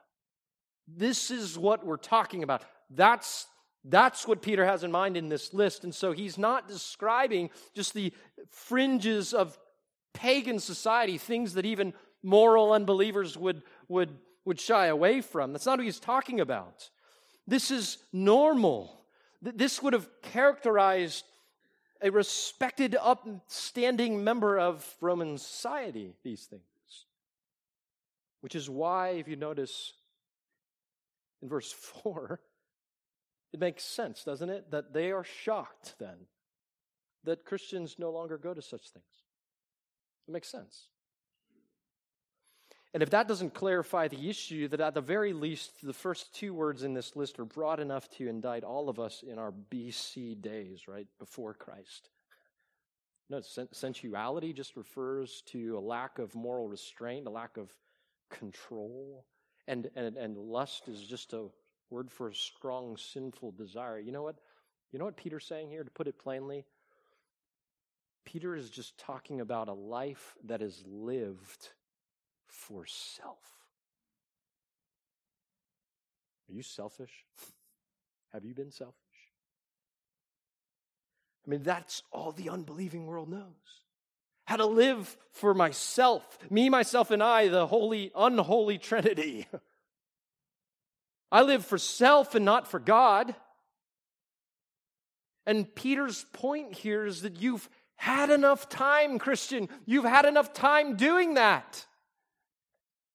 This 0.98 1.32
is 1.32 1.58
what 1.58 1.86
we're 1.86 1.98
talking 1.98 2.44
about. 2.44 2.64
That's, 2.90 3.48
that's 3.86 4.28
what 4.28 4.42
Peter 4.42 4.66
has 4.66 4.84
in 4.84 4.92
mind 4.92 5.18
in 5.18 5.30
this 5.30 5.54
list. 5.54 5.84
And 5.84 5.94
so 5.94 6.12
he's 6.12 6.38
not 6.38 6.68
describing 6.68 7.50
just 7.74 7.94
the 7.94 8.14
fringes 8.50 9.34
of 9.34 9.58
pagan 10.14 10.60
society, 10.60 11.18
things 11.18 11.54
that 11.54 11.66
even 11.66 11.94
moral 12.24 12.74
unbelievers 12.74 13.38
would, 13.38 13.64
would 13.88 14.18
would 14.46 14.60
shy 14.60 14.88
away 14.88 15.22
from. 15.22 15.54
That's 15.54 15.66
not 15.66 15.78
what 15.78 15.86
he's 15.86 16.00
talking 16.00 16.40
about. 16.40 16.90
This 17.48 17.72
is 17.72 17.98
normal. 18.12 19.02
This 19.42 19.82
would 19.82 19.94
have 19.94 20.08
characterized 20.22 21.26
a 22.02 22.10
respected, 22.10 22.96
upstanding 23.00 24.24
member 24.24 24.60
of 24.60 24.96
Roman 25.02 25.38
society, 25.38 26.16
these 26.24 26.46
things. 26.46 26.64
Which 28.42 28.56
is 28.56 28.70
why, 28.70 29.10
if 29.10 29.28
you 29.28 29.36
notice 29.36 29.94
in 31.42 31.50
verse 31.50 31.72
4, 32.04 32.40
it 33.54 33.60
makes 33.60 33.84
sense, 33.84 34.24
doesn't 34.24 34.50
it? 34.50 34.72
That 34.72 34.94
they 34.94 35.12
are 35.12 35.24
shocked 35.24 35.96
then 36.00 36.28
that 37.24 37.46
Christians 37.46 37.98
no 38.00 38.12
longer 38.12 38.38
go 38.38 38.54
to 38.54 38.62
such 38.62 38.90
things. 38.90 39.06
It 40.28 40.32
makes 40.32 40.50
sense. 40.50 40.88
And 42.94 43.02
if 43.02 43.10
that 43.12 43.28
doesn't 43.28 43.54
clarify 43.54 44.10
the 44.10 44.30
issue, 44.30 44.68
that 44.68 44.82
at 44.82 44.94
the 44.94 45.02
very 45.02 45.32
least, 45.32 45.72
the 45.82 45.94
first 45.94 46.36
two 46.36 46.54
words 46.54 46.84
in 46.84 46.94
this 46.94 47.16
list 47.16 47.40
are 47.40 47.46
broad 47.46 47.80
enough 47.80 48.10
to 48.18 48.28
indict 48.28 48.64
all 48.64 48.90
of 48.90 49.00
us 49.00 49.24
in 49.26 49.40
our 49.40 49.54
BC 49.72 50.42
days, 50.42 50.88
right, 50.88 51.08
before 51.18 51.54
Christ. 51.54 52.10
No, 53.30 53.40
sensuality 53.72 54.52
just 54.52 54.76
refers 54.76 55.42
to 55.48 55.78
a 55.78 55.80
lack 55.80 56.20
of 56.20 56.36
moral 56.36 56.68
restraint, 56.68 57.28
a 57.28 57.30
lack 57.30 57.56
of 57.56 57.72
control. 58.30 59.26
And, 59.68 59.90
and, 59.96 60.18
and 60.18 60.38
lust 60.38 60.88
is 60.88 61.02
just 61.02 61.34
a 61.34 61.48
word 61.90 62.12
for 62.12 62.30
a 62.30 62.36
strong, 62.36 62.98
sinful 62.98 63.52
desire. 63.52 64.00
You 64.00 64.12
know 64.12 64.24
what? 64.24 64.38
You 64.92 65.00
know 65.00 65.06
what 65.06 65.18
Peter's 65.18 65.46
saying 65.46 65.70
here, 65.70 65.84
to 65.84 65.92
put 65.92 66.08
it 66.08 66.20
plainly? 66.20 66.66
Peter 68.26 68.56
is 68.56 68.70
just 68.70 68.98
talking 68.98 69.42
about 69.42 69.68
a 69.68 69.74
life 69.74 70.36
that 70.46 70.62
is 70.62 70.84
lived 70.86 71.70
for 72.48 72.86
self. 72.86 73.40
Are 76.50 76.54
you 76.54 76.64
selfish? 76.64 77.26
Have 78.34 78.46
you 78.46 78.54
been 78.54 78.72
selfish? 78.72 78.96
I 81.46 81.50
mean, 81.50 81.64
that's 81.64 82.04
all 82.12 82.32
the 82.32 82.50
unbelieving 82.50 83.08
world 83.08 83.30
knows. 83.30 83.86
How 84.46 84.58
to 84.58 84.66
live 84.66 85.18
for 85.32 85.54
myself, 85.54 86.38
me, 86.50 86.70
myself, 86.70 87.12
and 87.12 87.24
I, 87.24 87.48
the 87.48 87.68
holy, 87.68 88.12
unholy 88.16 88.78
Trinity. 88.78 89.48
I 91.32 91.44
live 91.44 91.66
for 91.66 91.78
self 91.78 92.36
and 92.36 92.44
not 92.44 92.68
for 92.68 92.80
God. 92.80 93.34
And 95.46 95.74
Peter's 95.74 96.26
point 96.34 96.74
here 96.74 97.06
is 97.06 97.22
that 97.22 97.42
you've 97.42 97.68
had 97.96 98.30
enough 98.30 98.68
time, 98.68 99.20
Christian. 99.20 99.70
You've 99.86 100.06
had 100.06 100.26
enough 100.26 100.54
time 100.54 100.98
doing 100.98 101.36
that. 101.36 101.86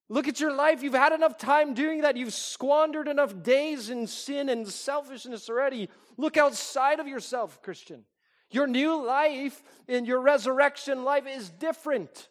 Look 0.09 0.29
at 0.29 0.41
your 0.41 0.55
life. 0.55 0.83
You've 0.83 0.95
had 0.95 1.13
enough 1.13 1.37
time 1.37 1.75
doing 1.75 2.03
that. 2.03 2.17
You've 2.17 2.33
squandered 2.33 3.09
enough 3.09 3.43
days 3.43 3.91
in 3.91 4.07
sin 4.07 4.49
and 4.49 4.67
selfishness 4.69 5.49
already. 5.49 5.89
Look 6.17 6.37
outside 6.37 7.01
of 7.01 7.09
yourself, 7.09 7.61
Christian. 7.63 8.05
Your 8.51 8.67
new 8.67 9.05
life 9.05 9.63
in 9.89 10.05
your 10.05 10.21
resurrection 10.21 11.05
life 11.05 11.27
is 11.27 11.51
different. 11.51 12.29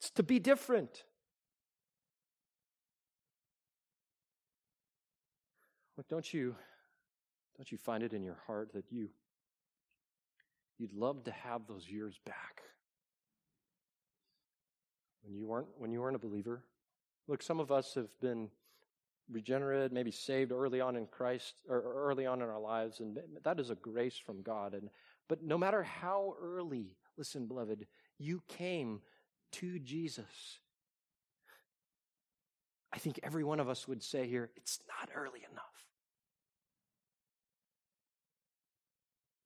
It's 0.00 0.10
to 0.12 0.22
be 0.22 0.38
different. 0.38 1.04
Look, 5.96 6.08
don't 6.08 6.32
you 6.32 6.54
don't 7.56 7.70
you 7.70 7.78
find 7.78 8.02
it 8.02 8.12
in 8.12 8.22
your 8.22 8.38
heart 8.46 8.72
that 8.74 8.84
you 8.90 9.10
you'd 10.78 10.94
love 10.94 11.24
to 11.24 11.30
have 11.30 11.66
those 11.66 11.88
years 11.88 12.18
back? 12.24 12.62
when 15.22 15.34
you 15.34 15.46
weren't 15.46 15.68
when 15.78 15.92
you 15.92 16.00
weren't 16.00 16.16
a 16.16 16.20
believer. 16.20 16.64
Look, 17.28 17.42
some 17.42 17.60
of 17.60 17.70
us 17.70 17.94
have 17.94 18.08
been 18.20 18.48
regenerated, 19.30 19.92
maybe 19.92 20.10
saved 20.10 20.52
early 20.52 20.80
on 20.80 20.96
in 20.96 21.06
Christ 21.06 21.54
or 21.68 21.80
early 21.80 22.26
on 22.26 22.42
in 22.42 22.48
our 22.48 22.60
lives, 22.60 23.00
and 23.00 23.18
that 23.44 23.60
is 23.60 23.70
a 23.70 23.74
grace 23.74 24.18
from 24.18 24.42
God. 24.42 24.74
And 24.74 24.90
But 25.28 25.42
no 25.42 25.58
matter 25.58 25.82
how 25.82 26.34
early, 26.40 26.96
listen, 27.16 27.46
beloved, 27.46 27.86
you 28.18 28.42
came 28.48 29.00
to 29.52 29.78
Jesus, 29.78 30.58
I 32.92 32.98
think 32.98 33.20
every 33.22 33.44
one 33.44 33.60
of 33.60 33.68
us 33.68 33.86
would 33.86 34.02
say 34.02 34.26
here, 34.26 34.50
it's 34.56 34.80
not 34.88 35.10
early 35.14 35.40
enough. 35.50 35.64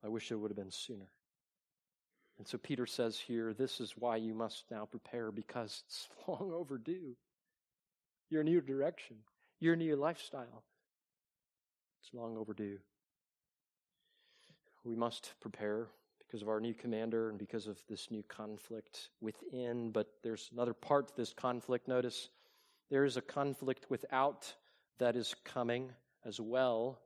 I 0.03 0.09
wish 0.09 0.31
it 0.31 0.37
would 0.37 0.51
have 0.51 0.57
been 0.57 0.71
sooner. 0.71 1.11
And 2.39 2.47
so 2.47 2.59
Peter 2.59 2.87
says 2.87 3.19
here, 3.19 3.55
this 3.55 3.81
is 3.81 3.95
why 3.97 4.17
you 4.17 4.35
must 4.35 4.65
now 4.71 4.87
prepare 4.87 5.31
because 5.31 5.83
it's 5.87 6.09
long 6.29 6.53
overdue. 6.53 7.17
Your 8.31 8.43
new 8.43 8.61
direction, 8.61 9.17
your 9.65 9.77
new 9.77 9.97
lifestyle, 9.97 10.63
it's 12.01 12.13
long 12.13 12.37
overdue. 12.37 12.79
We 14.85 14.95
must 14.95 15.33
prepare 15.41 15.89
because 16.19 16.43
of 16.43 16.49
our 16.49 16.61
new 16.61 16.75
commander 16.75 17.31
and 17.31 17.39
because 17.39 17.67
of 17.67 17.79
this 17.89 18.11
new 18.11 18.23
conflict 18.25 19.09
within, 19.21 19.91
but 19.91 20.09
there's 20.23 20.51
another 20.53 20.75
part 20.75 21.09
to 21.09 21.17
this 21.17 21.33
conflict. 21.33 21.89
Notice 21.89 22.29
there 22.91 23.05
is 23.05 23.17
a 23.17 23.23
conflict 23.23 23.87
without 23.89 24.53
that 24.99 25.17
is 25.17 25.35
coming 25.45 25.91
as 26.27 26.39
well. 26.39 27.01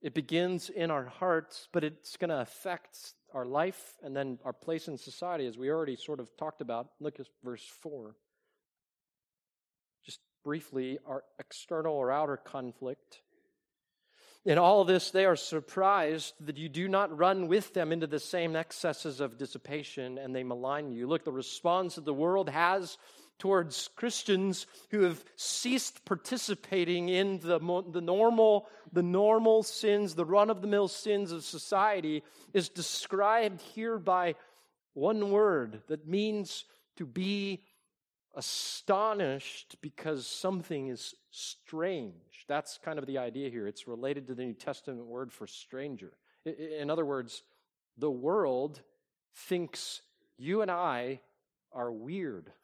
It 0.00 0.14
begins 0.14 0.68
in 0.68 0.90
our 0.90 1.06
hearts, 1.06 1.68
but 1.72 1.84
it's 1.84 2.16
going 2.16 2.30
to 2.30 2.40
affect 2.40 3.14
our 3.34 3.44
life 3.44 3.94
and 4.02 4.14
then 4.14 4.38
our 4.44 4.52
place 4.52 4.88
in 4.88 4.98
society, 4.98 5.46
as 5.46 5.58
we 5.58 5.70
already 5.70 5.96
sort 5.96 6.20
of 6.20 6.36
talked 6.36 6.60
about. 6.60 6.88
Look 7.00 7.18
at 7.18 7.26
verse 7.44 7.64
4. 7.80 8.14
Briefly, 10.44 10.98
our 11.06 11.24
external 11.38 11.94
or 11.94 12.10
outer 12.10 12.36
conflict. 12.36 13.22
In 14.44 14.58
all 14.58 14.84
this, 14.84 15.12
they 15.12 15.24
are 15.24 15.36
surprised 15.36 16.34
that 16.40 16.56
you 16.56 16.68
do 16.68 16.88
not 16.88 17.16
run 17.16 17.46
with 17.46 17.74
them 17.74 17.92
into 17.92 18.08
the 18.08 18.18
same 18.18 18.56
excesses 18.56 19.20
of 19.20 19.38
dissipation 19.38 20.18
and 20.18 20.34
they 20.34 20.42
malign 20.42 20.90
you. 20.90 21.06
Look, 21.06 21.24
the 21.24 21.30
response 21.30 21.94
that 21.94 22.04
the 22.04 22.12
world 22.12 22.48
has 22.48 22.98
towards 23.38 23.88
Christians 23.94 24.66
who 24.90 25.02
have 25.02 25.24
ceased 25.36 26.04
participating 26.04 27.08
in 27.08 27.38
the, 27.38 27.58
the, 27.90 28.00
normal, 28.00 28.66
the 28.92 29.02
normal 29.02 29.62
sins, 29.62 30.14
the 30.14 30.24
run 30.24 30.50
of 30.50 30.60
the 30.60 30.68
mill 30.68 30.88
sins 30.88 31.30
of 31.30 31.44
society, 31.44 32.22
is 32.52 32.68
described 32.68 33.60
here 33.60 33.98
by 33.98 34.34
one 34.94 35.30
word 35.30 35.82
that 35.88 36.06
means 36.06 36.64
to 36.96 37.06
be 37.06 37.62
astonished 38.34 39.76
because 39.82 40.26
something 40.26 40.88
is 40.88 41.14
strange. 41.30 42.44
That's 42.48 42.78
kind 42.82 42.98
of 42.98 43.06
the 43.06 43.18
idea 43.18 43.50
here. 43.50 43.66
It's 43.66 43.86
related 43.86 44.26
to 44.28 44.34
the 44.34 44.44
New 44.44 44.54
Testament 44.54 45.06
word 45.06 45.32
for 45.32 45.46
stranger. 45.46 46.12
In 46.44 46.90
other 46.90 47.04
words, 47.04 47.42
the 47.98 48.10
world 48.10 48.80
thinks 49.34 50.02
you 50.38 50.62
and 50.62 50.70
I 50.70 51.20
are 51.72 51.92
weird. 51.92 52.50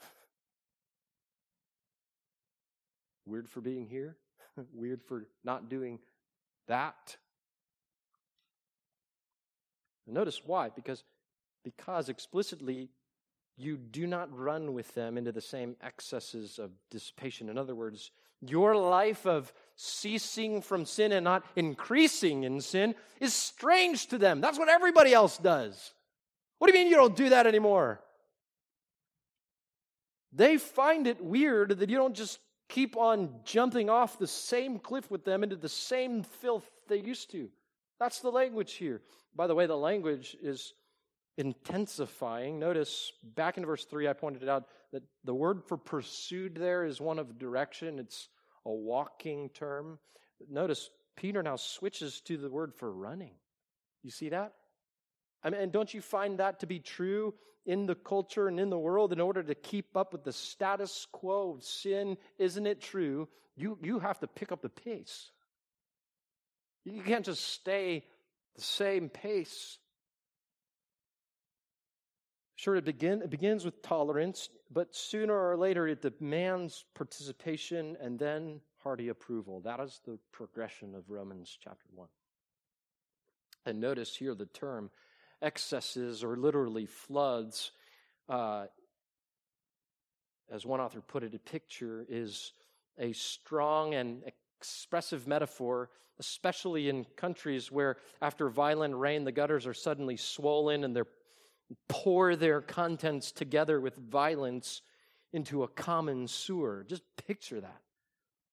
Weird 3.26 3.48
for 3.48 3.60
being 3.60 3.86
here? 3.86 4.16
Weird 4.72 5.02
for 5.02 5.26
not 5.44 5.68
doing 5.68 5.98
that? 6.66 7.18
Notice 10.06 10.40
why? 10.46 10.70
Because, 10.70 11.04
because 11.62 12.08
explicitly 12.08 12.88
you 13.58 13.76
do 13.76 14.06
not 14.06 14.34
run 14.36 14.72
with 14.72 14.94
them 14.94 15.18
into 15.18 15.32
the 15.32 15.40
same 15.40 15.76
excesses 15.82 16.58
of 16.58 16.70
dissipation. 16.90 17.48
In 17.48 17.58
other 17.58 17.74
words, 17.74 18.12
your 18.40 18.76
life 18.76 19.26
of 19.26 19.52
ceasing 19.74 20.62
from 20.62 20.84
sin 20.84 21.10
and 21.10 21.24
not 21.24 21.44
increasing 21.56 22.44
in 22.44 22.60
sin 22.60 22.94
is 23.20 23.34
strange 23.34 24.06
to 24.06 24.18
them. 24.18 24.40
That's 24.40 24.58
what 24.58 24.68
everybody 24.68 25.12
else 25.12 25.38
does. 25.38 25.92
What 26.58 26.68
do 26.68 26.76
you 26.76 26.84
mean 26.84 26.90
you 26.90 26.96
don't 26.96 27.16
do 27.16 27.30
that 27.30 27.46
anymore? 27.46 28.00
They 30.32 30.56
find 30.56 31.06
it 31.06 31.22
weird 31.22 31.78
that 31.78 31.90
you 31.90 31.96
don't 31.96 32.14
just 32.14 32.38
keep 32.68 32.96
on 32.96 33.40
jumping 33.44 33.90
off 33.90 34.18
the 34.18 34.26
same 34.26 34.78
cliff 34.78 35.10
with 35.10 35.24
them 35.24 35.42
into 35.42 35.56
the 35.56 35.68
same 35.68 36.22
filth 36.22 36.68
they 36.86 36.98
used 36.98 37.30
to. 37.32 37.48
That's 37.98 38.20
the 38.20 38.30
language 38.30 38.74
here. 38.74 39.02
By 39.34 39.46
the 39.46 39.54
way, 39.54 39.66
the 39.66 39.76
language 39.76 40.36
is 40.40 40.74
intensifying. 41.38 42.58
Notice 42.58 43.12
back 43.22 43.56
in 43.56 43.64
verse 43.64 43.84
3, 43.84 44.08
I 44.08 44.12
pointed 44.12 44.48
out 44.48 44.64
that 44.92 45.04
the 45.24 45.34
word 45.34 45.62
for 45.64 45.76
pursued 45.76 46.56
there 46.56 46.84
is 46.84 47.00
one 47.00 47.18
of 47.18 47.38
direction, 47.38 47.98
it's 47.98 48.28
a 48.66 48.70
walking 48.70 49.48
term. 49.50 49.98
Notice 50.50 50.90
Peter 51.16 51.42
now 51.42 51.56
switches 51.56 52.20
to 52.22 52.36
the 52.36 52.50
word 52.50 52.74
for 52.74 52.92
running. 52.92 53.34
You 54.02 54.10
see 54.10 54.28
that? 54.30 54.52
I 55.42 55.50
mean, 55.50 55.60
and 55.60 55.72
don't 55.72 55.94
you 55.94 56.00
find 56.00 56.38
that 56.38 56.60
to 56.60 56.66
be 56.66 56.80
true 56.80 57.34
in 57.66 57.86
the 57.86 57.94
culture 57.94 58.48
and 58.48 58.58
in 58.58 58.70
the 58.70 58.78
world 58.78 59.12
in 59.12 59.20
order 59.20 59.42
to 59.42 59.54
keep 59.54 59.96
up 59.96 60.12
with 60.12 60.24
the 60.24 60.32
status 60.32 61.06
quo 61.12 61.54
of 61.54 61.62
sin? 61.62 62.16
Isn't 62.38 62.66
it 62.66 62.80
true? 62.80 63.28
You, 63.56 63.78
you 63.80 64.00
have 64.00 64.18
to 64.20 64.26
pick 64.26 64.50
up 64.50 64.62
the 64.62 64.68
pace. 64.68 65.30
You 66.84 67.02
can't 67.02 67.24
just 67.24 67.46
stay 67.46 68.04
the 68.56 68.62
same 68.62 69.08
pace. 69.08 69.78
Sure, 72.58 72.74
it, 72.74 72.84
begin, 72.84 73.22
it 73.22 73.30
begins 73.30 73.64
with 73.64 73.80
tolerance, 73.82 74.48
but 74.72 74.92
sooner 74.92 75.32
or 75.32 75.56
later 75.56 75.86
it 75.86 76.02
demands 76.02 76.86
participation 76.92 77.96
and 78.00 78.18
then 78.18 78.60
hearty 78.82 79.10
approval. 79.10 79.60
That 79.60 79.78
is 79.78 80.00
the 80.04 80.18
progression 80.32 80.96
of 80.96 81.08
Romans 81.08 81.56
chapter 81.62 81.86
1. 81.94 82.08
And 83.64 83.80
notice 83.80 84.16
here 84.16 84.34
the 84.34 84.46
term 84.46 84.90
excesses 85.40 86.24
or 86.24 86.36
literally 86.36 86.86
floods, 86.86 87.70
uh, 88.28 88.66
as 90.50 90.66
one 90.66 90.80
author 90.80 91.00
put 91.00 91.22
it, 91.22 91.36
a 91.36 91.38
picture 91.38 92.06
is 92.08 92.54
a 92.98 93.12
strong 93.12 93.94
and 93.94 94.24
expressive 94.58 95.28
metaphor, 95.28 95.90
especially 96.18 96.88
in 96.88 97.06
countries 97.14 97.70
where 97.70 97.98
after 98.20 98.48
violent 98.48 98.96
rain 98.96 99.22
the 99.22 99.30
gutters 99.30 99.64
are 99.64 99.74
suddenly 99.74 100.16
swollen 100.16 100.82
and 100.82 100.96
they 100.96 101.02
pour 101.88 102.36
their 102.36 102.60
contents 102.60 103.32
together 103.32 103.80
with 103.80 103.96
violence 103.96 104.82
into 105.32 105.62
a 105.62 105.68
common 105.68 106.26
sewer. 106.26 106.84
Just 106.88 107.02
picture 107.26 107.60
that. 107.60 107.80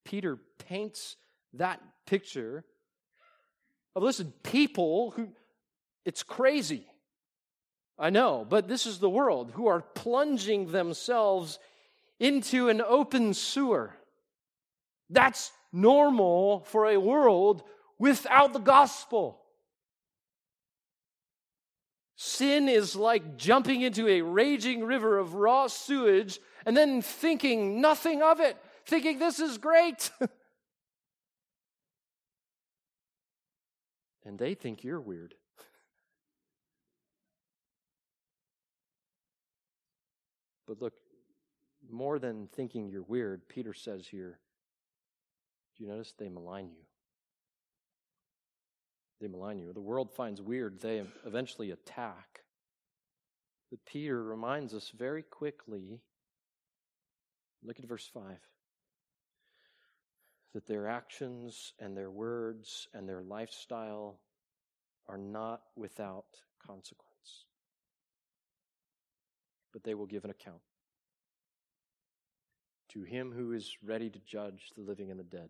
Peter 0.03 0.37
paints 0.67 1.15
that 1.53 1.81
picture 2.05 2.63
of, 3.95 4.03
listen, 4.03 4.33
people 4.43 5.11
who 5.11 5.29
it's 6.05 6.21
crazy. 6.21 6.85
I 7.97 8.09
know, 8.11 8.45
but 8.47 8.67
this 8.67 8.85
is 8.85 8.99
the 8.99 9.09
world 9.09 9.51
who 9.55 9.67
are 9.67 9.81
plunging 9.81 10.71
themselves 10.71 11.59
into 12.19 12.69
an 12.69 12.81
open 12.81 13.33
sewer. 13.33 13.95
That's 15.09 15.51
normal 15.71 16.61
for 16.61 16.87
a 16.87 16.97
world 16.97 17.63
without 17.97 18.53
the 18.53 18.59
gospel. 18.59 19.41
Sin 22.15 22.69
is 22.69 22.95
like 22.95 23.35
jumping 23.37 23.81
into 23.81 24.07
a 24.07 24.21
raging 24.21 24.85
river 24.85 25.17
of 25.17 25.33
raw 25.33 25.67
sewage 25.67 26.39
and 26.65 26.77
then 26.77 27.01
thinking 27.01 27.81
nothing 27.81 28.21
of 28.23 28.39
it, 28.39 28.57
thinking 28.85 29.19
this 29.19 29.39
is 29.39 29.57
great. 29.57 30.11
and 34.25 34.39
they 34.39 34.53
think 34.53 34.83
you're 34.83 35.01
weird. 35.01 35.35
But 40.67 40.81
look, 40.81 40.93
more 41.91 42.17
than 42.17 42.47
thinking 42.47 42.89
you're 42.89 43.03
weird, 43.03 43.47
Peter 43.47 43.73
says 43.73 44.07
here, 44.07 44.39
do 45.77 45.83
you 45.83 45.89
notice 45.89 46.13
they 46.17 46.29
malign 46.29 46.69
you? 46.71 46.84
They 49.25 49.31
malign 49.31 49.57
you. 49.57 49.73
The 49.73 49.81
world 49.81 50.11
finds 50.11 50.39
weird, 50.39 50.79
they 50.79 51.01
eventually 51.25 51.71
attack. 51.71 52.41
But 53.71 53.83
Peter 53.83 54.23
reminds 54.23 54.75
us 54.75 54.91
very 54.95 55.23
quickly 55.23 55.99
look 57.63 57.79
at 57.79 57.87
verse 57.87 58.07
5 58.13 58.37
that 60.53 60.67
their 60.67 60.87
actions 60.87 61.73
and 61.79 61.97
their 61.97 62.11
words 62.11 62.87
and 62.93 63.09
their 63.09 63.23
lifestyle 63.23 64.19
are 65.09 65.17
not 65.17 65.61
without 65.75 66.27
consequence 66.63 67.45
but 69.73 69.83
they 69.83 69.95
will 69.95 70.05
give 70.05 70.23
an 70.23 70.29
account 70.29 70.61
to 72.89 73.01
him 73.01 73.33
who 73.35 73.53
is 73.53 73.75
ready 73.83 74.11
to 74.11 74.19
judge 74.19 74.71
the 74.75 74.81
living 74.81 75.09
and 75.09 75.19
the 75.19 75.23
dead. 75.23 75.49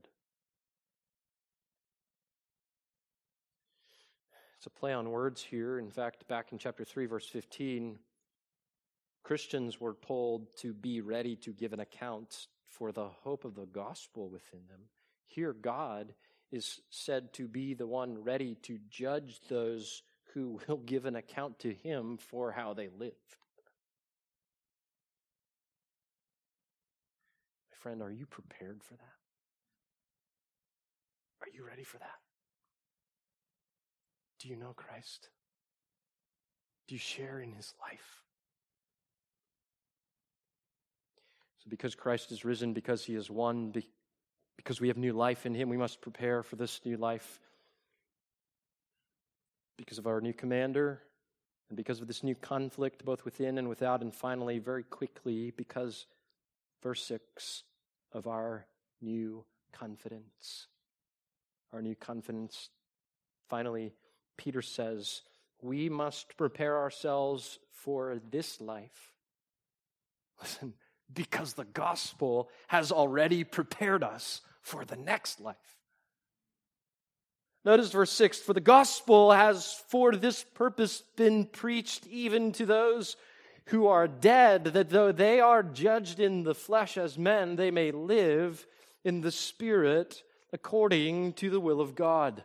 It's 4.66 4.76
a 4.76 4.80
play 4.80 4.94
on 4.94 5.12
words 5.12 5.44
here. 5.44 5.78
In 5.78 5.92
fact, 5.92 6.28
back 6.28 6.52
in 6.52 6.58
chapter 6.58 6.84
3, 6.84 7.06
verse 7.06 7.28
15, 7.28 8.00
Christians 9.22 9.80
were 9.80 9.96
told 10.08 10.58
to 10.58 10.74
be 10.74 11.02
ready 11.02 11.36
to 11.36 11.54
give 11.54 11.72
an 11.72 11.82
account 11.82 12.48
for 12.68 12.92
the 12.92 13.10
hope 13.22 13.46
of 13.46 13.54
the 13.54 13.68
gospel 13.68 14.28
within 14.28 14.62
them. 14.68 14.80
Here, 15.28 15.54
God 15.54 16.16
is 16.52 16.82
said 16.90 17.32
to 17.34 17.48
be 17.48 17.76
the 17.76 17.86
one 17.86 18.24
ready 18.24 18.56
to 18.64 18.80
judge 18.90 19.40
those 19.50 20.02
who 20.34 20.60
will 20.68 20.78
give 20.78 21.06
an 21.06 21.16
account 21.16 21.60
to 21.60 21.72
him 21.72 22.18
for 22.18 22.52
how 22.52 22.74
they 22.74 22.88
lived. 22.88 23.38
My 27.70 27.78
friend, 27.78 28.02
are 28.02 28.10
you 28.10 28.26
prepared 28.26 28.84
for 28.84 28.96
that? 28.96 29.20
Are 31.42 31.50
you 31.54 31.64
ready 31.64 31.84
for 31.84 32.00
that? 32.00 32.25
Do 34.46 34.52
you 34.52 34.58
know 34.58 34.74
Christ? 34.76 35.30
Do 36.88 36.94
you 36.94 37.00
share 37.00 37.40
in 37.40 37.52
his 37.52 37.74
life? 37.82 38.22
So, 41.64 41.66
because 41.68 41.96
Christ 41.96 42.32
is 42.32 42.46
risen, 42.46 42.72
because 42.72 43.04
he 43.04 43.16
is 43.16 43.32
won, 43.32 43.74
because 44.56 44.80
we 44.80 44.90
have 44.90 44.98
new 44.98 45.14
life 45.14 45.48
in 45.48 45.56
him, 45.56 45.68
we 45.68 45.78
must 45.78 46.00
prepare 46.00 46.44
for 46.44 46.58
this 46.58 46.80
new 46.86 46.96
life. 46.96 47.40
Because 49.78 49.98
of 49.98 50.06
our 50.06 50.22
new 50.22 50.34
commander, 50.34 51.02
and 51.70 51.76
because 51.76 52.00
of 52.00 52.06
this 52.06 52.22
new 52.22 52.36
conflict, 52.36 53.04
both 53.04 53.26
within 53.26 53.58
and 53.58 53.68
without, 53.68 54.04
and 54.04 54.14
finally, 54.14 54.60
very 54.60 54.84
quickly, 54.84 55.54
because, 55.58 56.06
verse 56.84 57.04
6, 57.06 57.64
of 58.12 58.28
our 58.28 58.68
new 59.02 59.44
confidence. 59.74 60.68
Our 61.74 61.82
new 61.82 61.96
confidence. 61.96 62.70
Finally, 63.50 63.96
Peter 64.38 64.62
says, 64.62 65.22
we 65.62 65.90
must 65.90 66.38
prepare 66.38 66.78
ourselves 66.78 67.60
for 67.72 68.20
this 68.30 68.62
life. 68.62 69.14
Listen, 70.42 70.74
because 71.14 71.54
the 71.54 71.66
gospel 71.66 72.50
has 72.68 72.92
already 72.92 73.44
prepared 73.44 74.04
us 74.04 74.42
for 74.62 74.86
the 74.86 74.96
next 74.96 75.40
life. 75.40 75.56
Notice 77.64 77.92
verse 77.92 78.12
6 78.12 78.40
For 78.40 78.54
the 78.54 78.60
gospel 78.60 79.32
has 79.32 79.84
for 79.88 80.16
this 80.16 80.44
purpose 80.44 81.04
been 81.16 81.46
preached 81.46 82.06
even 82.08 82.52
to 82.54 82.66
those 82.66 83.16
who 83.68 83.88
are 83.88 84.08
dead, 84.08 84.66
that 84.66 84.92
though 84.92 85.12
they 85.12 85.40
are 85.40 85.64
judged 85.64 86.20
in 86.20 86.44
the 86.44 86.54
flesh 86.54 86.98
as 86.98 87.18
men, 87.18 87.56
they 87.56 87.72
may 87.72 87.92
live 87.92 88.68
in 89.04 89.22
the 89.22 89.32
spirit 89.32 90.22
according 90.54 91.34
to 91.34 91.50
the 91.50 91.60
will 91.60 91.82
of 91.82 91.96
God. 91.96 92.44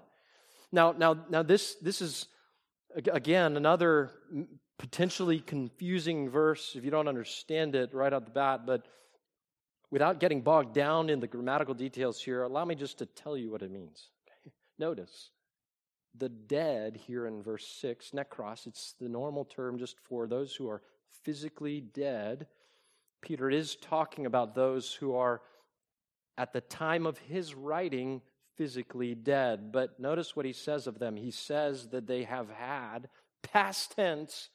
Now, 0.73 0.93
now, 0.93 1.17
now 1.29 1.43
this, 1.43 1.75
this 1.77 2.01
is, 2.01 2.27
again, 2.95 3.57
another 3.57 4.13
potentially 4.79 5.41
confusing 5.41 6.31
verse 6.31 6.75
if 6.75 6.85
you 6.85 6.91
don't 6.91 7.09
understand 7.09 7.75
it 7.75 7.93
right 7.93 8.13
out 8.13 8.25
the 8.25 8.31
bat, 8.31 8.65
but 8.67 8.87
without 9.91 10.21
getting 10.21 10.41
bogged 10.41 10.75
down 10.75 11.11
in 11.11 11.21
the 11.21 11.27
grammatical 11.27 11.75
details 11.75 12.21
here, 12.21 12.43
allow 12.43 12.65
me 12.65 12.75
just 12.75 12.99
to 12.99 13.07
tell 13.07 13.37
you 13.37 13.51
what 13.51 13.63
it 13.63 13.71
means. 13.71 14.09
Notice 14.79 15.31
the 16.17 16.29
dead 16.29 16.97
here 16.97 17.27
in 17.27 17.43
verse 17.43 17.67
6, 17.81 18.11
nekros, 18.11 18.67
it's 18.67 18.95
the 19.01 19.09
normal 19.09 19.45
term 19.45 19.79
just 19.79 19.97
for 20.01 20.27
those 20.27 20.55
who 20.55 20.69
are 20.69 20.83
physically 21.23 21.81
dead. 21.81 22.47
Peter 23.23 23.51
is 23.51 23.77
talking 23.77 24.27
about 24.27 24.55
those 24.55 24.93
who 24.93 25.15
are, 25.15 25.43
at 26.39 26.53
the 26.53 26.61
time 26.63 27.07
of 27.07 27.19
his 27.19 27.55
writing, 27.55 28.23
physically 28.61 29.15
dead. 29.15 29.73
But 29.73 29.99
notice 29.99 30.37
what 30.37 30.45
he 30.45 30.53
says 30.53 30.87
of 30.87 30.99
them. 30.99 31.17
He 31.17 31.31
says 31.31 31.89
that 31.93 32.07
they 32.07 32.25
have 32.25 32.51
had, 32.51 33.09
past 33.43 33.97
tense, 33.97 34.51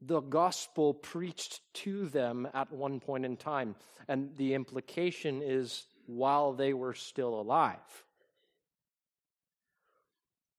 the 0.00 0.18
gospel 0.18 0.92
preached 0.92 1.60
to 1.74 2.08
them 2.08 2.48
at 2.52 2.72
one 2.72 2.98
point 2.98 3.24
in 3.24 3.36
time. 3.36 3.76
And 4.08 4.36
the 4.36 4.54
implication 4.54 5.40
is 5.40 5.86
while 6.06 6.52
they 6.52 6.72
were 6.72 6.94
still 6.94 7.40
alive. 7.40 7.76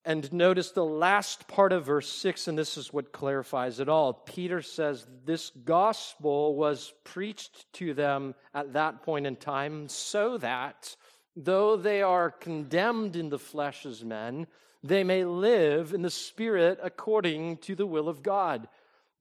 And 0.05 0.31
notice 0.31 0.71
the 0.71 0.85
last 0.85 1.49
part 1.49 1.73
of 1.73 1.87
verse 1.87 2.07
6, 2.07 2.47
and 2.47 2.57
this 2.57 2.77
is 2.77 2.93
what 2.93 3.11
clarifies 3.11 3.81
it 3.81 3.89
all. 3.89 4.13
Peter 4.13 4.61
says 4.61 5.05
this 5.25 5.49
gospel 5.65 6.55
was 6.55 6.93
preached 7.03 7.65
to 7.73 7.93
them 7.93 8.35
at 8.53 8.71
that 8.71 9.03
point 9.03 9.27
in 9.27 9.35
time 9.35 9.89
so 9.89 10.37
that 10.37 10.95
though 11.35 11.75
they 11.75 12.01
are 12.01 12.31
condemned 12.31 13.15
in 13.15 13.29
the 13.29 13.39
flesh 13.39 13.85
as 13.85 14.03
men, 14.03 14.47
they 14.83 15.03
may 15.03 15.23
live 15.23 15.93
in 15.93 16.01
the 16.01 16.09
spirit 16.09 16.79
according 16.83 17.57
to 17.57 17.75
the 17.75 17.85
will 17.85 18.09
of 18.09 18.21
God. 18.21 18.67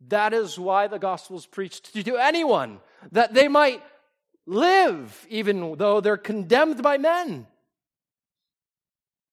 That 0.08 0.32
is 0.34 0.58
why 0.58 0.88
the 0.88 0.98
gospel 0.98 1.36
is 1.36 1.46
preached 1.46 1.94
to 1.94 2.16
anyone, 2.16 2.80
that 3.12 3.34
they 3.34 3.48
might 3.48 3.82
live 4.46 5.26
even 5.30 5.76
though 5.76 6.00
they're 6.00 6.16
condemned 6.16 6.82
by 6.82 6.98
men. 6.98 7.46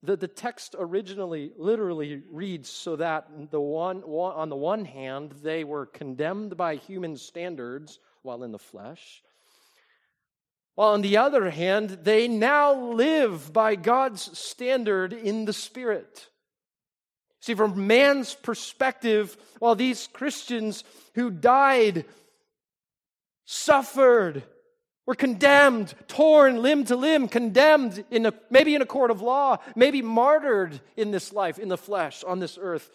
The, 0.04 0.16
the 0.16 0.28
text 0.28 0.76
originally 0.80 1.52
literally 1.58 2.22
reads 2.32 2.70
so 2.70 2.96
that 2.96 3.52
the 3.52 3.60
one, 3.60 4.04
on 4.04 4.50
the 4.50 4.56
one 4.56 4.86
hand, 4.86 5.34
they 5.44 5.66
were 5.66 5.88
condemned 5.88 6.56
by 6.56 6.76
human 6.76 7.18
standards 7.18 8.00
while 8.22 8.44
in 8.44 8.52
the 8.52 8.60
flesh, 8.60 9.24
while 10.80 10.94
on 10.94 11.02
the 11.02 11.18
other 11.18 11.50
hand, 11.50 11.90
they 12.04 12.30
now 12.30 12.74
live 12.74 13.52
by 13.52 13.76
God's 13.76 14.40
standard 14.40 15.12
in 15.12 15.44
the 15.44 15.52
Spirit. 15.52 16.30
See, 17.42 17.54
from 17.54 17.86
man's 17.86 18.34
perspective, 18.34 19.36
while 19.60 19.76
these 19.76 20.08
Christians 20.14 20.86
who 21.16 21.32
died, 21.32 22.06
suffered, 23.44 24.44
were 25.06 25.16
condemned, 25.16 25.94
torn 26.08 26.62
limb 26.62 26.86
to 26.86 26.96
limb, 26.96 27.28
condemned 27.28 28.06
in 28.10 28.26
a, 28.26 28.34
maybe 28.50 28.74
in 28.74 28.82
a 28.82 28.86
court 28.86 29.12
of 29.12 29.22
law, 29.22 29.58
maybe 29.76 30.02
martyred 30.02 30.80
in 30.96 31.12
this 31.12 31.34
life, 31.34 31.60
in 31.60 31.68
the 31.68 31.78
flesh, 31.78 32.24
on 32.24 32.40
this 32.40 32.58
earth. 32.58 32.90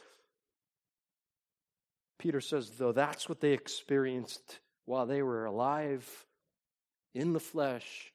Peter 2.18 2.40
says, 2.40 2.70
though 2.78 2.92
that's 2.92 3.28
what 3.28 3.42
they 3.42 3.52
experienced 3.52 4.60
while 4.86 5.04
they 5.04 5.20
were 5.20 5.44
alive, 5.44 6.24
in 7.14 7.32
the 7.32 7.40
flesh, 7.40 8.12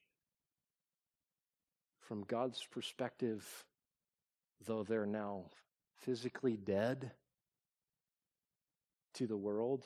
from 2.02 2.24
God's 2.24 2.66
perspective, 2.70 3.66
though 4.66 4.84
they're 4.84 5.06
now 5.06 5.46
physically 6.02 6.58
dead 6.58 7.12
to 9.14 9.28
the 9.28 9.38
world, 9.38 9.84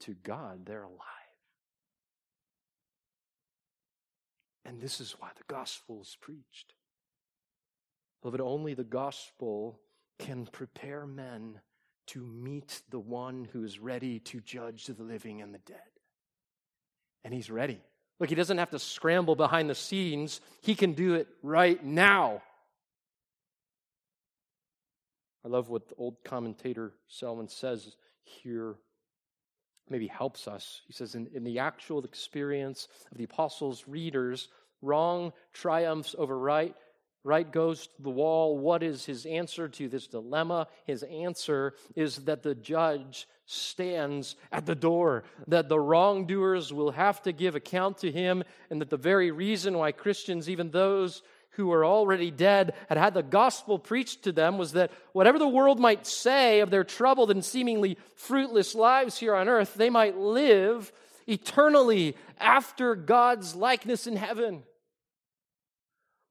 to 0.00 0.14
God, 0.14 0.66
they're 0.66 0.82
alive. 0.82 0.98
And 4.64 4.80
this 4.80 5.00
is 5.00 5.16
why 5.18 5.28
the 5.36 5.52
gospel 5.52 6.00
is 6.02 6.16
preached. 6.20 6.74
Beloved, 8.20 8.40
only 8.40 8.74
the 8.74 8.84
gospel 8.84 9.80
can 10.18 10.46
prepare 10.46 11.06
men 11.06 11.60
to 12.08 12.20
meet 12.20 12.82
the 12.90 12.98
one 12.98 13.48
who 13.52 13.64
is 13.64 13.78
ready 13.78 14.18
to 14.20 14.40
judge 14.40 14.86
the 14.86 15.02
living 15.02 15.42
and 15.42 15.54
the 15.54 15.58
dead 15.58 15.91
and 17.24 17.32
he's 17.32 17.50
ready. 17.50 17.80
Look, 18.18 18.28
he 18.28 18.34
doesn't 18.34 18.58
have 18.58 18.70
to 18.70 18.78
scramble 18.78 19.34
behind 19.34 19.68
the 19.68 19.74
scenes, 19.74 20.40
he 20.60 20.74
can 20.74 20.92
do 20.92 21.14
it 21.14 21.28
right 21.42 21.82
now. 21.84 22.42
I 25.44 25.48
love 25.48 25.68
what 25.68 25.88
the 25.88 25.96
old 25.96 26.22
commentator 26.24 26.92
Selwyn 27.08 27.48
says 27.48 27.96
here, 28.22 28.76
maybe 29.88 30.06
helps 30.06 30.46
us. 30.46 30.82
He 30.86 30.92
says, 30.92 31.14
in, 31.16 31.28
in 31.34 31.42
the 31.42 31.58
actual 31.58 32.04
experience 32.04 32.86
of 33.10 33.18
the 33.18 33.24
apostles' 33.24 33.84
readers, 33.88 34.48
wrong 34.80 35.32
triumphs 35.52 36.14
over 36.16 36.38
right, 36.38 36.76
right 37.24 37.50
goes 37.50 37.86
to 37.86 38.02
the 38.02 38.10
wall. 38.10 38.58
What 38.58 38.82
is 38.82 39.04
his 39.04 39.26
answer 39.26 39.68
to 39.68 39.88
this 39.88 40.06
dilemma? 40.06 40.66
His 40.84 41.02
answer 41.04 41.74
is 41.94 42.16
that 42.24 42.42
the 42.42 42.54
judge 42.54 43.28
stands 43.46 44.36
at 44.50 44.66
the 44.66 44.74
door, 44.74 45.24
that 45.46 45.68
the 45.68 45.78
wrongdoers 45.78 46.72
will 46.72 46.92
have 46.92 47.22
to 47.22 47.32
give 47.32 47.54
account 47.54 47.98
to 47.98 48.10
him, 48.10 48.42
and 48.70 48.80
that 48.80 48.90
the 48.90 48.96
very 48.96 49.30
reason 49.30 49.78
why 49.78 49.92
Christians, 49.92 50.48
even 50.48 50.70
those 50.70 51.22
who 51.56 51.70
are 51.70 51.84
already 51.84 52.30
dead, 52.30 52.74
had 52.88 52.96
had 52.96 53.14
the 53.14 53.22
gospel 53.22 53.78
preached 53.78 54.24
to 54.24 54.32
them 54.32 54.56
was 54.58 54.72
that 54.72 54.90
whatever 55.12 55.38
the 55.38 55.46
world 55.46 55.78
might 55.78 56.06
say 56.06 56.60
of 56.60 56.70
their 56.70 56.84
troubled 56.84 57.30
and 57.30 57.44
seemingly 57.44 57.98
fruitless 58.14 58.74
lives 58.74 59.18
here 59.18 59.34
on 59.34 59.48
earth, 59.48 59.74
they 59.74 59.90
might 59.90 60.16
live 60.16 60.90
eternally 61.26 62.16
after 62.38 62.94
God's 62.94 63.54
likeness 63.54 64.06
in 64.06 64.16
heaven. 64.16 64.62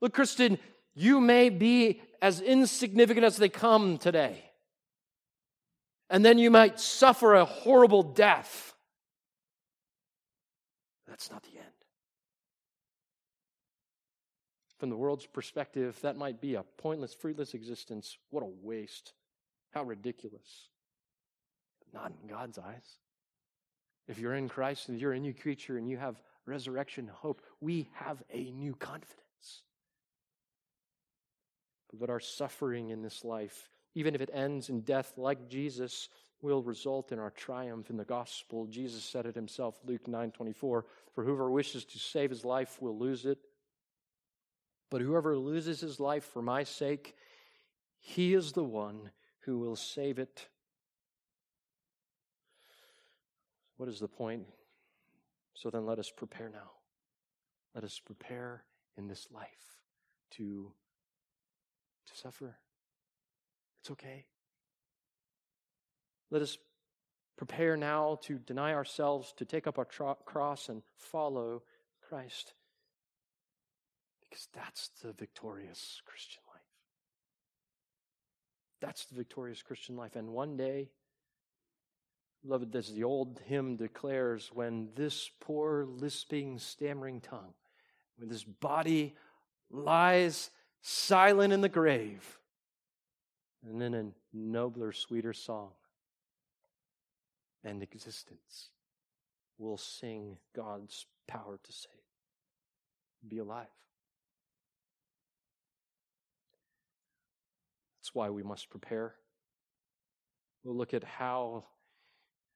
Look, 0.01 0.13
Christian, 0.13 0.57
you 1.01 1.19
may 1.19 1.49
be 1.49 2.01
as 2.21 2.41
insignificant 2.41 3.25
as 3.25 3.37
they 3.37 3.49
come 3.49 3.97
today 3.97 4.43
and 6.11 6.25
then 6.25 6.37
you 6.37 6.51
might 6.51 6.77
suffer 6.77 7.35
a 7.35 7.45
horrible 7.45 8.03
death. 8.03 8.73
That's 11.07 11.31
not 11.31 11.41
the 11.43 11.57
end. 11.57 11.67
From 14.77 14.89
the 14.89 14.97
world's 14.97 15.25
perspective, 15.25 15.97
that 16.01 16.17
might 16.17 16.41
be 16.41 16.55
a 16.55 16.63
pointless, 16.77 17.13
fruitless 17.13 17.53
existence. 17.53 18.17
What 18.29 18.43
a 18.43 18.49
waste. 18.61 19.13
How 19.69 19.83
ridiculous. 19.83 20.67
But 21.79 22.01
not 22.01 22.11
in 22.21 22.27
God's 22.27 22.57
eyes. 22.57 22.97
If 24.09 24.19
you're 24.19 24.35
in 24.35 24.49
Christ 24.49 24.89
and 24.89 24.99
you're 24.99 25.13
a 25.13 25.19
new 25.19 25.33
creature 25.33 25.77
and 25.77 25.89
you 25.89 25.97
have 25.97 26.21
resurrection 26.45 27.07
hope, 27.07 27.41
we 27.61 27.87
have 27.93 28.21
a 28.33 28.51
new 28.51 28.75
confidence. 28.75 29.63
But 31.97 32.09
our 32.09 32.19
suffering 32.19 32.89
in 32.89 33.01
this 33.01 33.23
life, 33.23 33.69
even 33.95 34.15
if 34.15 34.21
it 34.21 34.29
ends 34.33 34.69
in 34.69 34.81
death 34.81 35.13
like 35.17 35.49
Jesus, 35.49 36.09
will 36.41 36.63
result 36.63 37.11
in 37.11 37.19
our 37.19 37.31
triumph 37.31 37.89
in 37.89 37.97
the 37.97 38.05
gospel. 38.05 38.65
Jesus 38.65 39.03
said 39.03 39.25
it 39.25 39.35
himself, 39.35 39.79
Luke 39.85 40.07
9:24, 40.07 40.85
for 41.13 41.23
whoever 41.23 41.51
wishes 41.51 41.85
to 41.85 41.99
save 41.99 42.29
his 42.29 42.43
life 42.43 42.81
will 42.81 42.97
lose 42.97 43.25
it. 43.25 43.39
But 44.89 45.01
whoever 45.01 45.37
loses 45.37 45.79
his 45.79 45.99
life 45.99 46.25
for 46.25 46.41
my 46.41 46.63
sake, 46.63 47.15
he 47.99 48.33
is 48.33 48.51
the 48.51 48.63
one 48.63 49.11
who 49.41 49.59
will 49.59 49.75
save 49.75 50.19
it. 50.19 50.49
What 53.77 53.89
is 53.89 53.99
the 53.99 54.07
point? 54.07 54.47
So 55.53 55.69
then 55.69 55.85
let 55.85 55.99
us 55.99 56.11
prepare 56.11 56.49
now. 56.49 56.71
Let 57.73 57.83
us 57.83 57.99
prepare 57.99 58.63
in 58.97 59.07
this 59.07 59.27
life 59.31 59.81
to, 60.31 60.73
to 62.07 62.17
suffer. 62.17 62.57
It's 63.81 63.91
okay. 63.91 64.25
Let 66.29 66.41
us 66.41 66.57
prepare 67.37 67.75
now 67.75 68.19
to 68.23 68.37
deny 68.37 68.73
ourselves, 68.73 69.33
to 69.37 69.45
take 69.45 69.67
up 69.67 69.77
our 69.77 69.85
tro- 69.85 70.17
cross 70.25 70.69
and 70.69 70.83
follow 70.97 71.63
Christ. 72.07 72.53
Because 74.21 74.47
that's 74.53 74.89
the 75.01 75.13
victorious 75.13 76.01
Christian 76.05 76.41
life. 76.53 76.61
That's 78.79 79.05
the 79.05 79.15
victorious 79.15 79.61
Christian 79.61 79.95
life. 79.95 80.15
And 80.15 80.29
one 80.29 80.55
day, 80.55 80.89
beloved, 82.43 82.75
as 82.75 82.93
the 82.93 83.03
old 83.03 83.41
hymn 83.45 83.75
declares, 83.75 84.51
when 84.53 84.89
this 84.95 85.29
poor, 85.39 85.85
lisping, 85.85 86.59
stammering 86.59 87.21
tongue, 87.21 87.53
when 88.17 88.29
this 88.29 88.43
body 88.43 89.15
lies 89.69 90.49
silent 90.81 91.53
in 91.53 91.61
the 91.61 91.69
grave, 91.69 92.39
and 93.67 93.81
then 93.81 93.93
a 93.93 94.05
nobler, 94.33 94.91
sweeter 94.91 95.33
song 95.33 95.71
and 97.63 97.83
existence 97.83 98.69
will 99.57 99.77
sing 99.77 100.37
God's 100.55 101.05
power 101.27 101.59
to 101.63 101.71
save. 101.71 101.91
Be 103.27 103.37
alive. 103.37 103.67
That's 107.99 108.15
why 108.15 108.31
we 108.31 108.41
must 108.41 108.69
prepare. 108.69 109.13
We'll 110.63 110.75
look 110.75 110.93
at 110.93 111.03
how 111.03 111.65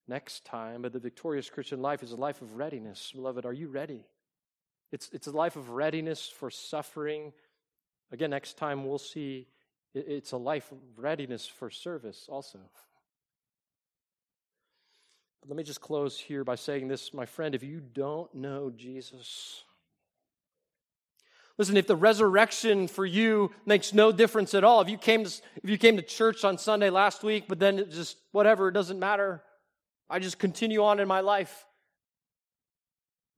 next 0.07 0.45
time, 0.45 0.81
but 0.81 0.93
the 0.93 0.99
victorious 0.99 1.49
Christian 1.49 1.81
life 1.81 2.01
is 2.01 2.11
a 2.11 2.15
life 2.15 2.41
of 2.41 2.55
readiness. 2.55 3.11
Beloved, 3.13 3.45
are 3.45 3.53
you 3.53 3.67
ready? 3.67 4.05
It's, 4.91 5.09
it's 5.13 5.27
a 5.27 5.31
life 5.31 5.55
of 5.55 5.69
readiness 5.69 6.27
for 6.27 6.49
suffering. 6.49 7.33
Again, 8.11 8.29
next 8.29 8.57
time 8.57 8.85
we'll 8.85 8.97
see 8.97 9.47
it's 9.93 10.31
a 10.31 10.37
life 10.37 10.71
readiness 10.97 11.47
for 11.47 11.69
service 11.69 12.27
also. 12.29 12.59
But 15.41 15.49
let 15.49 15.57
me 15.57 15.63
just 15.63 15.81
close 15.81 16.19
here 16.19 16.43
by 16.43 16.55
saying 16.55 16.87
this, 16.87 17.13
my 17.13 17.25
friend, 17.25 17.55
if 17.55 17.63
you 17.63 17.79
don't 17.79 18.33
know 18.33 18.71
Jesus, 18.75 19.63
Listen, 21.57 21.77
if 21.77 21.87
the 21.87 21.95
resurrection 21.95 22.87
for 22.87 23.05
you 23.05 23.51
makes 23.65 23.93
no 23.93 24.11
difference 24.11 24.53
at 24.53 24.63
all, 24.63 24.81
if 24.81 24.89
you 24.89 24.97
came 24.97 25.23
to, 25.23 25.41
if 25.63 25.69
you 25.69 25.77
came 25.77 25.95
to 25.95 26.01
church 26.01 26.43
on 26.43 26.57
Sunday 26.57 26.89
last 26.89 27.23
week, 27.23 27.45
but 27.47 27.59
then 27.59 27.79
it 27.79 27.91
just 27.91 28.17
whatever, 28.33 28.67
it 28.67 28.73
doesn't 28.73 28.99
matter. 28.99 29.41
I 30.09 30.19
just 30.19 30.37
continue 30.37 30.83
on 30.83 30.99
in 30.99 31.07
my 31.07 31.21
life. 31.21 31.65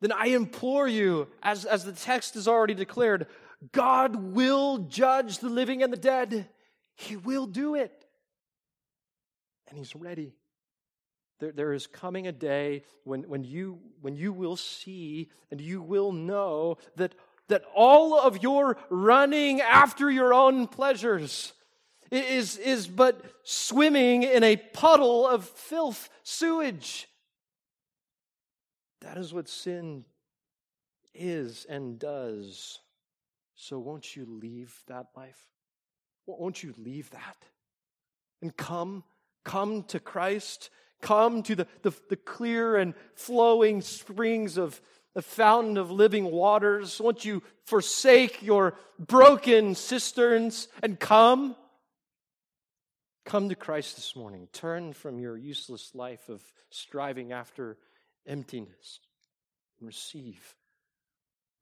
Then 0.01 0.11
I 0.11 0.27
implore 0.27 0.87
you, 0.87 1.27
as, 1.41 1.65
as 1.65 1.83
the 1.83 1.91
text 1.91 2.33
has 2.33 2.47
already 2.47 2.73
declared, 2.73 3.27
God 3.71 4.15
will 4.15 4.79
judge 4.79 5.39
the 5.39 5.49
living 5.49 5.83
and 5.83 5.91
the 5.91 5.97
dead. 5.97 6.47
He 6.95 7.15
will 7.15 7.45
do 7.45 7.75
it. 7.75 8.05
And 9.69 9.77
He's 9.77 9.95
ready. 9.95 10.35
There, 11.39 11.51
there 11.51 11.73
is 11.73 11.87
coming 11.87 12.27
a 12.27 12.31
day 12.31 12.83
when, 13.03 13.23
when, 13.23 13.43
you, 13.43 13.79
when 14.01 14.15
you 14.15 14.33
will 14.33 14.55
see 14.55 15.29
and 15.51 15.61
you 15.61 15.81
will 15.81 16.11
know 16.11 16.77
that, 16.95 17.15
that 17.47 17.63
all 17.75 18.19
of 18.19 18.41
your 18.41 18.77
running 18.89 19.61
after 19.61 20.09
your 20.09 20.33
own 20.33 20.67
pleasures 20.67 21.53
is, 22.11 22.57
is 22.57 22.87
but 22.87 23.21
swimming 23.43 24.23
in 24.23 24.43
a 24.43 24.55
puddle 24.55 25.27
of 25.27 25.45
filth, 25.45 26.09
sewage. 26.23 27.07
That 29.01 29.17
is 29.17 29.33
what 29.33 29.47
sin 29.47 30.05
is 31.13 31.65
and 31.69 31.99
does. 31.99 32.79
So 33.57 33.77
won't 33.79 34.15
you 34.15 34.25
leave 34.25 34.73
that 34.87 35.07
life? 35.15 35.49
Won't 36.25 36.63
you 36.63 36.73
leave 36.77 37.09
that? 37.11 37.37
And 38.41 38.55
come, 38.55 39.03
come 39.43 39.83
to 39.83 39.99
Christ 39.99 40.69
Come 41.01 41.43
to 41.43 41.55
the, 41.55 41.67
the, 41.83 41.91
the 42.09 42.15
clear 42.15 42.75
and 42.75 42.93
flowing 43.13 43.81
springs 43.81 44.57
of 44.57 44.81
the 45.13 45.21
fountain 45.21 45.77
of 45.77 45.91
living 45.91 46.25
waters. 46.25 46.99
Won't 46.99 47.23
you 47.23 47.43
forsake 47.65 48.41
your 48.41 48.75
broken 48.99 49.75
cisterns 49.75 50.67
and 50.81 50.99
come? 50.99 51.55
Come 53.25 53.49
to 53.49 53.55
Christ 53.55 53.95
this 53.95 54.15
morning. 54.15 54.47
Turn 54.53 54.93
from 54.93 55.19
your 55.19 55.37
useless 55.37 55.93
life 55.93 56.29
of 56.29 56.41
striving 56.69 57.31
after 57.31 57.77
emptiness 58.25 58.99
and 59.79 59.87
receive 59.87 60.55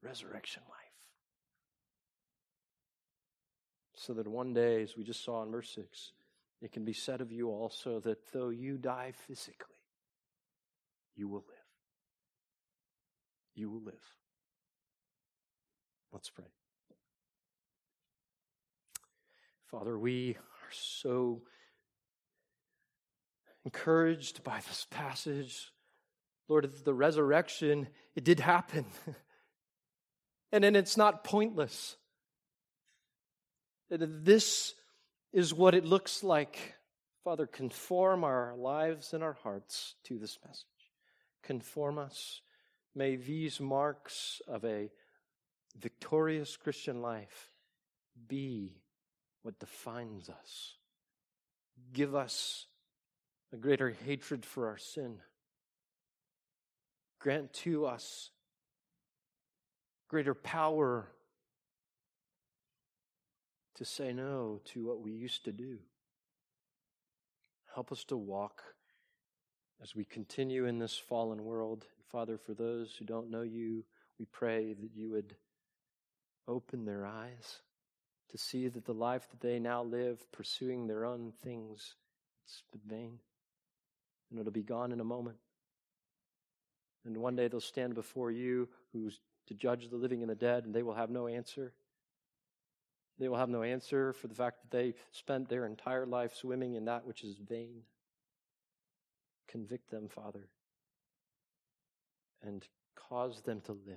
resurrection 0.02 0.62
life. 0.68 0.75
So 3.96 4.12
that 4.14 4.28
one 4.28 4.52
day, 4.52 4.82
as 4.82 4.96
we 4.96 5.04
just 5.04 5.24
saw 5.24 5.42
in 5.42 5.50
verse 5.50 5.70
6, 5.70 6.12
it 6.60 6.72
can 6.72 6.84
be 6.84 6.92
said 6.92 7.20
of 7.20 7.32
you 7.32 7.48
also 7.48 7.98
that 8.00 8.18
though 8.32 8.50
you 8.50 8.76
die 8.76 9.12
physically, 9.26 9.76
you 11.14 11.28
will 11.28 11.44
live. 11.46 11.56
You 13.54 13.70
will 13.70 13.82
live. 13.82 13.94
Let's 16.12 16.30
pray. 16.30 16.44
Father, 19.70 19.98
we 19.98 20.36
are 20.36 20.72
so 20.72 21.42
encouraged 23.64 24.44
by 24.44 24.60
this 24.68 24.86
passage. 24.90 25.72
Lord, 26.48 26.70
the 26.84 26.94
resurrection, 26.94 27.88
it 28.14 28.24
did 28.24 28.40
happen. 28.40 28.84
and 30.52 30.62
then 30.62 30.76
it's 30.76 30.96
not 30.96 31.24
pointless. 31.24 31.96
This 33.90 34.74
is 35.32 35.54
what 35.54 35.74
it 35.74 35.84
looks 35.84 36.22
like. 36.24 36.74
Father, 37.24 37.46
conform 37.46 38.24
our 38.24 38.54
lives 38.56 39.12
and 39.12 39.22
our 39.22 39.34
hearts 39.34 39.94
to 40.04 40.18
this 40.18 40.38
message. 40.46 40.64
Conform 41.42 41.98
us. 41.98 42.40
May 42.94 43.16
these 43.16 43.60
marks 43.60 44.40
of 44.48 44.64
a 44.64 44.90
victorious 45.78 46.56
Christian 46.56 47.02
life 47.02 47.50
be 48.28 48.80
what 49.42 49.58
defines 49.58 50.28
us. 50.28 50.76
Give 51.92 52.14
us 52.14 52.66
a 53.52 53.56
greater 53.56 53.90
hatred 53.90 54.44
for 54.44 54.68
our 54.68 54.78
sin. 54.78 55.18
Grant 57.20 57.52
to 57.52 57.86
us 57.86 58.30
greater 60.08 60.34
power 60.34 61.08
to 63.76 63.84
say 63.84 64.12
no 64.12 64.60
to 64.64 64.84
what 64.86 65.00
we 65.00 65.12
used 65.12 65.44
to 65.44 65.52
do. 65.52 65.78
Help 67.74 67.92
us 67.92 68.04
to 68.04 68.16
walk 68.16 68.62
as 69.82 69.94
we 69.94 70.04
continue 70.04 70.64
in 70.66 70.78
this 70.78 70.96
fallen 70.96 71.44
world. 71.44 71.84
Father, 72.10 72.38
for 72.38 72.54
those 72.54 72.96
who 72.98 73.04
don't 73.04 73.30
know 73.30 73.42
you, 73.42 73.84
we 74.18 74.24
pray 74.26 74.72
that 74.72 74.90
you 74.94 75.10
would 75.10 75.34
open 76.48 76.84
their 76.84 77.04
eyes 77.04 77.60
to 78.30 78.38
see 78.38 78.68
that 78.68 78.84
the 78.84 78.94
life 78.94 79.28
that 79.30 79.40
they 79.40 79.58
now 79.58 79.82
live 79.82 80.30
pursuing 80.32 80.86
their 80.86 81.04
own 81.04 81.32
things 81.42 81.94
it's 82.44 82.62
vain 82.86 83.18
and 84.30 84.38
it'll 84.38 84.52
be 84.52 84.62
gone 84.62 84.92
in 84.92 85.00
a 85.00 85.04
moment 85.04 85.36
and 87.04 87.16
one 87.16 87.36
day 87.36 87.48
they'll 87.48 87.60
stand 87.60 87.94
before 87.94 88.30
you 88.30 88.68
who's 88.92 89.20
to 89.46 89.54
judge 89.54 89.88
the 89.90 89.96
living 89.96 90.22
and 90.22 90.30
the 90.30 90.36
dead 90.36 90.64
and 90.64 90.74
they 90.74 90.82
will 90.82 90.94
have 90.94 91.10
no 91.10 91.26
answer 91.26 91.72
they 93.18 93.28
will 93.28 93.36
have 93.36 93.48
no 93.48 93.62
answer 93.62 94.12
for 94.12 94.28
the 94.28 94.34
fact 94.34 94.58
that 94.62 94.76
they 94.76 94.94
spent 95.10 95.48
their 95.48 95.66
entire 95.66 96.06
life 96.06 96.34
swimming 96.34 96.74
in 96.74 96.84
that 96.84 97.06
which 97.06 97.24
is 97.24 97.36
vain. 97.36 97.82
Convict 99.48 99.90
them, 99.90 100.08
Father, 100.08 100.48
and 102.42 102.66
cause 102.94 103.40
them 103.42 103.60
to 103.62 103.72
live. 103.72 103.96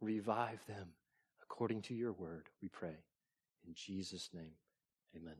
Revive 0.00 0.64
them 0.66 0.88
according 1.42 1.82
to 1.82 1.94
your 1.94 2.12
word, 2.12 2.48
we 2.60 2.68
pray. 2.68 2.96
In 3.66 3.74
Jesus' 3.74 4.30
name, 4.34 4.52
amen. 5.16 5.36